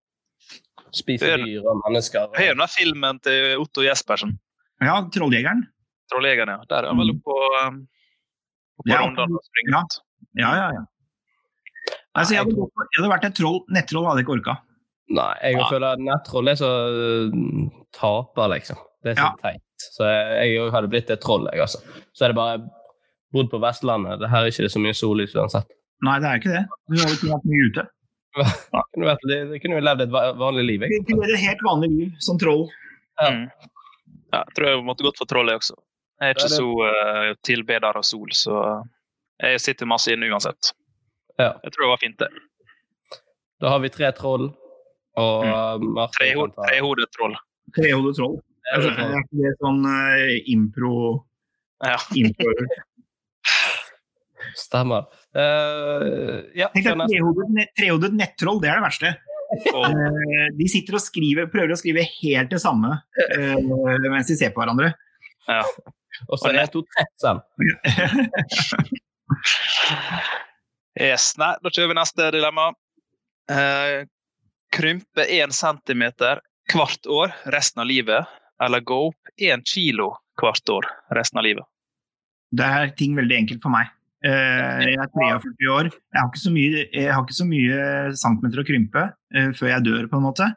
Spise 0.96 1.36
dyr 1.42 1.64
og 1.66 1.80
mennesker. 1.84 2.28
Har 2.36 2.46
jo 2.46 2.56
den 2.56 2.72
filmen 2.72 3.18
til 3.20 3.60
Otto 3.60 3.84
Jespersen, 3.84 4.36
ja 4.80 4.96
Trolljegeren. 5.12 5.64
Trolljegeren. 6.12 6.52
Ja. 6.56 6.68
Der 6.70 6.84
er 6.86 6.92
han 6.92 7.00
vel 7.00 7.12
oppe 7.14 7.24
på, 7.30 7.38
um, 7.66 7.80
på 8.80 8.88
Ja, 8.90 9.00
Rondane 9.02 9.38
og 9.38 9.44
springer 9.48 9.72
ja. 9.72 9.80
rundt. 9.82 9.98
Ja, 10.36 10.52
ja, 10.60 10.68
ja. 10.78 10.84
Altså, 12.16 12.34
jeg, 12.34 12.44
hadde, 12.46 12.56
jeg 12.56 13.00
hadde 13.02 13.12
vært 13.12 13.28
et 13.28 13.36
troll. 13.36 13.60
Nettroll 13.76 14.06
hadde 14.08 14.22
jeg 14.22 14.26
ikke 14.26 14.36
orka. 14.38 14.56
Nei, 15.16 15.28
jeg 15.44 15.66
føler 15.70 15.86
at 15.94 16.00
nettroll 16.02 16.48
er 16.50 16.56
så 16.58 16.70
uh, 16.90 17.74
taper, 17.94 18.50
liksom. 18.56 18.80
Det 19.04 19.12
er 19.14 19.20
så 19.20 19.28
Ja. 19.28 19.34
teit. 19.42 19.62
Så 19.92 20.06
jeg, 20.08 20.54
jeg 20.56 20.70
hadde 20.72 20.88
blitt 20.90 21.10
et 21.12 21.20
troll, 21.22 21.44
jeg, 21.52 21.60
altså. 21.66 21.82
Så 22.16 22.24
er 22.26 22.32
det 22.32 22.38
bare 22.38 22.62
bodd 23.36 23.50
på 23.52 23.60
Vestlandet. 23.62 24.18
Det 24.22 24.30
her 24.32 24.46
er 24.46 24.50
ikke 24.50 24.64
det 24.64 24.72
så 24.72 24.80
mye 24.82 24.96
sollys 24.96 25.34
uansett. 25.36 25.68
Nei, 26.06 26.16
det 26.22 26.28
er 26.30 26.40
ikke 26.40 26.54
det. 26.54 26.64
Du 26.90 26.96
har 27.02 27.12
ikke 27.12 27.30
vært 27.34 27.46
mye 27.52 27.68
ute. 27.70 27.86
Du 28.36 28.42
kunne, 29.00 29.06
vært, 29.08 29.22
det 29.30 29.58
kunne 29.62 29.78
jo 29.78 29.84
levd 29.86 30.02
et 30.04 30.10
vanlig 30.12 30.64
liv, 30.68 30.82
jeg. 30.84 30.92
Du 30.92 31.06
kunne 31.08 31.22
vært 31.24 31.36
et 31.38 31.44
helt 31.46 31.62
vanlig 31.64 31.88
liv 31.94 32.16
som 32.24 32.36
troll. 32.40 32.66
Mm. 33.22 33.46
Ja, 34.34 34.42
jeg 34.42 34.56
tror 34.58 34.66
jeg 34.68 34.82
måtte 34.84 35.06
gått 35.06 35.20
for 35.20 35.28
troll, 35.30 35.48
jeg 35.48 35.60
også. 35.62 35.76
Jeg 36.20 36.32
er 36.32 36.38
ikke 36.38 36.48
så 36.48 36.68
uh, 36.80 37.34
tilbeder 37.44 37.96
av 38.00 38.04
sol, 38.08 38.30
så 38.32 38.54
jeg 39.42 39.60
sitter 39.60 39.88
masse 39.90 40.08
inne 40.14 40.30
uansett. 40.32 40.70
Ja. 41.36 41.50
Jeg 41.64 41.72
tror 41.74 41.84
det 41.84 41.90
var 41.92 42.00
fint, 42.00 42.16
det. 42.22 42.30
Da 43.60 43.68
har 43.74 43.80
vi 43.84 43.90
tre 43.92 44.08
troll, 44.16 44.46
og 45.16 45.44
Mm. 45.44 45.52
uh, 45.52 45.76
Martin 45.96 46.16
Treho- 46.22 46.48
Trehodet 46.56 47.10
troll. 47.16 47.36
Trehodet 47.76 48.16
troll. 48.16 48.38
Altså, 48.72 48.88
er 48.96 49.18
ikke 49.20 49.42
det 49.44 49.52
sånn 49.60 49.84
uh, 49.84 50.32
impro... 50.52 50.94
Ja. 51.84 51.98
impro 52.16 52.48
Stemmer. 54.56 55.04
Uh, 55.36 56.48
ja, 56.56 56.70
trehodet, 56.72 57.68
trehodet 57.76 58.12
nettroll, 58.16 58.56
det 58.62 58.70
er 58.72 58.78
det 58.80 58.86
verste. 58.86 59.10
Uh, 59.68 60.48
de 60.56 60.66
sitter 60.72 60.96
og 60.98 61.02
skriver, 61.04 61.46
prøver 61.52 61.74
å 61.74 61.78
skrive 61.78 62.02
helt 62.08 62.48
det 62.50 62.58
samme 62.62 62.88
uh, 62.96 64.08
mens 64.10 64.26
de 64.32 64.36
ser 64.40 64.50
på 64.56 64.62
hverandre. 64.64 64.88
Ja. 65.46 65.60
Og 66.28 66.40
så 66.40 66.50
er 66.50 66.60
det 66.60 66.68
to, 66.74 66.84
sen. 67.22 67.42
Yes. 70.96 71.34
Nei, 71.36 71.50
da 71.60 71.68
kjører 71.68 71.90
vi 71.90 71.96
neste 71.98 72.26
dilemma. 72.32 72.70
Eh, 73.52 74.06
krympe 74.72 75.26
én 75.28 75.52
centimeter 75.52 76.40
hvert 76.72 77.08
år 77.12 77.34
resten 77.52 77.82
av 77.84 77.90
livet, 77.90 78.24
eller 78.64 78.80
gå 78.80 78.96
opp 79.10 79.34
én 79.36 79.60
kilo 79.68 80.14
hvert 80.40 80.72
år 80.72 80.88
resten 81.16 81.42
av 81.42 81.46
livet. 81.46 81.68
Det 82.56 82.64
er 82.64 82.94
ting 82.96 83.16
veldig 83.18 83.36
enkelt 83.42 83.62
for 83.62 83.74
meg. 83.74 83.92
Eh, 84.24 84.82
jeg 84.88 84.98
er 85.02 85.12
43 85.12 85.70
år. 85.74 85.90
Jeg 85.92 86.20
har 86.22 86.30
ikke 86.30 86.42
så 86.42 86.52
mye, 86.54 86.86
jeg 86.88 87.12
har 87.12 87.22
ikke 87.22 87.38
så 87.38 87.48
mye 87.48 87.80
centimeter 88.16 88.62
å 88.62 88.66
krympe 88.66 89.04
eh, 89.36 89.50
før 89.58 89.72
jeg 89.74 89.86
dør, 89.90 90.08
på 90.10 90.20
en 90.20 90.26
måte. 90.30 90.48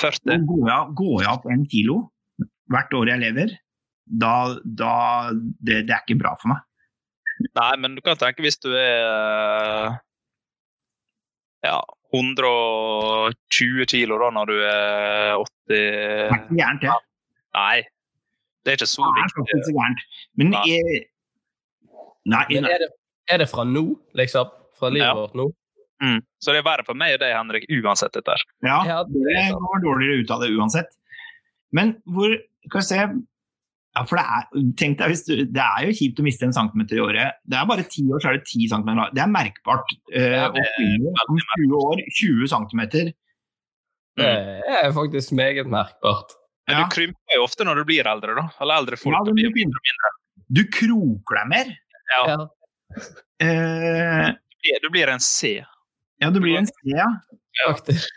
40. 0.00 0.46
Går 0.48 0.70
jeg, 0.72 0.94
går 0.98 1.16
jeg 1.22 1.32
opp 1.32 1.48
en 1.52 1.66
kilo 1.70 2.00
hvert 2.72 2.96
år 2.98 3.12
jeg 3.12 3.22
lever, 3.22 3.52
da, 4.06 4.32
da 4.64 4.92
det, 5.34 5.82
det 5.88 5.94
er 5.94 6.02
ikke 6.04 6.18
bra 6.20 6.34
for 6.40 6.52
meg. 6.54 6.62
Nei, 7.58 7.72
men 7.82 7.96
du 7.96 8.00
kan 8.00 8.16
tenke 8.16 8.40
hvis 8.44 8.56
du 8.62 8.70
er 8.72 9.90
eh, 9.90 9.96
ja, 11.66 11.80
120 12.14 13.84
kilo 13.90 14.16
da 14.22 14.30
når 14.32 14.52
du 14.52 14.56
er 14.62 15.34
80 15.42 15.46
Det 15.68 15.80
er 15.82 16.32
ikke 16.36 16.56
gærent, 16.60 16.84
det. 16.86 16.94
Nei, 17.56 17.76
det 18.64 18.72
er 18.72 18.78
ikke 18.78 18.88
så 18.90 19.02
Det 19.10 19.20
er 19.24 19.26
viktig. 19.26 19.58
ikke 19.58 19.74
gærent. 19.76 20.02
Men 20.40 20.52
Nei. 20.54 20.64
jeg, 20.70 21.04
nei, 22.26 22.44
Men 22.54 22.70
er 22.70 22.78
det, 22.84 22.90
er 23.32 23.42
det 23.42 23.48
fra 23.50 23.64
nå, 23.68 23.84
liksom? 24.18 24.52
Fra 24.78 24.90
livet 24.92 25.06
Ja. 25.08 25.14
vårt 25.16 25.34
nå? 25.38 25.50
Mm. 26.04 26.18
Så 26.44 26.52
det 26.52 26.58
er 26.60 26.66
verre 26.66 26.84
for 26.84 26.94
meg 26.94 27.14
og 27.16 27.20
deg, 27.22 27.32
Henrik, 27.32 27.64
uansett 27.82 28.12
dette. 28.12 28.34
Ja, 28.62 28.82
Ja, 28.84 28.98
det 29.08 29.36
er 29.40 29.54
går 29.56 29.80
dårligere 29.84 30.20
ut 30.22 30.30
av 30.34 30.40
det 30.44 30.50
uansett. 30.52 30.90
Men 31.72 31.96
hvor 32.04 32.36
Skal 32.66 32.80
vi 32.80 32.84
se 32.84 32.98
ja, 33.96 34.02
for 34.04 34.18
det 34.20 34.24
er, 34.28 34.46
tenk 34.76 34.98
deg, 35.00 35.08
hvis 35.14 35.22
du, 35.24 35.32
det 35.56 35.62
er 35.64 35.86
jo 35.88 35.94
kjipt 35.96 36.18
å 36.20 36.24
miste 36.26 36.44
en 36.44 36.52
centimeter 36.52 36.98
i 36.98 37.00
året. 37.00 37.38
Det 37.48 37.56
er 37.56 37.68
bare 37.70 37.86
ti 37.88 38.02
år, 38.12 38.20
så 38.20 38.28
er 38.28 38.36
det 38.38 38.44
ti 38.50 38.66
centimeter. 38.68 39.14
Det 39.16 39.22
er 39.24 39.30
merkbart. 39.32 39.94
Eh, 40.12 40.34
Ja, 40.36 40.50
det 40.52 40.64
er 40.66 41.22
om 41.30 41.38
20 41.40 41.78
år 41.80 42.02
20 42.20 42.50
centimeter. 42.52 43.08
Det 44.20 44.28
er 44.82 44.92
faktisk 44.96 45.32
meget 45.36 45.66
merkbart. 45.72 46.36
Men 46.68 46.76
Ja. 46.76 46.84
du 46.84 46.90
krymper 46.94 47.36
jo 47.38 47.42
ofte 47.46 47.64
når 47.64 47.76
du 47.80 47.84
blir 47.88 48.06
eldre, 48.10 48.34
da. 48.36 48.46
Eller 48.60 48.80
eldre 48.82 48.96
folk. 49.00 49.14
Ja, 49.16 49.24
du, 49.24 49.32
blir 49.36 49.52
mindre 49.54 49.80
og 49.80 49.88
mindre. 49.88 50.12
Du 50.50 50.62
kroker 50.76 51.40
deg 51.40 51.48
mer. 51.52 51.72
Ja. 52.12 52.48
Eh, 53.40 54.26
du 54.32 54.56
blir- 54.62 54.80
Du 54.82 54.90
blir 54.90 55.08
en 55.08 55.20
C. 55.20 55.64
ja, 56.20 56.30
du 56.30 56.40
blir 56.40 56.56
en 56.58 56.66
C, 56.66 56.72
ja. 56.84 57.06
Faktisk. 57.66 58.08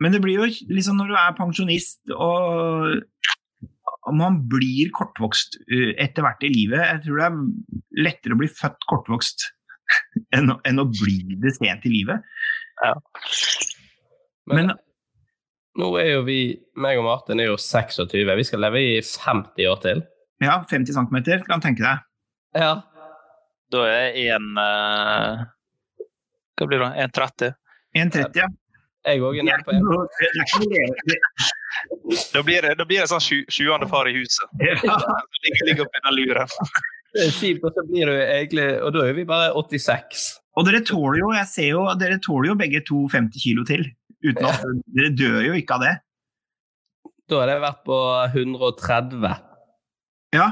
Men 0.00 0.12
det 0.12 0.20
blir 0.22 0.38
jo 0.38 0.46
liksom 0.74 0.96
når 0.96 1.08
du 1.08 1.14
er 1.14 1.32
pensjonist 1.36 2.00
og 2.16 3.02
man 4.16 4.38
blir 4.48 4.88
kortvokst 4.96 5.58
uh, 5.68 5.90
etter 6.00 6.24
hvert 6.24 6.42
i 6.46 6.52
livet. 6.52 6.80
Jeg 6.86 7.02
tror 7.04 7.18
det 7.20 7.26
er 7.28 8.04
lettere 8.06 8.36
å 8.36 8.40
bli 8.40 8.48
født 8.48 8.86
kortvokst 8.88 9.44
enn, 10.36 10.54
å- 10.54 10.60
enn 10.64 10.80
å 10.80 10.86
bli 10.88 11.36
det 11.42 11.52
sent 11.58 11.84
i 11.84 11.92
livet. 11.92 12.22
Men, 14.50 14.66
Men- 14.66 14.76
nå 15.80 15.90
er 16.00 16.08
jo 16.16 16.22
vi, 16.26 16.38
meg 16.80 16.98
og 16.98 17.04
Martin 17.06 17.40
er 17.40 17.50
jo 17.52 17.58
26. 17.60 18.24
Vi 18.36 18.44
skal 18.48 18.60
leve 18.64 18.80
i 18.82 18.96
50 19.04 19.68
år 19.70 19.78
til. 19.84 20.00
Ja, 20.42 20.56
50 20.68 20.96
cm, 20.96 21.20
kan 21.46 21.60
tenke 21.62 21.84
deg. 21.84 22.00
Ja. 22.56 22.72
Da 23.70 23.84
er 23.86 24.16
en 24.34 24.48
eh, 24.58 25.44
Hva 26.58 26.66
blir 26.66 26.80
det? 26.82 26.88
1,30? 27.06 27.52
1,30, 28.00 28.40
ja. 28.40 28.48
Jeg 29.06 29.22
òg 29.24 29.38
er 29.40 29.46
nede 29.46 29.64
på 29.64 29.72
en. 29.72 29.78
ikke 29.80 29.92
noe- 29.94 30.08
det 30.18 30.26
er 30.26 30.42
ikke 30.42 30.58
noe 30.64 30.72
leve- 30.74 31.04
det- 31.06 31.20
Da 32.34 32.42
blir 32.46 32.62
det, 32.66 32.74
da 32.78 32.84
blir 32.88 33.00
det 33.04 33.08
sånn 33.10 33.22
sju- 33.22 33.46
sjuende 33.52 33.86
far 33.90 34.08
i 34.10 34.14
huset. 34.16 34.48
Ja. 34.66 34.74
Ligger, 35.44 35.66
ligger 35.68 35.86
oppi 35.86 36.02
den 36.04 36.16
luren. 36.18 36.54
Det 37.14 37.24
er 37.26 37.32
kjipt, 37.34 37.64
og 37.66 37.74
så 37.74 37.82
blir 37.88 38.06
det 38.06 38.18
egentlig 38.28 38.66
Og 38.86 38.92
da 38.94 39.00
er 39.08 39.16
vi 39.16 39.24
bare 39.26 39.48
86. 39.56 40.26
Og 40.58 40.66
dere 40.66 40.80
tåler 40.86 41.18
jo, 41.22 41.30
jeg 41.34 41.48
ser 41.50 41.68
jo, 41.72 41.82
dere 41.98 42.18
tåler 42.22 42.52
jo 42.52 42.54
begge 42.60 42.82
to 42.86 43.04
50 43.10 43.42
kilo 43.42 43.64
til. 43.66 43.84
Uten 44.26 44.46
at 44.46 44.62
dere 44.94 45.10
dør 45.18 45.40
jo 45.48 45.56
ikke 45.58 45.78
av 45.78 45.84
det. 45.86 45.94
Da 47.30 47.38
har 47.40 47.50
det 47.50 47.58
vært 47.62 47.84
på 47.86 47.98
130. 48.34 49.26
Ja, 50.34 50.48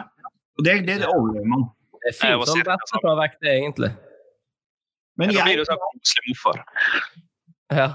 og 0.59 0.65
det, 0.67 0.77
det, 0.87 1.01
det 1.03 1.09
overlever 1.11 1.47
man. 1.51 1.67
Det 1.99 2.13
er 2.13 2.17
fint 2.19 2.47
sånn 2.49 2.63
rett 2.67 2.93
å 2.95 3.01
ta 3.03 3.15
vekk 3.19 3.35
det, 3.43 3.55
egentlig. 3.59 3.91
Men 5.19 5.33
Da 5.35 5.45
blir 5.47 5.59
du 5.59 5.65
sånn 5.67 5.81
koselig 5.83 6.31
morfar. 6.33 6.61
Ja. 7.75 7.89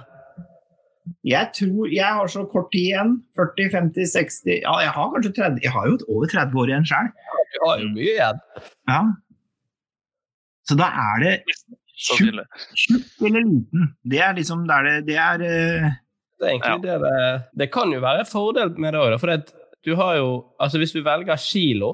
Jeg 1.27 1.49
tror 1.57 1.91
jeg 1.91 2.17
har 2.17 2.31
så 2.31 2.45
kort 2.51 2.71
tid 2.73 2.89
igjen. 2.91 3.13
40, 3.39 3.69
50, 3.73 4.11
60 4.13 4.59
Ja, 4.63 4.73
jeg 4.83 4.93
har 4.95 5.11
kanskje 5.13 5.33
30 5.39 5.63
Jeg 5.63 5.71
har 5.75 5.87
jo 5.89 5.97
over 6.07 6.31
30 6.31 6.59
år 6.61 6.71
igjen 6.71 6.87
sjøl. 6.89 7.09
Du 7.53 7.59
har 7.67 7.81
jo 7.83 7.89
mye 7.93 8.11
igjen. 8.13 8.43
Ja. 8.91 9.01
Så 10.67 10.77
da 10.79 10.89
er 11.05 11.23
det 11.23 11.33
tjukk 12.03 13.25
eller 13.27 13.43
liten. 13.47 13.91
Det 14.03 14.21
er 14.23 14.37
liksom 14.37 14.63
der 14.69 14.87
det, 14.87 14.95
det 15.09 15.17
er 15.19 15.43
eh, 15.47 15.91
Det, 16.39 16.47
er 16.47 16.55
egentlig 16.55 16.81
det, 16.83 16.95
det, 17.03 17.43
det 17.59 17.67
kan 17.71 17.91
jo 17.93 17.99
være 18.03 18.23
en 18.23 18.31
fordel 18.31 18.73
med 18.79 18.95
det 18.95 19.03
òg, 19.03 19.19
for 19.21 19.31
det, 19.31 19.53
du 19.85 19.95
har 19.99 20.17
jo 20.19 20.29
Altså, 20.59 20.79
hvis 20.81 20.95
du 20.95 21.03
velger 21.03 21.39
kilo, 21.39 21.93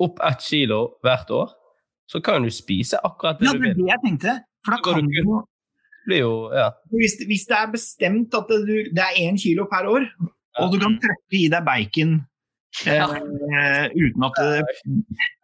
opp 0.00 0.20
ett 0.26 0.44
kilo 0.44 0.80
hvert 1.04 1.30
år, 1.30 1.50
så 2.10 2.20
kan 2.20 2.42
du 2.42 2.50
spise 2.50 2.98
akkurat 3.04 3.38
det 3.38 3.46
Ja, 3.46 3.52
du 3.54 3.64
det 3.64 3.70
er 3.70 3.78
det 3.78 3.88
jeg 3.90 4.04
tenkte. 4.04 4.36
For 4.64 4.76
da 4.76 4.82
kan 4.84 5.06
du 5.06 5.10
du 5.10 5.22
jo 5.22 5.40
Det 5.40 5.49
blir 6.06 6.18
jo 6.24 6.32
Ja. 6.54 6.70
hvis, 6.94 7.16
hvis 7.26 7.46
det 7.48 7.56
er 7.58 7.70
bestemt 7.72 8.34
at 8.34 8.48
det, 8.48 8.90
det 8.96 9.04
er 9.04 9.18
én 9.26 9.38
kilo 9.40 9.66
per 9.70 9.86
år, 9.90 10.06
og 10.60 10.72
du 10.72 10.78
kan 10.82 10.98
treffe 11.02 11.36
i 11.38 11.48
deg 11.52 11.64
bacon 11.66 12.20
Ja. 12.86 13.06
eh, 13.10 13.86
uten 13.98 14.22
at 14.24 14.36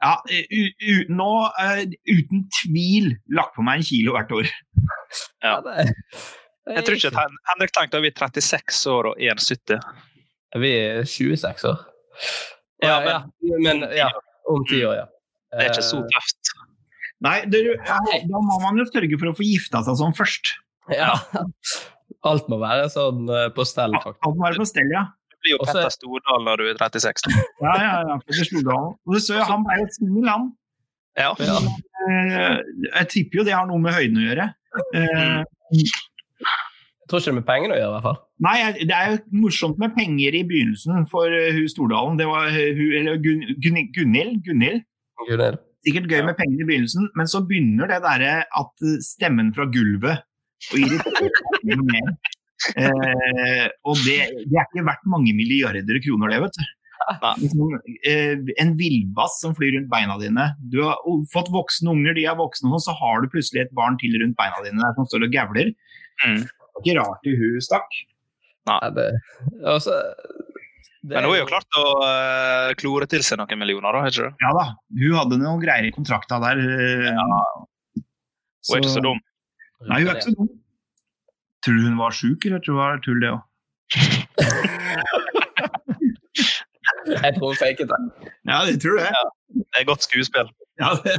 Ja, 0.03 0.13
u, 0.31 0.63
u, 0.93 0.95
nå 1.11 1.31
uh, 1.51 1.83
uten 2.07 2.45
tvil 2.63 3.17
lagt 3.35 3.57
på 3.57 3.63
meg 3.67 3.81
en 3.81 3.87
kilo 3.89 4.13
hvert 4.15 4.31
år. 4.33 4.47
Ja. 5.43 5.57
Jeg 6.67 6.85
tror 6.85 6.95
ikke 6.99 7.11
at 7.15 7.35
Henrik 7.51 7.73
tenkte 7.75 7.99
at 7.99 8.03
vi 8.03 8.11
er 8.11 8.19
36 8.19 8.91
år 8.95 9.11
og 9.13 9.21
1,70. 9.23 9.83
Vi 10.63 10.71
er 10.77 11.05
26 11.05 11.69
år. 11.71 11.83
Ja, 12.83 12.97
ja, 13.07 13.19
men 13.63 13.85
ja, 13.97 14.09
om 14.51 14.65
ti 14.69 14.83
år, 14.85 14.95
ja. 15.03 15.07
Det 15.57 15.67
er 15.67 15.71
ikke 15.73 15.83
så 15.87 15.99
Eh, 16.03 16.09
tøft. 16.15 16.51
Nei, 17.25 17.39
det, 17.49 17.63
da 18.29 18.41
må 18.45 18.59
man 18.61 18.77
jo 18.81 18.85
sørge 18.91 19.17
for 19.21 19.31
å 19.31 19.37
få 19.39 19.45
gifta 19.47 19.81
seg 19.87 19.97
sånn 20.01 20.13
først. 20.17 20.51
Ja. 20.93 21.15
Alt 22.29 22.51
må 22.53 22.59
være 22.61 22.91
sånn 22.93 23.25
eh, 23.33 23.47
på 23.57 23.65
stell, 23.67 23.95
faktisk. 24.03 24.21
Alt 24.29 24.37
må 24.37 24.45
være 24.47 24.61
på 24.61 24.67
stell, 24.69 24.91
ja. 24.93 25.07
Du 25.33 25.39
blir 25.41 25.55
jo 25.55 25.59
Også... 25.65 25.73
Petter 25.79 25.95
Stordal 25.97 26.45
når 26.47 26.63
du 26.63 26.69
er 26.75 26.79
36. 26.83 27.27
Ja, 27.65 27.73
ja, 27.81 27.95
ja. 28.11 28.19
Petter 28.27 28.49
Stordalen. 28.51 28.93
Og 29.07 29.17
du 29.17 29.21
så 29.25 29.41
han 29.49 29.65
ble 29.67 29.79
jo 29.81 29.89
snill, 29.97 30.29
han. 30.31 30.47
Ja. 31.17 31.33
Ja. 31.41 31.57
Eh, 32.07 32.57
Jeg 32.91 33.09
tipper 33.15 33.41
jo 33.41 33.47
det 33.49 33.57
har 33.57 33.67
noe 33.71 33.81
med 33.83 33.97
høyden 33.97 34.21
å 34.21 34.27
gjøre. 34.27 34.51
Eh, 35.01 35.41
Jeg 35.77 37.09
tror 37.09 37.21
ikke 37.23 37.29
det 37.31 37.33
er 37.33 37.39
med 37.41 37.47
pengene 37.49 37.77
å 37.77 37.79
gjøre, 37.81 37.91
i 37.91 37.95
hvert 37.97 38.07
fall. 38.11 38.19
Nei, 38.45 38.57
det 38.83 38.93
er 38.97 39.13
jo 39.15 39.19
morsomt 39.47 39.79
med 39.81 39.95
penger 39.97 40.37
i 40.37 40.43
begynnelsen 40.49 41.07
for 41.11 41.33
hun 41.33 41.69
Stordalen. 41.73 42.19
Det 42.21 42.27
var 42.29 42.51
hun, 42.53 42.83
eller 43.01 43.21
Gun, 43.25 43.45
Gun, 43.63 43.79
Gunhild. 43.95 44.41
Gunhild. 44.45 44.83
Gunhild. 45.25 45.63
Sikkert 45.87 46.09
gøy 46.11 46.25
med 46.27 46.35
penger 46.39 46.63
i 46.63 46.67
begynnelsen, 46.67 47.11
men 47.15 47.29
så 47.31 47.45
begynner 47.47 47.91
det 47.91 48.01
derre 48.03 48.33
at 48.45 48.87
stemmen 49.07 49.53
fra 49.55 49.69
gulvet 49.71 50.25
og 50.73 50.81
irriterer 50.81 51.85
mer. 51.87 52.17
Eh, 52.81 53.67
og 53.87 54.01
det, 54.07 54.17
det 54.49 54.57
er 54.57 54.67
ikke 54.67 54.87
verdt 54.87 55.07
mange 55.13 55.35
milliarder 55.37 56.01
kroner, 56.03 56.33
det, 56.33 56.41
vet 56.47 56.59
du. 56.59 56.65
Liksom, 57.43 57.77
eh, 58.09 58.35
en 58.63 58.73
villbass 58.79 59.39
som 59.43 59.55
flyr 59.55 59.77
rundt 59.77 59.91
beina 59.93 60.17
dine. 60.19 60.49
Du 60.73 60.81
har 60.83 60.99
fått 61.33 61.53
voksne 61.55 61.93
unger, 61.93 62.17
de 62.17 62.27
er 62.27 62.39
voksne, 62.39 62.73
og 62.73 62.83
så 62.83 62.97
har 62.99 63.23
du 63.23 63.31
plutselig 63.31 63.67
et 63.67 63.77
barn 63.77 63.99
til 64.01 64.17
rundt 64.23 64.39
beina 64.41 64.63
dine 64.65 64.83
der 64.83 64.97
som 64.99 65.07
står 65.07 65.29
og 65.29 65.37
gavler. 65.37 65.71
Mm. 66.25 66.43
Det 66.43 66.81
er 66.81 66.83
ikke 66.83 66.99
rart 66.99 67.31
i 67.31 67.37
hun 67.39 67.63
stakk. 67.65 68.01
Nei, 68.67 68.81
det, 68.97 69.07
altså, 69.63 70.01
Men 71.07 71.25
hun 71.27 71.35
er 71.37 71.41
jo 71.43 71.47
klart 71.49 71.71
å 71.79 71.83
uh, 72.03 72.71
klore 72.81 73.07
til 73.11 73.23
seg 73.23 73.39
noen 73.41 73.59
millioner, 73.61 73.91
da, 73.95 74.01
ikke 74.11 74.23
det? 74.27 74.33
Ja 74.43 74.51
da, 74.57 74.65
hun 75.03 75.15
hadde 75.21 75.37
noen 75.43 75.61
greier 75.63 75.85
i 75.87 75.93
kontrakta 75.95 76.35
der. 76.43 76.57
eh, 76.59 76.65
Hun 78.67 78.75
er 78.75 78.81
ikke 78.83 78.95
så 78.97 79.03
dum. 79.05 79.19
Nei, 79.87 79.99
hun 80.03 80.09
er 80.11 80.15
ikke 80.19 80.29
så 80.31 80.35
dum. 80.41 80.49
Tror 81.67 81.75
du 81.79 81.83
hun 81.87 81.99
var 82.01 82.11
sjuk, 82.15 82.41
eller 82.49 82.61
tror 82.63 82.75
du 82.75 82.77
det 82.77 82.83
var 82.83 82.93
tull, 83.07 83.21
det 83.23 83.31
òg? 83.35 83.41
Jeg 87.07 87.35
tror 87.37 87.47
hun 87.53 87.59
faket 87.59 87.89
det. 87.91 87.99
Ja, 88.51 88.59
det 88.67 88.77
tror 88.83 88.97
jeg. 88.99 89.11
Det 89.55 89.79
er 89.81 89.85
godt 89.89 90.03
skuespill. 90.07 90.49
Ja, 90.81 90.89
det. 91.05 91.15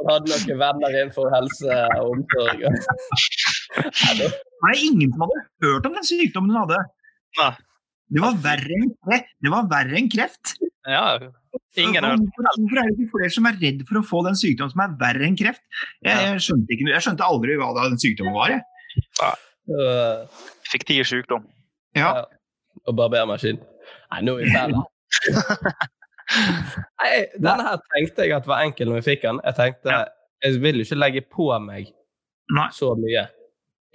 Hun 0.00 0.06
hadde 0.08 0.26
noen 0.32 0.58
venner 0.62 0.90
innenfor 0.96 1.26
helse 1.34 1.68
og 1.98 2.04
omsorg. 2.14 2.58
Nei, 4.00 4.12
Det 4.16 4.28
er 4.72 4.78
ingen 4.86 5.10
som 5.12 5.20
hadde 5.26 5.38
hørt 5.66 5.84
om 5.90 5.94
den 5.98 6.06
sykdommen 6.08 6.50
hun 6.54 6.60
hadde. 6.64 6.78
Nei. 7.40 7.52
Det 8.10 8.22
var 8.22 8.38
verre 8.42 8.78
enn, 8.80 8.90
det 9.44 9.52
var 9.52 9.68
verre 9.70 9.98
enn 10.00 10.10
kreft. 10.10 10.56
Ja, 10.88 11.04
ingen 11.78 12.02
har 12.02 12.16
Hvorfor 12.16 12.46
hvorfor 12.56 12.80
er 12.80 12.88
det 12.88 12.96
ikke 12.96 13.12
flere 13.12 13.30
som 13.34 13.46
er 13.46 13.58
redd 13.60 13.84
for 13.86 14.00
å 14.00 14.04
få 14.06 14.22
den 14.26 14.38
sykdommen 14.38 14.72
som 14.72 14.82
er 14.86 14.96
verre 15.00 15.28
enn 15.28 15.38
kreft? 15.38 15.62
Jeg, 16.02 16.16
jeg, 16.16 16.42
skjønte, 16.46 16.74
ikke, 16.74 16.88
jeg 16.90 17.06
skjønte 17.06 17.28
aldri 17.28 17.56
hva 17.60 17.70
den 17.78 18.00
sykdommen 18.02 18.34
var. 18.34 18.56
Jeg. 18.56 18.64
Ja. 19.20 19.30
fiktiv 20.66 21.04
sykdom. 21.06 21.46
Ja. 21.94 22.10
Ja. 22.16 22.24
Og 22.88 22.96
barbermaskin. 22.98 23.60
Nei, 24.10 24.22
nå 24.26 24.38
er 24.38 24.48
vi 24.48 24.54
ferdige. 24.54 24.84
Nei, 27.00 27.10
denne 27.36 27.66
her 27.66 27.78
tenkte 27.90 28.26
jeg 28.26 28.34
at 28.38 28.48
var 28.48 28.64
enkel 28.64 28.90
når 28.90 29.00
vi 29.00 29.08
fikk 29.12 29.26
den. 29.26 29.42
Jeg 29.46 29.58
tenkte 29.58 30.00
jeg 30.40 30.60
vil 30.62 30.80
jo 30.80 30.86
ikke 30.86 30.98
legge 30.98 31.22
på 31.28 31.50
meg 31.60 31.90
Nei. 32.56 32.68
så 32.74 32.94
mye. 32.98 33.26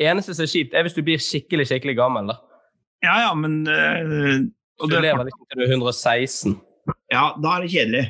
Eneste 0.01 0.35
som 0.35 0.45
er 0.45 0.51
kjipt, 0.51 0.75
er 0.75 0.85
hvis 0.85 0.95
du 0.97 1.01
blir 1.05 1.21
skikkelig 1.21 1.65
skikkelig 1.71 1.95
gammel. 1.97 2.29
da. 2.29 2.37
Ja, 3.05 3.15
ja, 3.27 3.31
men 3.37 3.61
uh, 3.69 4.43
og 4.83 4.91
Du 4.91 4.97
lever 4.99 5.27
liksom 5.29 5.47
til 5.51 5.61
du 5.61 5.65
er 5.65 5.73
116. 5.77 6.55
Ja, 7.13 7.29
da 7.41 7.53
er 7.57 7.63
det 7.65 7.71
kjedelig. 7.73 8.03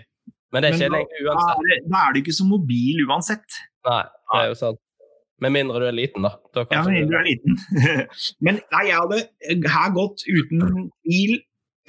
Men 0.53 0.63
det 0.63 0.69
er 0.69 0.73
Men 0.75 0.81
kjedelig 0.81 0.95
da, 0.95 1.03
egentlig 1.03 1.27
da, 1.27 1.45
er 1.51 1.69
det, 1.69 1.77
da 1.91 2.01
er 2.07 2.15
du 2.15 2.19
ikke 2.23 2.35
så 2.39 2.47
mobil 2.47 3.03
uansett. 3.05 3.59
Nei, 3.85 4.01
det 4.33 4.41
er 4.41 4.47
jo 4.49 4.57
sant. 4.63 4.81
Med 5.43 5.51
mindre 5.51 5.81
du 5.83 5.85
er 5.89 5.95
liten, 5.97 6.23
da. 6.23 6.31
da 6.55 6.63
Ja, 6.71 6.81
med 6.87 6.93
mindre 6.95 7.09
du- 7.09 7.11
du 7.11 7.17
er 7.19 7.27
liten. 7.27 7.57
Men 8.47 8.61
nei, 8.71 8.83
jeg 8.87 8.95
hadde 9.01 9.69
her 9.75 9.89
gått 9.97 10.23
uten 10.31 10.87
bil 11.03 11.35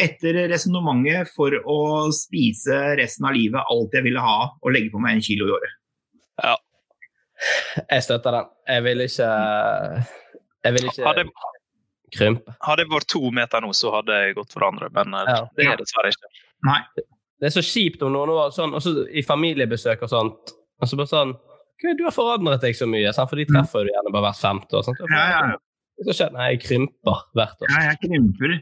etter 0.03 0.37
resonnementet 0.51 1.31
for 1.33 1.55
å 1.65 1.77
spise 2.13 2.75
resten 2.99 3.25
av 3.31 3.37
livet 3.39 3.63
alt 3.73 3.95
jeg 3.97 4.05
ville 4.05 4.21
ha, 4.21 4.51
og 4.61 4.75
legge 4.75 4.91
på 4.93 5.01
meg 5.01 5.17
en 5.17 5.25
kilo 5.25 5.47
i 5.49 5.55
året. 5.57 5.77
Ja. 6.43 6.57
Jeg 7.87 8.03
støtter 8.05 8.35
den. 8.41 8.51
Jeg 8.75 8.85
vil 8.85 9.05
ikke 9.07 9.31
Jeg 10.67 10.75
vil 10.77 10.91
ikke 10.91 11.07
Hadde, 11.07 11.25
krympe. 12.15 12.55
hadde 12.63 12.85
jeg 12.85 12.91
vært 12.93 13.09
to 13.11 13.31
meter 13.35 13.61
nå, 13.65 13.73
så 13.75 13.93
hadde 13.95 14.15
jeg 14.21 14.37
gått 14.39 14.53
for 14.55 14.67
andre, 14.69 14.89
men 14.95 15.15
eh, 15.15 15.33
Ja. 15.33 15.41
det 15.57 15.67
er 15.67 15.77
dessverre 15.81 16.13
ikke. 16.13 16.31
Nei. 16.67 16.81
Det 17.41 17.51
er 17.51 17.55
så 17.57 17.65
kjipt 17.65 18.03
om 18.07 18.13
noen 18.15 18.31
år 18.33 18.53
sånn, 18.55 18.73
også 18.79 19.09
i 19.13 19.23
familiebesøk 19.27 20.03
og 20.07 20.09
sånt. 20.13 20.55
Og 20.81 20.89
så 20.89 20.97
bare 20.97 21.13
sånn 21.13 21.37
du 21.77 22.05
har 22.07 22.15
forandret 22.15 22.63
deg 22.65 22.73
så 22.77 22.87
mye, 22.89 23.11
sant? 23.13 23.29
for 23.29 23.37
de 23.37 23.45
treffer 23.45 23.85
du 23.85 23.91
gjerne 23.93 24.13
bare 24.15 24.31
hvert 24.31 24.41
femte 24.41 24.79
år. 24.79 24.85
Sant? 24.87 25.03
Ja, 25.13 25.25
ja, 25.29 25.41
ja. 25.53 25.59
Så 26.07 26.15
skjer 26.17 26.31
jeg 26.31 26.37
Nei, 26.37 26.47
jeg 26.55 26.61
krymper 26.65 27.21
hvert 27.37 27.61
år. 27.65 27.69
Ja, 27.75 27.83
jeg 27.91 27.99
krymper. 28.01 28.55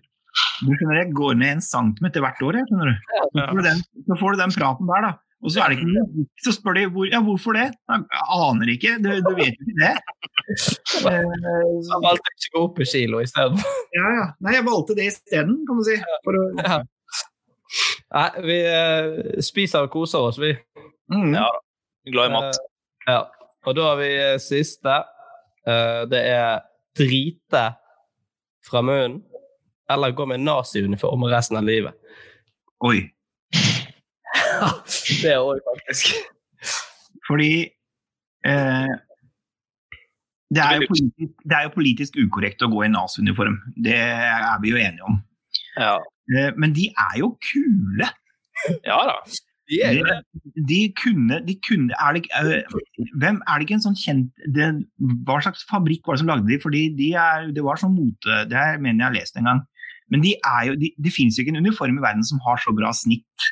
Du 0.65 0.73
skjønner, 0.75 0.97
jeg 0.99 1.13
går 1.15 1.37
ned 1.39 1.53
en 1.57 1.63
centimeter 1.63 2.25
hvert 2.25 2.43
år, 2.43 2.59
jeg, 2.59 2.67
skjønner 2.71 2.91
du. 2.91 2.97
Så 3.39 3.45
får 3.47 3.55
du 3.55 3.69
den, 3.69 3.83
så 4.09 4.17
får 4.19 4.35
du 4.35 4.43
den 4.43 4.55
praten 4.59 4.91
der, 4.91 5.07
da. 5.07 5.13
Og 5.45 5.53
så 5.53 5.61
er 5.61 5.73
det 5.73 5.77
ikke 5.77 5.91
noe 5.93 6.25
Så 6.41 6.55
spør 6.57 6.77
de 6.79 6.85
hvor, 6.95 7.05
ja, 7.11 7.21
hvorfor 7.21 7.57
det. 7.59 7.67
Jeg 7.93 8.25
aner 8.39 8.71
ikke, 8.73 8.95
du, 9.05 9.11
du 9.27 9.31
vet 9.37 9.53
jo 9.53 9.67
ikke 9.67 9.77
det. 9.83 9.93
Eh, 11.05 11.75
Så 11.85 12.01
valgte 12.05 12.33
ikke 12.33 12.51
å 12.51 12.55
gå 12.55 12.63
opp 12.69 12.81
i 12.81 12.89
kilo 12.89 13.21
isteden. 13.25 13.61
Ja, 13.97 14.09
ja. 14.19 14.27
Nei, 14.45 14.57
jeg 14.57 14.67
valgte 14.67 14.97
det 14.99 15.09
isteden, 15.13 15.59
kan 15.69 15.81
du 15.81 15.87
si. 15.87 15.99
For 16.27 16.41
å, 16.41 16.45
Ja. 16.65 16.81
Nei, 18.15 18.29
vi 18.47 18.57
uh, 18.71 19.41
spiser 19.43 19.89
og 19.89 19.91
koser 19.95 20.23
oss, 20.29 20.37
vi. 20.39 20.53
mm. 21.11 21.33
Ja 21.35 21.49
da. 21.49 21.63
Glad 22.13 22.31
i 22.31 22.35
mat. 22.35 22.59
Uh, 22.61 23.11
ja. 23.11 23.21
Og 23.65 23.77
da 23.79 23.89
har 23.89 23.99
vi 23.99 24.11
uh, 24.15 24.37
siste. 24.43 25.01
Eh, 25.65 26.03
det 26.13 26.21
er 26.29 26.61
drite 26.97 27.63
fra 28.69 28.83
munnen. 28.85 29.23
Eller 29.91 30.13
gå 30.17 30.27
med 30.29 30.45
naziuniform 30.45 31.25
resten 31.33 31.57
av 31.61 31.65
livet. 31.65 31.97
Oi. 32.85 32.99
Det 35.23 35.33
er 35.33 35.41
òg 35.43 35.61
faktisk. 35.71 36.15
Fordi 37.29 37.53
eh, 38.47 38.93
det, 40.55 40.63
er 40.65 40.85
politisk, 40.89 41.33
det 41.45 41.57
er 41.59 41.65
jo 41.69 41.73
politisk 41.75 42.19
ukorrekt 42.21 42.65
å 42.65 42.71
gå 42.73 42.85
i 42.87 42.91
NAS-uniform. 42.93 43.57
Det 43.87 43.97
er 43.97 44.61
vi 44.63 44.75
jo 44.75 44.81
enige 44.81 45.09
om. 45.09 45.19
Ja. 45.81 45.97
Eh, 46.35 46.53
men 46.61 46.77
de 46.77 46.91
er 46.93 47.19
jo 47.23 47.33
kule. 47.49 48.11
ja 48.87 49.01
da. 49.11 49.19
De 49.73 49.79
er 49.81 49.97
det. 50.05 50.17
De, 50.45 50.63
de 50.69 50.79
kunne, 51.01 51.39
de 51.47 51.55
kunne 51.65 51.97
er, 51.97 52.13
det, 52.13 52.21
ikke- 52.27 52.41
eh, 52.45 53.07
hvem, 53.17 53.39
er 53.49 53.57
det 53.57 53.65
ikke 53.65 53.79
en 53.79 53.87
sånn 53.87 53.97
kjent 53.97 54.45
det, 54.53 54.67
Hva 55.25 55.39
slags 55.41 55.65
fabrikk 55.71 56.05
var 56.05 56.19
det 56.19 56.21
som 56.21 56.29
lagde 56.29 56.51
de? 56.51 56.59
Fordi 56.61 56.83
de 56.99 57.15
er, 57.17 57.49
Det 57.57 57.65
var 57.65 57.81
sånn 57.81 57.95
mote 57.97 58.43
Det 58.51 58.59
er, 58.61 58.77
mener 58.77 59.01
jeg 59.01 59.09
har 59.09 59.17
lest 59.17 59.41
en 59.41 59.49
gang. 59.49 59.63
Men 60.13 60.21
de 60.21 60.35
er 60.37 60.67
jo, 60.69 60.75
de, 60.77 60.91
det 61.01 61.15
finnes 61.17 61.39
jo 61.39 61.47
ikke 61.47 61.55
en 61.57 61.63
uniform 61.65 61.97
i 61.97 62.05
verden 62.05 62.27
som 62.29 62.43
har 62.45 62.61
så 62.61 62.75
bra 62.77 62.93
snitt 62.93 63.49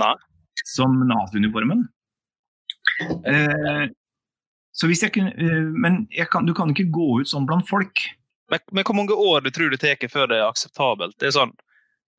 Nei. 0.00 0.14
som 0.64 0.96
Nav-uniformen. 1.08 1.84
Eh, 3.26 3.84
så 4.74 4.86
hvis 4.86 5.02
jeg 5.02 5.10
kunne 5.16 5.32
eh, 5.34 5.70
Men 5.74 6.04
jeg 6.14 6.28
kan, 6.30 6.46
du 6.46 6.52
kan 6.54 6.70
ikke 6.70 6.92
gå 6.94 7.08
ut 7.20 7.30
sånn 7.30 7.46
blant 7.48 7.66
folk. 7.68 8.04
Men, 8.52 8.62
men 8.70 8.86
hvor 8.86 8.96
mange 8.98 9.16
år 9.16 9.42
du 9.42 9.50
tror 9.54 9.72
det 9.72 9.80
tar 9.82 9.98
før 10.10 10.30
det 10.30 10.38
er 10.38 10.48
akseptabelt? 10.48 11.16
Det 11.18 11.30
er 11.30 11.36
sånn, 11.36 11.54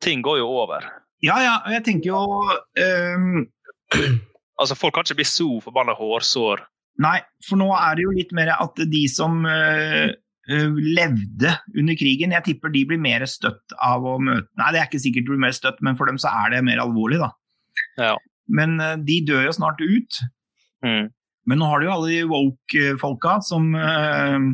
Ting 0.04 0.24
går 0.26 0.42
jo 0.42 0.48
over. 0.64 0.84
Ja, 1.24 1.38
ja, 1.40 1.56
og 1.64 1.72
jeg 1.72 1.86
tenker 1.86 2.12
jo 2.12 2.22
eh, 2.76 4.08
Altså, 4.60 4.78
Folk 4.78 4.96
kan 4.96 5.08
ikke 5.08 5.22
bli 5.22 5.28
så 5.28 5.48
forbanna 5.64 5.96
hårsår. 5.98 6.64
Nei, 7.04 7.18
for 7.44 7.60
nå 7.60 7.70
er 7.76 7.98
det 7.98 8.06
jo 8.06 8.14
litt 8.16 8.32
mer 8.36 8.54
at 8.56 8.80
de 8.92 9.02
som 9.12 9.42
eh, 9.52 10.14
eh, 10.48 10.78
levde 10.96 11.52
under 11.76 11.98
krigen, 12.00 12.36
jeg 12.38 12.46
tipper 12.46 12.72
de 12.72 12.86
blir 12.88 13.02
mer 13.02 13.26
støtt 13.28 13.76
av 13.84 14.06
å 14.08 14.16
møte 14.24 14.48
Nei, 14.62 14.70
det 14.72 14.80
er 14.80 14.88
ikke 14.88 15.04
sikkert 15.04 15.28
de 15.28 15.34
blir 15.34 15.44
mer 15.44 15.56
støtt, 15.56 15.82
men 15.84 16.00
for 16.00 16.08
dem 16.08 16.20
så 16.22 16.32
er 16.46 16.56
det 16.56 16.64
mer 16.68 16.80
alvorlig, 16.84 17.20
da. 17.20 17.34
Ja. 18.00 18.16
Men 18.48 18.80
eh, 18.84 18.98
de 19.06 19.22
dør 19.28 19.48
jo 19.48 19.56
snart 19.58 19.82
ut. 19.82 20.20
Mm. 20.86 21.10
Men 21.50 21.62
nå 21.62 21.70
har 21.70 21.82
du 21.82 21.88
jo 21.88 21.96
alle 21.96 22.12
de 22.12 22.22
woke-folka 22.30 23.40
som 23.46 23.68
eh, 23.78 24.46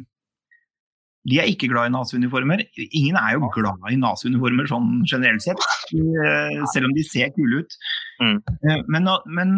De 1.30 1.38
er 1.40 1.52
ikke 1.52 1.70
glad 1.72 1.90
i 1.90 1.94
nazi-uniformer. 1.94 2.64
Ingen 2.90 3.20
er 3.20 3.36
jo 3.38 3.52
glad 3.54 3.84
i 3.92 4.00
nazi-uniformer 4.00 4.68
sånn 4.72 5.04
generelt 5.10 5.44
sett, 5.46 5.62
eh, 5.94 6.58
selv 6.74 6.90
om 6.90 6.96
de 6.98 7.06
ser 7.08 7.32
kule 7.36 7.62
ut. 7.64 7.78
Mm. 8.24 8.38
Eh, 8.68 8.84
Men, 8.92 9.12
men 9.28 9.56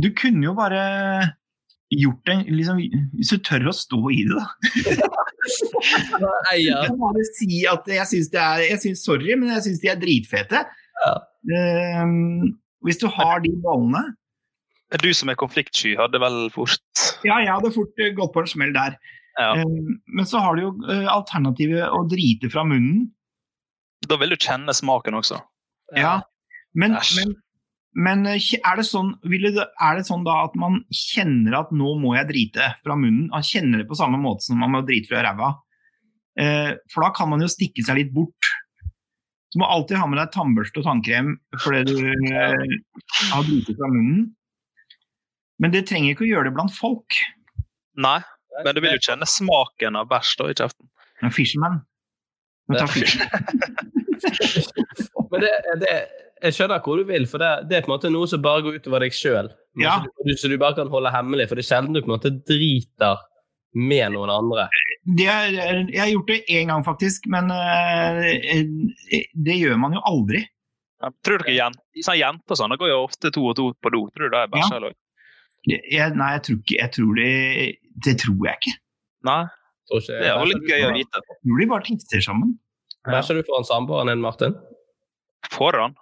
du 0.00 0.10
kunne 0.16 0.44
jo 0.46 0.54
bare 0.56 1.34
gjort 1.90 2.30
en 2.30 2.44
liksom, 2.46 2.78
Hvis 3.18 3.32
du 3.34 3.40
tør 3.42 3.66
å 3.72 3.74
stå 3.74 3.98
i 4.14 4.20
det, 4.28 4.36
da. 4.38 4.46
Nei, 6.22 6.58
ja. 6.68 6.84
Jeg 6.86 6.94
bare 7.00 7.24
si 7.34 7.64
at 7.66 7.88
jeg 7.90 8.06
syns 8.12 8.30
det 8.30 8.40
er 8.44 8.62
jeg 8.68 8.82
synes, 8.84 9.02
Sorry, 9.08 9.34
men 9.34 9.50
jeg 9.56 9.64
syns 9.66 9.82
de 9.82 9.90
er 9.90 9.98
dritfete. 10.00 10.62
Ja. 11.00 11.14
Eh, 11.56 12.10
hvis 12.84 13.00
du 13.00 13.06
har 13.12 13.40
de 13.40 13.52
ballene 13.64 14.02
Du 15.00 15.08
som 15.16 15.30
er 15.32 15.38
konfliktsky, 15.40 15.94
hadde 15.96 16.20
vel 16.20 16.42
fort 16.52 16.76
Ja, 17.24 17.38
jeg 17.40 17.52
hadde 17.52 17.72
fort 17.72 18.02
eh, 18.02 18.12
gått 18.16 18.34
på 18.34 18.42
en 18.44 18.50
smell 18.50 18.74
der. 18.76 18.98
Ja. 19.38 19.54
Eh, 19.56 19.64
Men 20.06 20.28
så 20.28 20.42
har 20.44 20.56
du 20.56 20.66
jo 20.66 20.72
eh, 20.90 21.06
alternativet 21.08 21.88
å 21.88 22.02
drite 22.10 22.50
fra 22.52 22.66
munnen. 22.68 23.08
Da 24.08 24.18
vil 24.20 24.34
du 24.34 24.40
kjenne 24.40 24.74
smaken 24.76 25.18
også. 25.20 25.38
Ja. 25.96 26.18
Men, 26.76 26.96
men, 27.16 27.34
men 28.06 28.26
eh, 28.30 28.52
er, 28.60 28.80
det 28.80 28.86
sånn, 28.88 29.14
det, 29.24 29.52
er 29.64 29.98
det 29.98 30.06
sånn 30.08 30.26
da 30.26 30.42
at 30.46 30.56
man 30.58 30.80
kjenner 30.94 31.60
at 31.62 31.74
nå 31.74 31.94
må 32.00 32.14
jeg 32.16 32.30
drite 32.30 32.72
fra 32.84 32.96
munnen? 32.98 33.28
Man 33.32 33.46
kjenner 33.46 33.82
det 33.82 33.88
på 33.90 33.98
samme 33.98 34.20
måte 34.20 34.46
som 34.46 34.60
man 34.62 34.74
må 34.74 34.84
drite 34.86 35.12
fra 35.12 35.24
ræva? 35.26 35.54
Eh, 36.40 36.72
for 36.92 37.04
da 37.04 37.12
kan 37.16 37.30
man 37.32 37.42
jo 37.44 37.50
stikke 37.50 37.84
seg 37.86 38.00
litt 38.00 38.12
bort. 38.14 38.49
Så 39.50 39.58
du 39.58 39.64
må 39.64 39.66
alltid 39.66 39.98
ha 39.98 40.06
med 40.06 40.20
deg 40.20 40.30
tannbørste 40.34 40.78
og 40.78 40.86
tannkrem 40.86 41.32
fordi 41.58 41.80
du 41.88 41.96
eh, 42.06 42.76
har 43.32 43.48
brukt 43.48 43.72
fra 43.74 43.88
munnen. 43.90 44.28
Men 45.60 45.74
det 45.74 45.88
trenger 45.90 46.14
ikke 46.14 46.24
å 46.24 46.30
gjøre 46.30 46.48
det 46.48 46.56
blant 46.56 46.72
folk. 46.72 47.18
Nei, 48.00 48.20
men 48.62 48.76
du 48.76 48.80
vil 48.80 48.94
jo 48.94 49.06
kjenne 49.10 49.26
smaken 49.28 49.98
av 49.98 50.08
bæsj 50.10 50.36
da 50.38 50.46
i 50.48 50.56
kjeften. 50.56 50.86
En 51.20 51.34
Fisherman 51.34 51.82
Fisherman. 52.88 53.30
Men 55.30 55.44
det, 55.44 55.50
det, 55.80 55.94
jeg 56.42 56.56
skjønner 56.56 56.82
hvor 56.84 57.00
du 57.00 57.06
vil, 57.08 57.26
for 57.30 57.42
det, 57.42 57.50
det 57.70 57.78
er 57.78 57.84
på 57.84 57.90
en 57.90 57.96
måte 57.96 58.12
noe 58.12 58.28
som 58.30 58.42
bare 58.42 58.64
går 58.64 58.80
utover 58.80 59.04
deg 59.04 59.14
sjøl. 59.14 59.50
Ja. 59.80 60.00
Så 60.38 60.50
du 60.50 60.56
bare 60.60 60.76
kan 60.78 60.90
holde 60.90 61.12
hemmelig, 61.14 61.48
for 61.48 61.58
det 61.58 61.64
er 61.64 61.70
sjelden 61.70 61.94
du 61.94 62.02
på 62.02 62.10
en 62.10 62.16
måte 62.16 62.32
driter 62.48 63.22
med 63.74 64.12
noen 64.14 64.30
andre. 64.34 64.64
Det 65.06 65.26
er, 65.30 65.84
jeg 65.92 66.00
har 66.00 66.10
gjort 66.10 66.30
det 66.32 66.38
én 66.50 66.70
gang, 66.72 66.82
faktisk, 66.86 67.26
men 67.30 67.50
eh, 67.54 68.64
det 69.34 69.56
gjør 69.60 69.78
man 69.80 69.94
jo 69.96 70.02
aldri. 70.10 70.42
Ja, 71.00 71.08
tror 71.24 71.40
dere 71.40 71.54
jent, 71.56 71.78
sånn 72.04 72.18
Jenter 72.20 72.58
sånn, 72.58 72.74
går 72.76 72.90
jo 72.92 72.98
ofte 73.06 73.30
to 73.32 73.44
og 73.48 73.54
to 73.56 73.70
på 73.80 73.92
do. 73.94 74.02
Tror 74.12 74.28
du 74.28 74.34
det 74.34 74.42
er 74.42 74.50
bæsj? 74.52 74.74
eller? 74.76 74.96
Jeg, 75.70 76.12
nei, 76.16 76.30
jeg 76.36 76.42
tror 76.46 76.58
ikke 76.60 76.76
jeg 76.80 76.92
tror 76.96 77.14
det, 77.20 77.30
det 78.06 78.14
tror 78.20 78.46
jeg 78.48 78.60
ikke. 78.60 78.74
Nei, 79.28 79.40
Tror 79.90 80.00
ikke- 80.04 80.18
det 80.20 80.28
er 80.30 80.36
jo 80.38 80.50
litt 80.50 80.68
gøy 80.70 80.84
å 80.86 80.92
vite. 80.94 81.22
Jeg 81.30 81.38
tror 81.46 81.58
de 81.62 81.66
bare 81.72 81.86
tisser 81.88 82.20
sammen. 82.26 82.52
Bæsjer 83.08 83.40
du 83.40 83.42
foran 83.48 83.64
samboeren 83.68 84.12
din, 84.12 84.20
Martin? 84.22 84.54
Foran? 85.54 85.96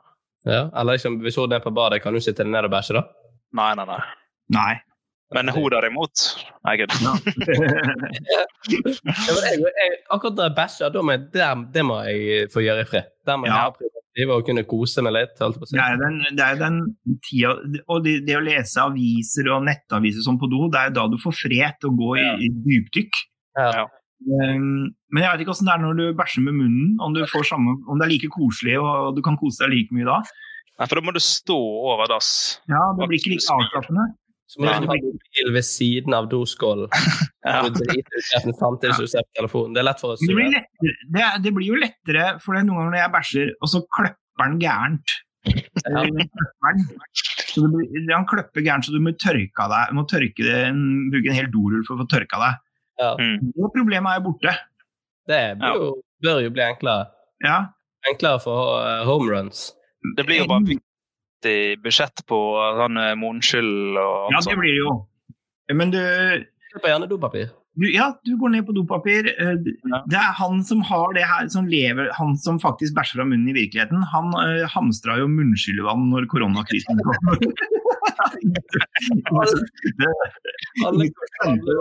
Ja. 0.47 0.69
Eller 0.75 0.97
liksom, 0.99 1.21
hvis 1.23 1.37
hun 1.39 1.53
er 1.53 1.63
på 1.63 1.71
badet, 1.75 2.03
kan 2.03 2.13
du 2.15 2.21
sitte 2.21 2.45
ned 2.45 2.67
og 2.67 2.71
bæsje, 2.75 2.95
da? 2.99 3.05
Nei, 3.55 3.71
nei, 3.79 3.85
nei. 3.89 4.01
Nei. 4.55 4.75
Men 5.37 5.51
hun 5.53 5.69
derimot 5.75 6.23
Nei, 6.65 6.79
gud. 6.81 6.89
Ja, 7.05 7.13
akkurat 10.15 10.39
jeg 10.43 10.55
bæsjer, 10.57 10.91
da 10.95 11.03
jeg, 11.13 11.21
der, 11.35 11.63
det 11.75 11.85
må 11.87 11.99
jeg 12.07 12.49
få 12.53 12.63
gjøre 12.65 12.85
i 12.85 12.89
fred. 12.89 13.07
Der 13.29 13.37
må 13.37 13.47
jeg 13.49 13.55
Ja. 13.55 13.61
ha 13.67 13.71
privatliv 13.77 14.33
og 14.35 14.47
kunne 14.49 14.65
kose 14.69 15.03
meg 15.05 15.13
litt. 15.17 15.35
Det 15.39 15.81
er 15.85 15.97
den, 16.01 16.17
det 16.37 16.45
er 16.45 16.57
den 16.61 16.77
tida 17.29 17.55
Og 17.89 18.05
det, 18.05 18.15
det 18.27 18.37
å 18.39 18.43
lese 18.45 18.81
aviser 18.83 19.51
og 19.55 19.65
nettaviser 19.69 20.23
som 20.25 20.39
på 20.41 20.47
do, 20.51 20.69
det 20.73 20.81
er 20.81 20.91
da 20.97 21.07
du 21.09 21.19
får 21.23 21.35
fred 21.45 21.79
til 21.81 21.89
å 21.93 21.97
gå 21.99 22.11
i, 22.19 22.27
i 22.49 22.51
dypdykk. 22.67 23.23
Ja. 23.59 23.87
Um, 24.27 24.91
men 25.15 25.23
jeg 25.23 25.31
vet 25.31 25.41
ikke 25.45 25.53
hvordan 25.55 25.69
det 25.69 25.75
er 25.77 25.83
når 25.85 25.99
du 26.01 26.05
bæsjer 26.19 26.43
med 26.43 26.55
munnen, 26.59 26.97
om, 27.01 27.15
du 27.15 27.23
får 27.31 27.47
samme, 27.53 27.77
om 27.87 28.01
det 28.01 28.09
er 28.09 28.13
like 28.17 28.31
koselig 28.35 28.75
og 28.83 29.15
du 29.15 29.23
kan 29.23 29.39
kose 29.39 29.63
deg 29.63 29.77
like 29.77 29.95
mye 29.95 30.09
da. 30.09 30.19
Nei, 30.79 30.87
for 30.87 30.99
da 30.99 31.05
må 31.07 31.15
du 31.15 31.21
stå 31.23 31.59
over 31.93 32.07
dass. 32.11 32.59
Ja, 32.71 32.83
det 32.99 33.07
blir 33.11 33.19
ikke 33.21 33.37
like 33.37 33.55
avslappende. 33.55 34.09
Så 34.49 34.63
må 34.63 34.69
du 34.69 34.89
ha 34.89 34.97
mobil 34.97 35.51
ved 35.53 35.67
siden 35.67 36.17
av 36.17 36.31
doskålen. 36.33 36.89
Ja. 37.49 37.63
Det 37.65 37.81
er 37.81 38.43
lett 38.45 40.01
for 40.03 40.13
å 40.13 40.17
Men 40.21 40.29
Det 40.29 40.35
blir, 40.37 40.97
det, 41.15 41.29
det 41.47 41.53
blir 41.57 41.71
jo 41.71 41.79
lettere, 41.81 42.25
for 42.43 42.53
det 42.53 42.61
er 42.61 42.67
noen 42.67 42.83
ganger 42.83 42.91
når 42.93 42.99
jeg 43.01 43.13
bæsjer, 43.15 43.53
og 43.57 43.71
så 43.73 43.81
kløpper 43.97 44.51
den 44.51 44.59
gærent. 44.61 45.15
Ja. 45.89 46.03
den. 46.05 46.83
Så 47.49 47.63
det 47.63 47.71
blir, 47.73 48.11
han 48.11 48.27
kløpper 48.29 48.67
gærent, 48.67 48.85
så 48.85 48.93
du 48.93 49.01
må 49.01 49.15
tørke 49.17 49.65
av 49.65 49.73
deg. 49.73 49.95
Du 49.95 49.97
må 49.97 50.05
tørke 50.11 50.45
det, 50.45 50.59
en, 50.67 50.83
bruke 51.15 51.33
en 51.33 51.39
hel 51.39 51.49
dorull 51.55 51.87
for 51.89 51.97
å 51.97 52.03
få 52.03 52.09
tørka 52.13 52.43
deg. 52.43 52.61
Ja. 53.01 53.11
Mm. 53.17 53.55
Det 53.55 53.73
problemet 53.79 54.19
er 54.19 54.27
borte. 54.27 54.57
Det 55.31 55.43
blir 55.63 55.81
jo, 55.81 55.89
bør 56.27 56.45
jo 56.45 56.53
bli 56.59 56.67
enklere. 56.67 57.09
Ja, 57.47 57.59
Enklere 58.07 58.41
for 58.43 58.85
homeruns. 59.09 59.73
Det 60.17 60.27
blir 60.27 60.43
jo 60.43 60.51
bare 60.51 60.79
viktig 61.39 61.83
budsjett 61.83 62.27
på 62.27 62.37
sånn 62.79 62.97
eh, 62.99 63.15
munnskyld 63.17 63.97
og 63.99 64.33
ja 64.33 64.41
det 64.45 64.57
blir 64.59 64.73
det 64.73 64.79
jo. 64.83 65.07
Men 65.75 65.91
du, 65.93 65.99
Kjøper 66.73 66.89
gjerne 66.89 67.07
dopapir. 67.09 67.49
du, 67.77 67.91
ja, 67.93 68.13
du 68.25 68.37
går 68.41 68.49
ned 68.51 68.67
på 68.67 68.73
dopapir. 68.73 69.27
Eh, 69.39 69.55
Det 70.09 70.17
er 70.17 70.33
han 70.39 70.65
som 70.65 70.81
har 70.83 71.13
det 71.15 71.23
her, 71.25 71.49
som 71.49 71.67
lever, 71.67 72.09
han 72.17 72.37
som 72.37 72.59
faktisk 72.59 72.95
bæsjer 72.97 73.17
fra 73.21 73.25
munnen 73.29 73.49
i 73.49 73.53
virkeligheten. 73.53 74.03
Han 74.13 74.35
uh, 74.35 74.67
hamstra 74.69 75.19
jo 75.19 75.29
munnskyllevann 75.29 76.11
når 76.11 76.27
koronakrisen 76.29 76.99
kom. 77.05 77.15
Alle 80.87 81.05
skal 81.07 81.59
du 81.65 81.73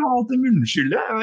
ha 0.00 0.08
alt 0.16 0.28
det 0.30 0.38
munnskyllet? 0.40 1.00
Det 1.10 1.16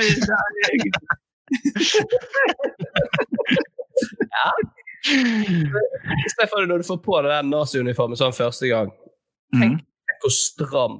er, 4.35 4.53
Stefan, 6.33 6.67
når 6.69 6.81
du 6.83 6.87
får 6.87 6.99
på 7.05 7.17
deg 7.23 7.31
den 7.33 7.51
naziuniformen 7.53 8.19
sånn 8.19 8.35
første 8.35 8.69
gang, 8.71 8.91
Mm. 9.55 9.77
hvor 10.19 10.31
stram 10.35 10.95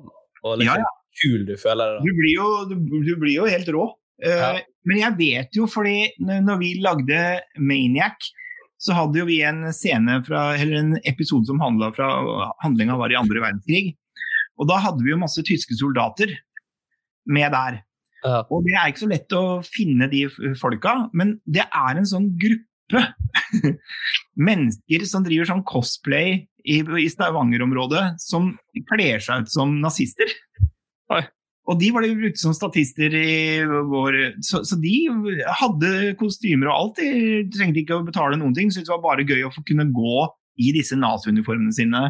og 0.48 0.54
liksom 0.62 0.80
ja. 0.80 0.92
kul 1.20 1.42
du 1.50 1.58
føler 1.60 1.98
deg. 1.98 2.06
Du 2.08 2.14
blir 2.16 2.32
jo, 2.32 2.46
du, 2.70 2.76
du 3.04 3.10
blir 3.20 3.34
jo 3.42 3.48
helt 3.52 3.68
rå. 3.76 3.88
Eh, 4.24 4.38
Ja. 4.40 4.52
Men 4.88 5.02
jeg 5.02 5.18
vet 5.18 5.58
jo, 5.60 5.66
fordi 5.68 6.14
når 6.24 6.60
vi 6.62 6.70
lagde 6.80 7.42
Maniac, 7.60 8.30
så 8.80 8.94
hadde 8.96 9.20
jo 9.20 9.26
vi 9.28 9.42
en 9.44 9.66
scene 9.76 10.22
fra, 10.24 10.54
eller 10.56 10.78
en 10.80 10.94
episode 11.04 11.50
som 11.50 11.60
handla 11.60 11.90
fra 11.92 12.08
handlinga 12.64 12.96
var 12.96 13.12
i 13.12 13.18
andre 13.20 13.42
verdenskrig. 13.44 13.98
Og 14.58 14.70
da 14.72 14.78
hadde 14.80 15.04
vi 15.04 15.12
jo 15.12 15.20
masse 15.20 15.44
tyske 15.44 15.76
soldater 15.76 16.32
med 17.28 17.52
der. 17.52 17.82
Ja. 18.24 18.46
Og 18.48 18.64
det 18.64 18.78
er 18.80 18.88
ikke 18.94 19.04
så 19.04 19.12
lett 19.12 19.36
å 19.36 19.44
finne 19.68 20.08
de 20.10 20.24
folka, 20.56 21.10
men 21.12 21.42
det 21.46 21.68
er 21.68 22.00
en 22.00 22.08
sånn 22.08 22.32
gruppe 22.40 22.64
mennesker 24.50 25.06
som 25.10 25.26
driver 25.26 25.50
sånn 25.50 25.66
cosplay 25.68 26.44
i, 26.68 26.82
i 26.82 27.08
Stavanger-området, 27.12 28.18
som 28.22 28.54
kler 28.90 29.24
seg 29.24 29.46
ut 29.46 29.54
som 29.54 29.80
nazister. 29.84 30.32
Oi. 31.14 31.24
Og 31.68 31.80
de 31.82 31.90
var 31.92 32.04
det 32.04 32.14
vi 32.14 32.22
brukte 32.22 32.40
som 32.40 32.54
statister 32.56 33.12
i 33.12 33.60
vår 33.66 34.16
Så, 34.46 34.62
så 34.64 34.78
de 34.80 34.94
hadde 35.60 36.14
kostymer 36.20 36.70
og 36.72 36.78
alt. 36.78 37.02
De 37.02 37.42
trengte 37.52 37.82
ikke 37.82 37.98
å 37.98 38.06
betale 38.08 38.40
noen 38.40 38.56
ting. 38.56 38.72
Syntes 38.72 38.88
det 38.88 38.96
var 38.96 39.04
bare 39.04 39.28
gøy 39.28 39.44
å 39.44 39.52
få 39.52 39.66
kunne 39.68 39.90
gå 39.92 40.22
i 40.64 40.72
disse 40.74 40.96
naziuniformene 40.98 41.76
sine 41.76 42.06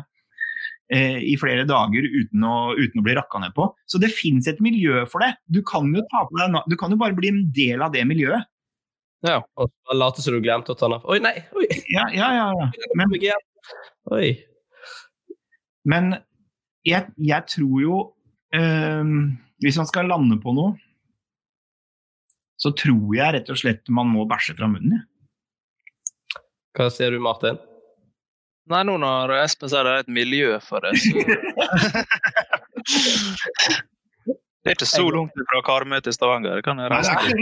eh, 0.94 1.18
i 1.26 1.34
flere 1.42 1.66
dager 1.68 2.06
uten 2.06 2.46
å, 2.46 2.58
uten 2.78 3.02
å 3.02 3.08
bli 3.08 3.18
rakka 3.18 3.42
ned 3.42 3.56
på. 3.58 3.66
Så 3.90 3.98
det 4.02 4.14
fins 4.14 4.46
et 4.50 4.62
miljø 4.64 5.08
for 5.10 5.26
det. 5.26 5.34
Du 5.50 5.64
kan 5.66 5.90
jo 5.90 6.06
ta 6.12 6.28
på 6.30 6.38
deg 6.38 6.62
Du 6.70 6.78
kan 6.80 6.94
jo 6.94 7.02
bare 7.02 7.18
bli 7.18 7.34
en 7.34 7.44
del 7.56 7.82
av 7.82 7.98
det 7.98 8.06
miljøet. 8.06 8.46
Ja. 9.26 9.42
Og 9.58 9.72
så 9.72 9.98
late 9.98 10.22
som 10.22 10.36
du 10.36 10.42
glemte 10.44 10.74
å 10.74 10.78
ta 10.78 10.86
den 10.86 10.98
av. 11.00 11.06
Oi, 11.10 11.18
nei! 11.24 11.34
Oi! 11.58 11.68
Ja, 11.90 12.06
ja, 12.14 12.30
ja. 12.36 12.48
ja. 12.54 12.68
Men, 13.00 13.08
Oi. 14.14 14.30
men 15.84 16.14
jeg, 16.88 17.10
jeg 17.20 17.44
tror 17.52 17.82
jo 17.84 17.98
eh, 18.56 19.10
Hvis 19.60 19.80
man 19.82 19.90
skal 19.90 20.08
lande 20.08 20.38
på 20.40 20.54
noe, 20.56 20.78
så 22.58 22.72
tror 22.78 23.12
jeg 23.18 23.34
rett 23.36 23.52
og 23.52 23.60
slett 23.60 23.92
man 23.94 24.08
må 24.14 24.24
bæsje 24.30 24.56
fra 24.58 24.70
munnen. 24.72 25.02
ja. 25.02 25.04
Hva 26.78 26.92
sier 26.94 27.10
du, 27.10 27.18
Martin? 27.18 27.58
Nei, 28.70 28.84
nå 28.86 29.00
når 29.02 29.32
Espen 29.40 29.72
sier 29.72 29.88
det 29.88 29.94
er 29.96 30.04
et 30.04 30.12
miljø 30.14 30.60
for 30.62 30.86
det, 30.86 30.94
så 31.02 31.10
Det 34.28 34.74
er 34.74 34.76
ikke 34.76 34.90
så 34.90 35.06
langt 35.16 35.32
fra 35.48 35.62
Karmøy 35.64 36.02
til 36.04 36.14
Stavanger. 36.14 36.60
Det 36.60 36.66
kan 36.68 36.78
jeg 36.84 36.92
reise 36.92 37.14
ikke 37.16 37.38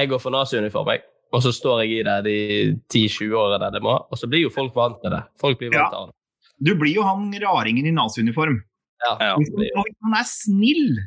Jeg 0.00 0.10
går 0.12 0.20
for 0.22 0.34
naziuniform, 0.34 0.90
jeg. 0.94 1.04
Og 1.32 1.44
så 1.44 1.52
står 1.54 1.84
jeg 1.84 2.00
i 2.00 2.02
det 2.08 2.16
de 2.26 2.36
10-20 2.90 3.36
årene 3.38 3.68
det 3.72 3.82
må. 3.84 3.92
Og 4.10 4.18
så 4.18 4.26
blir 4.30 4.42
jo 4.48 4.50
folk 4.50 4.74
vant 4.74 4.98
med 5.04 5.12
det. 5.14 5.22
Folk 5.38 5.60
blir 5.60 5.70
vant 5.70 5.92
Ja. 5.92 6.00
av 6.00 6.08
det. 6.10 6.16
Du 6.60 6.74
blir 6.76 6.92
jo 6.96 7.02
han 7.06 7.30
raringen 7.40 7.86
i 7.86 7.92
naziuniform. 7.94 8.58
Ja, 9.06 9.16
Ja. 9.20 9.34
Og 9.34 9.40
hvis 9.40 9.54
er 10.20 10.26
snill 10.28 10.98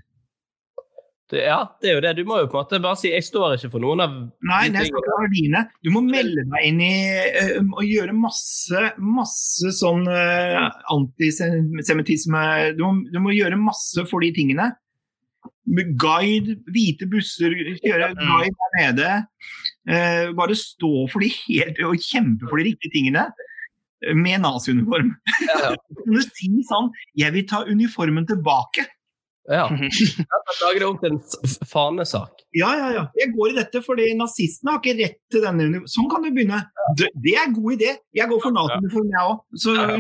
det, 1.34 1.46
ja, 1.48 1.64
det 1.82 1.90
er 1.90 1.94
jo 1.96 2.02
det. 2.02 2.16
Du 2.18 2.26
må 2.30 2.36
jo 2.42 2.48
på 2.48 2.58
en 2.60 2.66
måte 2.66 2.80
bare 2.82 2.98
si 3.00 3.10
'jeg 3.10 3.24
står 3.26 3.56
ikke 3.58 3.72
for 3.72 3.80
noen 3.82 4.02
av 4.02 4.10
Nei, 4.44 4.68
de 4.70 4.74
det 4.78 4.82
er 4.86 5.30
dine. 5.34 5.62
Du 5.84 5.90
må 5.90 6.02
melde 6.04 6.44
deg 6.46 6.66
inn 6.68 6.82
i 6.82 7.58
uh, 7.58 7.64
og 7.74 7.82
gjøre 7.84 8.14
masse, 8.14 8.94
masse 9.00 9.72
sånn 9.74 10.06
uh, 10.08 10.70
antisemittisme. 10.94 12.76
Du, 12.78 12.84
må- 12.84 13.12
du 13.12 13.20
må 13.20 13.34
gjøre 13.34 13.58
masse 13.58 14.06
for 14.10 14.20
de 14.22 14.32
tingene. 14.32 14.76
Med 15.66 15.94
guide, 15.98 16.58
hvite 16.76 17.08
busser, 17.08 17.54
kjøre 17.80 18.10
guide 18.20 18.56
der 18.60 18.74
nede. 18.80 19.12
Eh, 19.88 20.32
bare 20.36 20.56
stå 20.60 21.08
for 21.12 21.24
de 21.24 21.30
helt, 21.48 21.80
og 21.88 21.96
kjempe 22.04 22.50
for 22.50 22.60
de 22.60 22.66
riktige 22.72 22.92
tingene. 22.96 23.30
eh, 24.04 24.14
Med 24.16 24.42
naziuniform. 24.44 25.14
Ja, 25.48 25.60
ja. 25.70 25.76
Du 26.06 26.20
si 26.22 26.50
sånn 26.68 26.92
'Jeg 27.16 27.32
vil 27.34 27.48
ta 27.48 27.64
uniformen 27.64 28.26
tilbake'. 28.28 28.86
Ja. 29.52 29.68
Lager 30.64 30.80
det 30.80 30.88
om 30.88 30.98
til 31.00 31.12
en 31.12 31.20
fanesak. 31.68 32.32
Ja, 32.56 32.70
ja, 32.80 32.90
ja. 32.96 33.04
Jeg 33.20 33.34
går 33.36 33.50
i 33.52 33.56
dette 33.58 33.82
fordi 33.84 34.14
nazistene 34.16 34.72
har 34.72 34.80
ikke 34.80 34.96
rett 35.00 35.18
til 35.32 35.42
denne 35.44 35.64
uniformen. 35.68 35.88
Sånn 35.92 36.08
kan 36.12 36.24
du 36.24 36.30
begynne. 36.32 36.60
Det, 37.00 37.10
det 37.24 37.34
er 37.36 37.48
en 37.50 37.56
god 37.56 37.74
idé. 37.76 37.92
Jeg 38.16 38.30
går 38.32 38.40
for 38.44 38.52
Nato-uniform, 38.56 39.10
jeg 39.12 39.24
òg. 39.32 39.40
Så 39.60 39.76
Ja, 39.76 39.88
ja. 39.96 39.98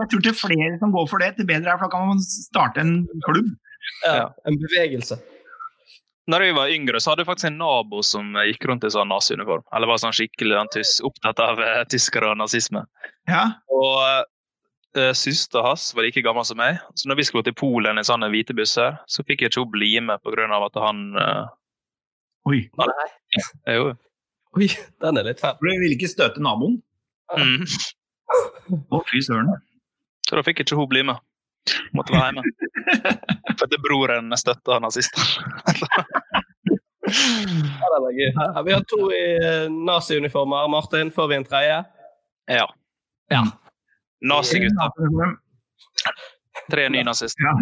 jeg 0.00 0.08
tror 0.12 0.22
til 0.28 0.32
flere 0.44 0.78
som 0.80 0.92
går 0.92 1.08
for 1.12 1.18
det, 1.20 1.36
til 1.36 1.44
bedre 1.48 1.72
er 1.74 1.76
for 1.80 1.88
da 1.88 1.96
kan 1.96 2.08
man 2.08 2.20
starte 2.24 2.80
en 2.80 2.94
klubb. 3.28 3.50
Ja, 4.04 4.30
en 4.48 4.58
bevegelse. 4.60 5.20
Når 6.30 6.44
jeg 6.44 6.54
var 6.54 6.70
yngre, 6.70 7.00
så 7.00 7.10
hadde 7.10 7.24
jeg 7.24 7.30
faktisk 7.30 7.48
en 7.48 7.58
nabo 7.58 8.02
som 8.06 8.36
gikk 8.46 8.66
rundt 8.68 8.84
i 8.86 8.90
sånn 8.92 9.08
naziuniform. 9.10 9.64
Eller 9.74 9.90
var 9.90 10.02
sånn 10.02 10.14
skikkelig 10.14 10.60
opptatt 11.06 11.40
av 11.42 11.62
uh, 11.62 11.80
tyskere 11.90 12.30
og 12.30 12.38
nazisme. 12.38 12.84
Ja. 13.30 13.46
Og 13.72 13.96
uh, 14.98 15.12
søster 15.16 15.64
hans 15.64 15.88
var 15.96 16.06
like 16.06 16.22
gammel 16.22 16.46
som 16.46 16.60
meg. 16.60 16.78
Så 16.94 17.10
når 17.10 17.18
vi 17.18 17.26
skulle 17.26 17.48
til 17.48 17.56
Polen 17.58 17.98
i 17.98 18.06
sånne 18.06 18.30
hvite 18.30 18.54
busser, 18.56 19.00
så 19.10 19.24
fikk 19.26 19.42
jeg 19.42 19.52
ikke 19.52 19.64
hun 19.64 19.72
bli 19.74 19.90
med 20.06 20.22
pga. 20.22 20.46
at 20.60 20.78
han 20.84 21.02
uh... 21.18 21.48
Oi. 22.48 22.62
Nei. 22.78 23.10
Jo. 23.74 23.90
Oi, 24.58 24.70
den 25.02 25.18
er 25.20 25.26
litt 25.26 25.42
fæl. 25.42 25.58
For 25.58 25.66
du 25.66 25.82
ville 25.82 25.96
ikke 25.96 26.10
støte 26.10 26.42
naboen? 26.42 26.78
Mm. 27.36 27.66
Å, 28.90 29.02
fy 29.10 29.20
søren. 29.22 29.50
Så 30.26 30.38
da 30.38 30.46
fikk 30.46 30.62
jeg 30.62 30.70
ikke 30.70 30.78
hun 30.78 30.90
bli 30.90 31.04
med. 31.10 31.20
Måtte 31.94 32.14
være 32.14 32.30
hjemme. 32.30 32.42
For 33.60 33.68
at 33.68 33.82
broren 33.84 34.32
støtta 34.40 34.78
nazistene. 34.80 35.24
Ja, 37.10 38.62
vi 38.64 38.72
har 38.72 38.84
to 38.88 39.10
i 39.12 39.24
naziuniformer. 39.36 39.86
nazi-uniformer. 39.86 40.68
Martin, 40.68 41.10
får 41.12 41.28
vi 41.28 41.36
en 41.36 41.44
tredje? 41.44 41.84
Ja. 42.48 42.66
Ja. 43.28 43.42
Nazigutter. 44.20 45.36
Tre 46.70 46.88
nynazister. 46.88 47.44
Ja. 47.44 47.52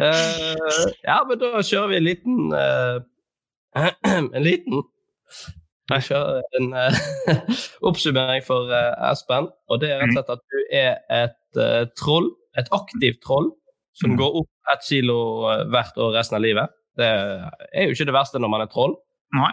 uh, 0.00 0.86
ja, 1.10 1.18
men 1.28 1.38
da 1.40 1.62
kjører 1.62 1.88
vi 1.88 1.96
en 1.96 2.04
liten 2.04 2.52
uh, 2.52 3.00
En 4.36 4.42
liten 4.44 4.82
Vi 5.90 6.00
kjører 6.06 6.42
en 6.60 6.74
uh, 6.74 7.00
oppsummering 7.88 8.44
for 8.46 8.70
eh, 8.74 9.10
Espen. 9.10 9.48
Og 9.70 9.80
det 9.82 9.90
er 9.90 10.02
rett 10.02 10.12
og 10.12 10.18
slett 10.18 10.34
at 10.36 10.44
du 10.44 10.60
er 10.70 10.92
et 11.22 11.58
eh, 11.58 11.86
troll. 11.98 12.30
Et 12.60 12.70
aktivt 12.76 13.20
troll 13.24 13.50
som 13.96 14.12
Mm. 14.12 14.18
går 14.20 14.36
opp 14.42 14.48
ett 14.72 14.84
kilo 14.86 15.16
eh, 15.50 15.64
hvert 15.72 15.96
år 15.98 16.14
resten 16.14 16.36
av 16.38 16.42
livet. 16.44 16.70
Det 16.96 17.06
er 17.08 17.86
jo 17.88 17.94
ikke 17.96 18.06
det 18.10 18.14
verste 18.14 18.38
når 18.42 18.50
man 18.52 18.60
er 18.64 18.70
troll. 18.72 18.94
Nei. 19.34 19.52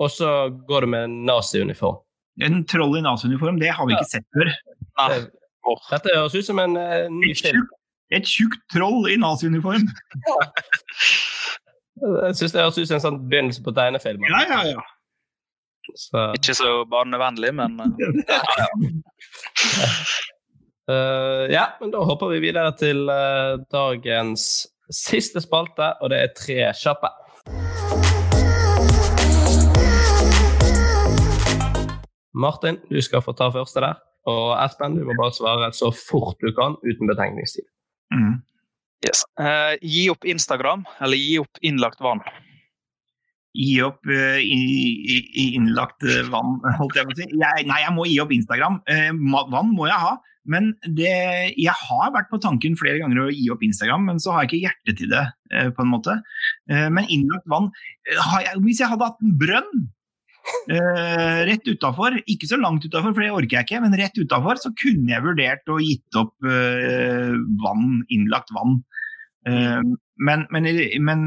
Og 0.00 0.10
så 0.14 0.28
går 0.68 0.80
du 0.86 0.86
med 0.92 1.04
en 1.08 1.16
nazi-uniform. 1.26 1.98
En 2.46 2.60
troll 2.70 2.98
i 2.98 3.02
naziuniform, 3.02 3.58
det 3.58 3.72
har 3.74 3.86
vi 3.88 3.94
ikke 3.96 4.10
sett 4.12 4.26
før. 4.34 4.50
Nei. 5.00 5.08
Det- 5.18 5.32
Dette 5.90 6.14
høres 6.16 6.34
ut 6.38 6.46
som 6.46 6.58
en 6.62 6.76
uh, 6.80 7.08
ny 7.12 7.34
film. 7.36 7.66
et 8.10 8.24
tjukt 8.24 8.60
troll 8.72 9.08
i 9.12 9.16
naziuniform. 9.20 9.82
Jeg 11.98 12.36
syns 12.38 12.52
det 12.54 12.62
høres 12.62 12.78
ut 12.78 12.86
som 12.88 12.94
en 12.96 13.02
sånn 13.04 13.18
begynnelse 13.28 13.62
på 13.66 13.74
tegnefilm. 13.74 14.22
Ja, 14.30 14.40
ja, 14.48 14.60
ja. 14.70 14.84
Så, 15.98 16.22
Ikke 16.38 16.54
så 16.54 16.84
barnevennlig, 16.88 17.50
men 17.58 17.78
eh, 17.80 17.86
eh, 17.98 18.12
ja, 18.60 18.66
men 20.88 21.92
da 21.92 22.00
hopper 22.08 22.32
vi 22.32 22.42
videre 22.46 22.72
til 22.80 23.08
eh, 23.12 23.58
dagens 23.72 24.44
siste 24.88 25.42
spalte, 25.44 25.92
og 26.00 26.12
det 26.12 26.22
er 26.22 26.36
tre 26.36 26.60
kjappe. 26.72 27.10
Martin, 32.38 32.78
du 32.88 33.00
skal 33.02 33.22
få 33.24 33.34
ta 33.36 33.50
første 33.52 33.82
der. 33.82 33.98
Og 34.28 34.52
Espen, 34.60 34.96
du 34.96 35.06
må 35.06 35.16
bare 35.18 35.34
svare 35.34 35.70
så 35.76 35.90
fort 35.94 36.40
du 36.44 36.52
kan, 36.56 36.76
uten 36.84 37.08
betenkningstid. 37.10 37.66
Mm. 38.14 38.40
yes. 39.04 39.24
Uh, 39.40 39.74
gi 39.82 40.08
opp 40.12 40.24
Instagram, 40.24 40.84
eller 41.04 41.20
gi 41.20 41.38
opp 41.42 41.60
innlagt 41.64 42.00
vann. 42.04 42.22
Gi 43.56 43.78
opp 43.84 44.06
uh, 44.08 44.38
i, 44.38 44.58
i, 45.16 45.46
innlagt 45.56 46.04
eh, 46.04 46.24
vann, 46.32 46.58
holdt 46.78 46.98
jeg 46.98 47.08
på 47.08 47.16
å 47.16 47.18
si. 47.18 47.28
Jeg, 47.32 47.68
nei, 47.68 47.80
jeg 47.84 47.94
må 47.96 48.06
gi 48.08 48.18
opp 48.22 48.34
Instagram. 48.36 48.80
Uh, 48.88 49.12
vann 49.54 49.72
må 49.74 49.88
jeg 49.88 50.00
ha. 50.04 50.16
Men 50.48 50.72
det, 50.84 51.12
jeg 51.60 51.74
har 51.76 52.14
vært 52.14 52.30
på 52.32 52.40
tanken 52.42 52.78
flere 52.80 53.02
ganger 53.02 53.26
å 53.26 53.28
gi 53.32 53.48
opp 53.52 53.62
Instagram, 53.66 54.08
men 54.08 54.22
så 54.22 54.34
har 54.34 54.44
jeg 54.44 54.50
ikke 54.50 54.64
hjerte 54.64 54.96
til 55.02 55.12
det. 55.12 55.26
eh, 55.52 55.70
på 55.74 55.84
en 55.84 55.92
måte. 55.92 56.18
Eh, 56.70 56.88
men 56.92 57.08
innlagt 57.08 57.46
vann 57.48 57.70
eh, 58.08 58.34
jeg, 58.44 58.58
Hvis 58.64 58.82
jeg 58.82 58.90
hadde 58.92 59.08
hatt 59.08 59.22
en 59.24 59.38
brønn 59.40 59.86
rett 60.68 61.66
utafor, 61.68 62.14
ikke 62.24 62.46
så 62.48 62.56
langt 62.56 62.86
utafor, 62.86 63.12
for 63.12 63.20
det 63.20 63.34
orker 63.36 63.58
jeg 63.58 63.66
ikke, 63.66 63.80
men 63.84 63.96
rett 64.00 64.16
utafor, 64.16 64.56
så 64.56 64.70
kunne 64.80 65.12
jeg 65.12 65.20
vurdert 65.20 65.68
å 65.68 65.76
gitt 65.82 66.16
opp 66.16 66.32
vann, 67.60 67.90
innlagt 68.08 68.54
vann. 68.56 68.78
Men 69.44 70.46
men, 70.48 70.70
men 71.04 71.26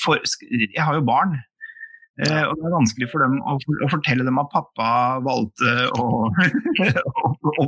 for, 0.00 0.18
jeg 0.50 0.82
har 0.82 0.98
jo 0.98 1.06
barn. 1.06 1.36
Eh, 2.18 2.42
og 2.44 2.56
det 2.58 2.66
er 2.66 2.74
vanskelig 2.74 3.06
for 3.12 3.22
dem 3.24 3.38
å, 3.48 3.54
å 3.56 3.88
fortelle 3.88 4.26
dem 4.26 4.40
at 4.42 4.50
pappa 4.52 4.88
valgte 5.24 5.70
å, 5.96 6.08
å 7.24 7.30
å 7.62 7.66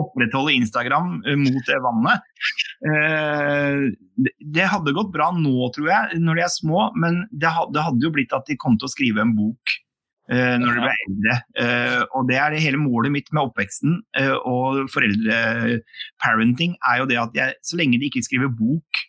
opprettholde 0.00 0.56
Instagram 0.56 1.20
eh, 1.28 1.36
mot 1.38 1.68
det 1.68 1.78
vannet. 1.84 2.24
Eh, 2.88 3.84
det- 4.56 4.70
hadde 4.74 4.96
gått 4.96 5.12
bra 5.14 5.28
nå, 5.36 5.68
tror 5.76 5.90
jeg, 5.92 6.18
når 6.24 6.40
de 6.40 6.42
er 6.46 6.50
små, 6.50 6.88
men 6.98 7.22
det 7.30 7.52
hadde, 7.52 7.76
det 7.76 7.84
hadde 7.86 8.06
jo 8.08 8.12
blitt 8.16 8.34
at 8.34 8.48
de 8.48 8.56
kom 8.58 8.78
til 8.80 8.88
å 8.88 8.94
skrive 8.94 9.22
en 9.22 9.34
bok 9.36 9.76
når 10.24 10.62
de 10.64 10.80
ble 10.80 10.92
eldre. 11.04 11.34
Og 12.16 12.22
det 12.30 12.38
er 12.40 12.54
det 12.54 12.62
hele 12.64 12.78
målet 12.80 13.12
mitt 13.12 13.26
med 13.36 13.42
oppveksten 13.42 13.98
og 14.48 14.86
foreldreparenting 14.88 16.78
er 16.80 17.02
jo 17.02 17.08
det 17.10 17.18
at 17.20 17.36
jeg, 17.36 17.58
så 17.60 17.76
lenge 17.76 18.00
de 18.00 18.08
ikke 18.08 18.22
skriver 18.24 18.48
bok 18.48 19.02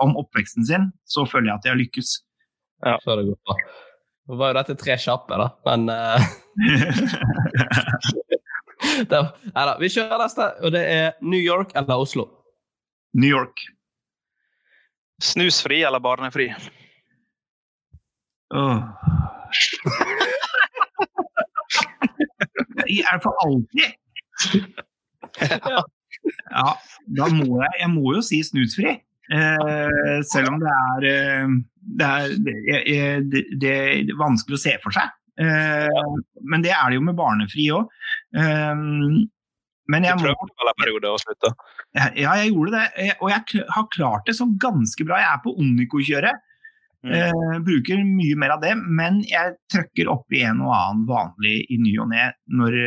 om 0.00 0.16
oppveksten 0.22 0.64
sin, 0.64 0.88
så 1.04 1.26
føler 1.28 1.50
jeg 1.50 1.58
at 1.58 1.68
jeg 1.68 1.74
har 1.74 1.82
lykkes. 1.82 2.14
Så 2.82 3.16
det 3.16 3.24
går 3.28 3.38
bra. 3.46 3.56
Nå 4.26 4.36
var 4.40 4.50
jo 4.50 4.58
dette 4.58 4.74
tre 4.80 4.96
kjappe, 4.98 5.36
da, 5.38 5.46
men 5.68 5.88
uh... 5.92 6.20
det, 9.10 9.20
Neida, 9.52 9.76
Vi 9.80 9.90
kjører 9.94 10.18
neste, 10.24 10.48
og 10.66 10.74
det 10.74 10.82
er 10.90 11.12
New 11.22 11.40
York 11.40 11.70
eller 11.78 12.02
Oslo. 12.02 12.26
New 13.16 13.30
York. 13.30 13.62
Snusfri 15.22 15.80
eller 15.86 16.02
barnefri? 16.02 16.50
Oh. 18.54 18.82
Jeg 22.86 23.06
er 23.12 23.22
for 23.22 23.32
alltid. 23.46 23.88
Ja, 26.26 26.72
da 27.18 27.26
må 27.30 27.60
jeg 27.60 27.74
Jeg 27.80 27.90
må 27.92 28.14
jo 28.16 28.22
si 28.24 28.40
snusfri. 28.42 28.96
Eh, 29.32 30.22
selv 30.30 30.52
om 30.52 30.60
det 30.62 30.72
er 30.72 31.06
eh, 31.10 31.54
det 31.98 32.06
er, 32.06 32.34
det, 32.42 32.54
det, 33.30 33.42
det 33.62 33.72
er 33.72 34.18
vanskelig 34.18 34.58
å 34.58 34.62
se 34.62 34.74
for 34.82 34.94
seg. 34.94 35.12
Eh, 35.42 36.10
men 36.46 36.64
det 36.64 36.74
er 36.74 36.90
det 36.90 36.98
jo 36.98 37.06
med 37.06 37.18
barnefri 37.18 37.68
òg. 37.74 37.90
Men 39.86 40.02
jeg 40.02 40.18
må 40.18 40.26
prøvde 40.26 40.64
alle 40.64 40.74
perioder 40.80 41.14
å 41.14 41.20
slutte? 41.22 41.52
Ja, 41.94 42.32
jeg 42.40 42.50
gjorde 42.50 42.80
det, 42.80 43.12
og 43.22 43.30
jeg 43.30 43.62
har 43.70 43.86
klart 43.94 44.26
det 44.26 44.34
så 44.34 44.48
ganske 44.58 45.06
bra. 45.06 45.20
Jeg 45.22 45.30
er 45.30 45.44
på 45.44 45.54
Onico-kjøret. 45.62 46.42
Mm. 47.06 47.62
Bruker 47.62 48.02
mye 48.02 48.34
mer 48.40 48.56
av 48.56 48.64
det, 48.64 48.72
men 48.82 49.20
jeg 49.30 49.54
trøkker 49.70 50.10
opp 50.10 50.34
i 50.34 50.42
en 50.48 50.64
og 50.64 50.72
annen 50.74 51.04
vanlig 51.06 51.60
i 51.70 51.78
ny 51.78 51.92
og 52.02 52.10
ne 52.10 52.32
når 52.50 52.80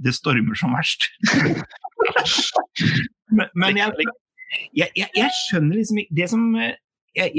det 0.00 0.16
stormer 0.16 0.56
som 0.56 0.72
verst. 0.78 1.10
men 3.36 3.52
men 3.52 3.82
jeg, 3.82 4.08
jeg, 4.50 4.90
jeg, 4.96 5.08
jeg 5.16 5.30
skjønner 5.44 5.78
liksom 5.78 6.00
ikke 6.02 6.16
Det 6.18 6.28
som 6.32 6.46
eh, 6.58 6.76
jeg, 7.16 7.32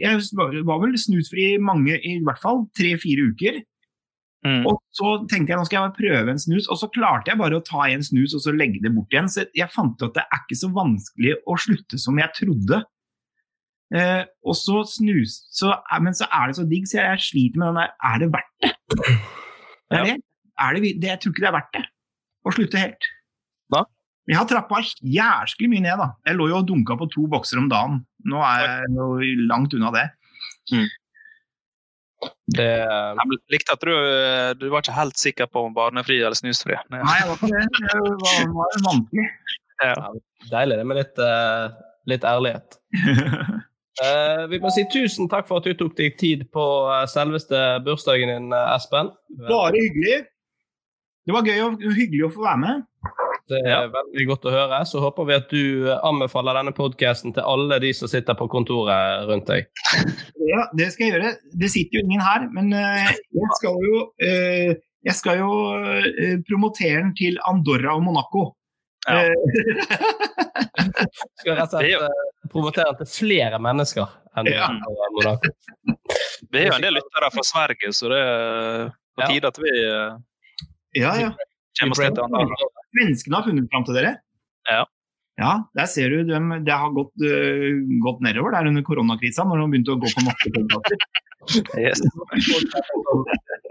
jeg, 0.00 0.20
var 0.64 0.80
vel 0.80 0.94
snusfri 0.98 1.52
mange, 1.60 1.98
i 2.00 2.14
hvert 2.24 2.40
fall 2.40 2.62
tre-fire 2.76 3.26
uker. 3.32 3.58
Mm. 4.46 4.62
Og 4.64 4.78
så 4.96 5.10
tenkte 5.28 5.52
jeg 5.52 5.60
nå 5.60 5.66
skal 5.68 5.84
jeg 5.84 5.96
prøve 5.98 6.32
en 6.32 6.40
snus, 6.40 6.70
og 6.72 6.78
så 6.80 6.88
klarte 6.94 7.28
jeg 7.28 7.40
bare 7.40 7.58
å 7.58 7.64
ta 7.66 7.84
en 7.90 8.04
snus 8.04 8.32
og 8.38 8.40
så 8.46 8.54
legge 8.56 8.80
det 8.80 8.94
bort 8.94 9.12
igjen. 9.12 9.28
Så 9.28 9.44
jeg 9.56 9.68
fant 9.72 10.00
ut 10.00 10.06
at 10.08 10.16
det 10.16 10.24
er 10.24 10.40
ikke 10.40 10.60
så 10.62 10.72
vanskelig 10.72 11.36
å 11.44 11.58
slutte 11.60 12.00
som 12.00 12.20
jeg 12.22 12.32
trodde. 12.38 12.80
Eh, 13.92 14.24
og 14.46 14.56
så 14.56 14.80
snus, 14.88 15.40
så, 15.52 15.74
men 16.00 16.16
så 16.16 16.28
er 16.32 16.48
det 16.48 16.60
så 16.60 16.66
digg, 16.72 16.88
så 16.88 17.02
jeg 17.02 17.24
sliter 17.26 17.60
med 17.60 17.72
den 17.72 17.80
der 17.80 17.94
Er 18.06 18.20
det 18.22 18.28
verdt 18.32 18.52
det? 18.62 18.74
Er 19.90 20.04
det. 20.06 20.18
Er 20.60 20.76
det, 20.76 20.92
det. 21.02 21.08
Jeg 21.10 21.20
tror 21.20 21.34
ikke 21.34 21.42
det 21.42 21.50
er 21.50 21.56
verdt 21.56 21.72
det 21.76 21.86
å 22.46 22.52
slutte 22.54 22.80
helt. 22.80 23.08
Hva? 24.30 24.36
Jeg 24.36 24.38
har 24.38 24.46
trappa 24.46 24.78
jæsklig 25.02 25.68
mye 25.72 25.82
ned, 25.82 25.98
da. 25.98 26.12
Jeg 26.28 26.38
lå 26.38 26.46
jo 26.52 26.60
og 26.60 26.66
dunka 26.68 26.94
på 27.00 27.08
to 27.10 27.26
bokser 27.30 27.58
om 27.58 27.68
dagen. 27.70 28.04
Nå 28.30 28.38
er 28.46 28.62
jeg 28.62 28.92
jo 28.94 29.46
langt 29.50 29.74
unna 29.74 29.90
det. 29.94 30.06
Det, 32.52 32.66
Jeg 32.66 33.38
likte 33.50 33.74
at 33.74 33.82
du, 33.82 33.90
eh, 33.90 34.50
du 34.58 34.68
var 34.70 34.84
ikke 34.84 34.94
helt 34.94 35.18
sikker 35.18 35.48
på 35.50 35.64
om 35.66 35.74
barnefri 35.74 36.20
eller 36.20 36.36
snusfri. 36.38 36.76
Nei. 36.92 37.00
Nei, 37.02 37.16
jeg 37.18 37.28
var 37.30 37.38
ikke 37.40 37.50
det. 37.54 37.64
Det 37.80 38.00
var, 38.22 38.54
var 38.54 38.80
vanskelig. 38.86 39.28
Ja. 39.80 39.94
deilig 40.50 40.76
det 40.76 40.84
med 40.84 40.98
litt, 41.00 41.20
eh, 41.24 41.78
litt 42.12 42.26
ærlighet. 42.28 42.76
uh, 44.04 44.44
vi 44.52 44.60
må 44.60 44.70
si 44.74 44.84
tusen 44.92 45.30
takk 45.32 45.48
for 45.48 45.62
at 45.62 45.66
du 45.66 45.72
tok 45.74 45.96
deg 45.96 46.18
tid 46.20 46.44
på 46.52 46.66
selveste 47.08 47.80
bursdagen 47.86 48.30
din, 48.34 48.52
Espen. 48.76 49.10
Bare 49.48 49.72
hyggelig. 49.74 50.26
Det 51.24 51.34
var 51.34 51.48
gøy 51.48 51.64
og 51.64 51.82
hyggelig 51.96 52.28
å 52.28 52.34
få 52.36 52.44
være 52.44 52.62
med. 52.66 52.84
Det 53.48 53.60
er 53.66 53.88
veldig 53.92 54.26
godt 54.28 54.46
å 54.46 54.52
høre. 54.54 54.78
Så 54.88 55.00
håper 55.02 55.26
vi 55.28 55.34
at 55.36 55.50
du 55.52 55.88
anbefaler 55.96 56.58
denne 56.60 56.72
podkasten 56.76 57.34
til 57.36 57.46
alle 57.46 57.78
de 57.82 57.92
som 57.96 58.10
sitter 58.10 58.36
på 58.38 58.48
kontoret 58.52 59.26
rundt 59.30 59.48
deg. 59.50 59.66
Ja, 60.50 60.66
det 60.76 60.90
skal 60.94 61.06
jeg 61.06 61.14
gjøre. 61.16 61.32
Det 61.62 61.70
sitter 61.72 61.98
jo 61.98 62.04
ingen 62.06 62.22
her, 62.24 62.46
men 62.54 62.72
eh, 62.76 63.10
jeg 63.36 63.50
skal 63.58 63.76
jo, 63.86 64.00
eh, 64.26 64.72
jeg 65.08 65.16
skal 65.18 65.42
jo 65.42 65.52
eh, 65.80 66.36
promotere 66.48 67.02
den 67.04 67.14
til 67.18 67.38
Andorra 67.50 67.96
og 67.96 68.04
Monaco. 68.06 68.46
Ja. 69.08 69.30
Skal 71.40 71.56
rett 71.56 71.72
og 71.72 71.80
slett 71.80 72.50
promotere 72.52 72.92
den 72.92 72.98
til 73.00 73.12
flere 73.14 73.60
mennesker 73.62 74.10
enn 74.38 74.50
Ja. 74.50 74.68
Monaco. 75.16 75.54
Vi 76.50 76.58
er 76.60 76.68
jo 76.68 76.76
en 76.76 76.84
del 76.84 76.98
lyttere 76.98 77.30
fra 77.32 77.46
Sverige, 77.46 77.92
så 77.96 78.10
det 78.12 78.20
er 78.20 78.90
på 79.16 79.30
tide 79.30 79.50
at 79.50 79.58
vi 79.62 79.72
ja, 80.98 81.14
ja. 81.20 81.30
Svenskene 82.90 83.38
har 83.38 83.46
funnet 83.48 83.68
fram 83.72 83.84
til 83.86 83.96
dere? 83.98 84.16
Ja. 84.70 84.84
Ja, 85.40 85.52
der 85.78 85.86
ser 85.88 86.10
du. 86.12 86.24
dem- 86.28 86.64
det 86.66 86.74
har 86.76 86.90
gått, 86.92 87.14
uh, 87.24 87.80
gått 88.04 88.20
nedover 88.20 88.52
der 88.52 88.66
under 88.68 88.82
koronakrisa, 88.84 89.46
når 89.48 89.62
de 89.62 89.68
begynte 89.72 89.94
å 89.94 90.00
gå 90.02 90.10
på 90.16 90.24
norske 90.26 90.52
podkaster. 90.56 91.04
Yes. 91.80 92.02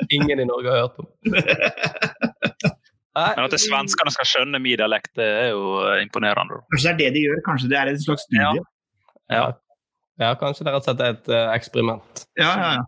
Ingen 0.09 0.39
i 0.41 0.45
Norge 0.49 0.71
har 0.73 0.79
hørt 0.87 0.97
om. 1.03 1.07
Men 3.19 3.45
at 3.45 3.55
svenskene 3.61 4.11
skal 4.15 4.27
skjønne 4.27 4.59
min 4.63 4.77
dialekt, 4.79 5.11
det 5.19 5.27
er 5.27 5.49
jo 5.51 5.75
eh, 5.83 5.99
imponerende. 6.01 6.61
Kanskje 6.73 6.87
det 6.87 6.93
er 6.93 6.99
det 6.99 7.09
de 7.17 7.23
gjør? 7.27 7.41
Kanskje 7.45 7.69
det 7.71 7.77
er 7.77 7.91
et 7.91 8.01
slags 8.01 8.25
studie? 8.25 8.63
ja. 9.29 9.43
ja, 10.23 10.31
kanskje 10.39 10.65
det 10.65 10.71
er 10.71 10.77
rett 10.79 10.87
og 10.87 10.89
slett 10.89 11.03
et 11.05 11.29
uh, 11.33 11.51
eksperiment. 11.53 12.23
Ja, 12.41 12.49
ja, 12.57 12.69
ja. 12.79 12.83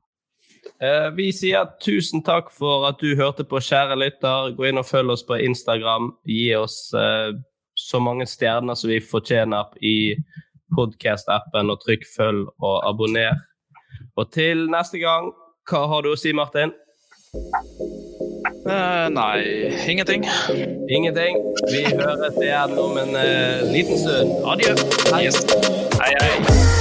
Eh, 0.82 1.10
vi 1.14 1.30
sier 1.30 1.68
tusen 1.84 2.24
takk 2.26 2.50
for 2.58 2.88
at 2.90 3.02
du 3.02 3.14
hørte 3.20 3.46
på, 3.46 3.62
kjære 3.62 4.00
lytter. 4.02 4.56
Gå 4.58 4.70
inn 4.72 4.82
og 4.82 4.88
følg 4.90 5.14
oss 5.14 5.26
på 5.28 5.38
Instagram. 5.38 6.10
Gi 6.26 6.48
oss 6.58 6.78
eh, 6.98 7.38
så 7.78 8.02
mange 8.02 8.26
stjerner 8.30 8.78
som 8.78 8.90
vi 8.90 8.98
fortjener 9.04 9.70
i 9.86 10.16
podkast-appen, 10.76 11.70
og 11.70 11.82
trykk 11.84 12.08
følg 12.16 12.48
og 12.64 12.78
abonner. 12.88 13.38
Og 14.18 14.32
til 14.34 14.66
neste 14.72 15.02
gang, 15.04 15.30
hva 15.70 15.86
har 15.92 16.06
du 16.06 16.14
å 16.14 16.20
si, 16.20 16.34
Martin? 16.34 16.74
Uh, 18.62 19.08
nei, 19.14 19.72
ingenting. 19.90 20.26
Ingenting. 20.90 21.40
Vi 21.72 21.86
høres 21.88 22.38
igjen 22.42 22.78
om 22.82 23.00
en 23.02 23.16
uh, 23.16 23.66
liten 23.72 24.00
stund. 24.02 24.38
Adjø. 24.54 24.76
Hei. 25.14 25.26
Yes. 25.30 25.44
Hei, 26.02 26.14
hei. 26.22 26.81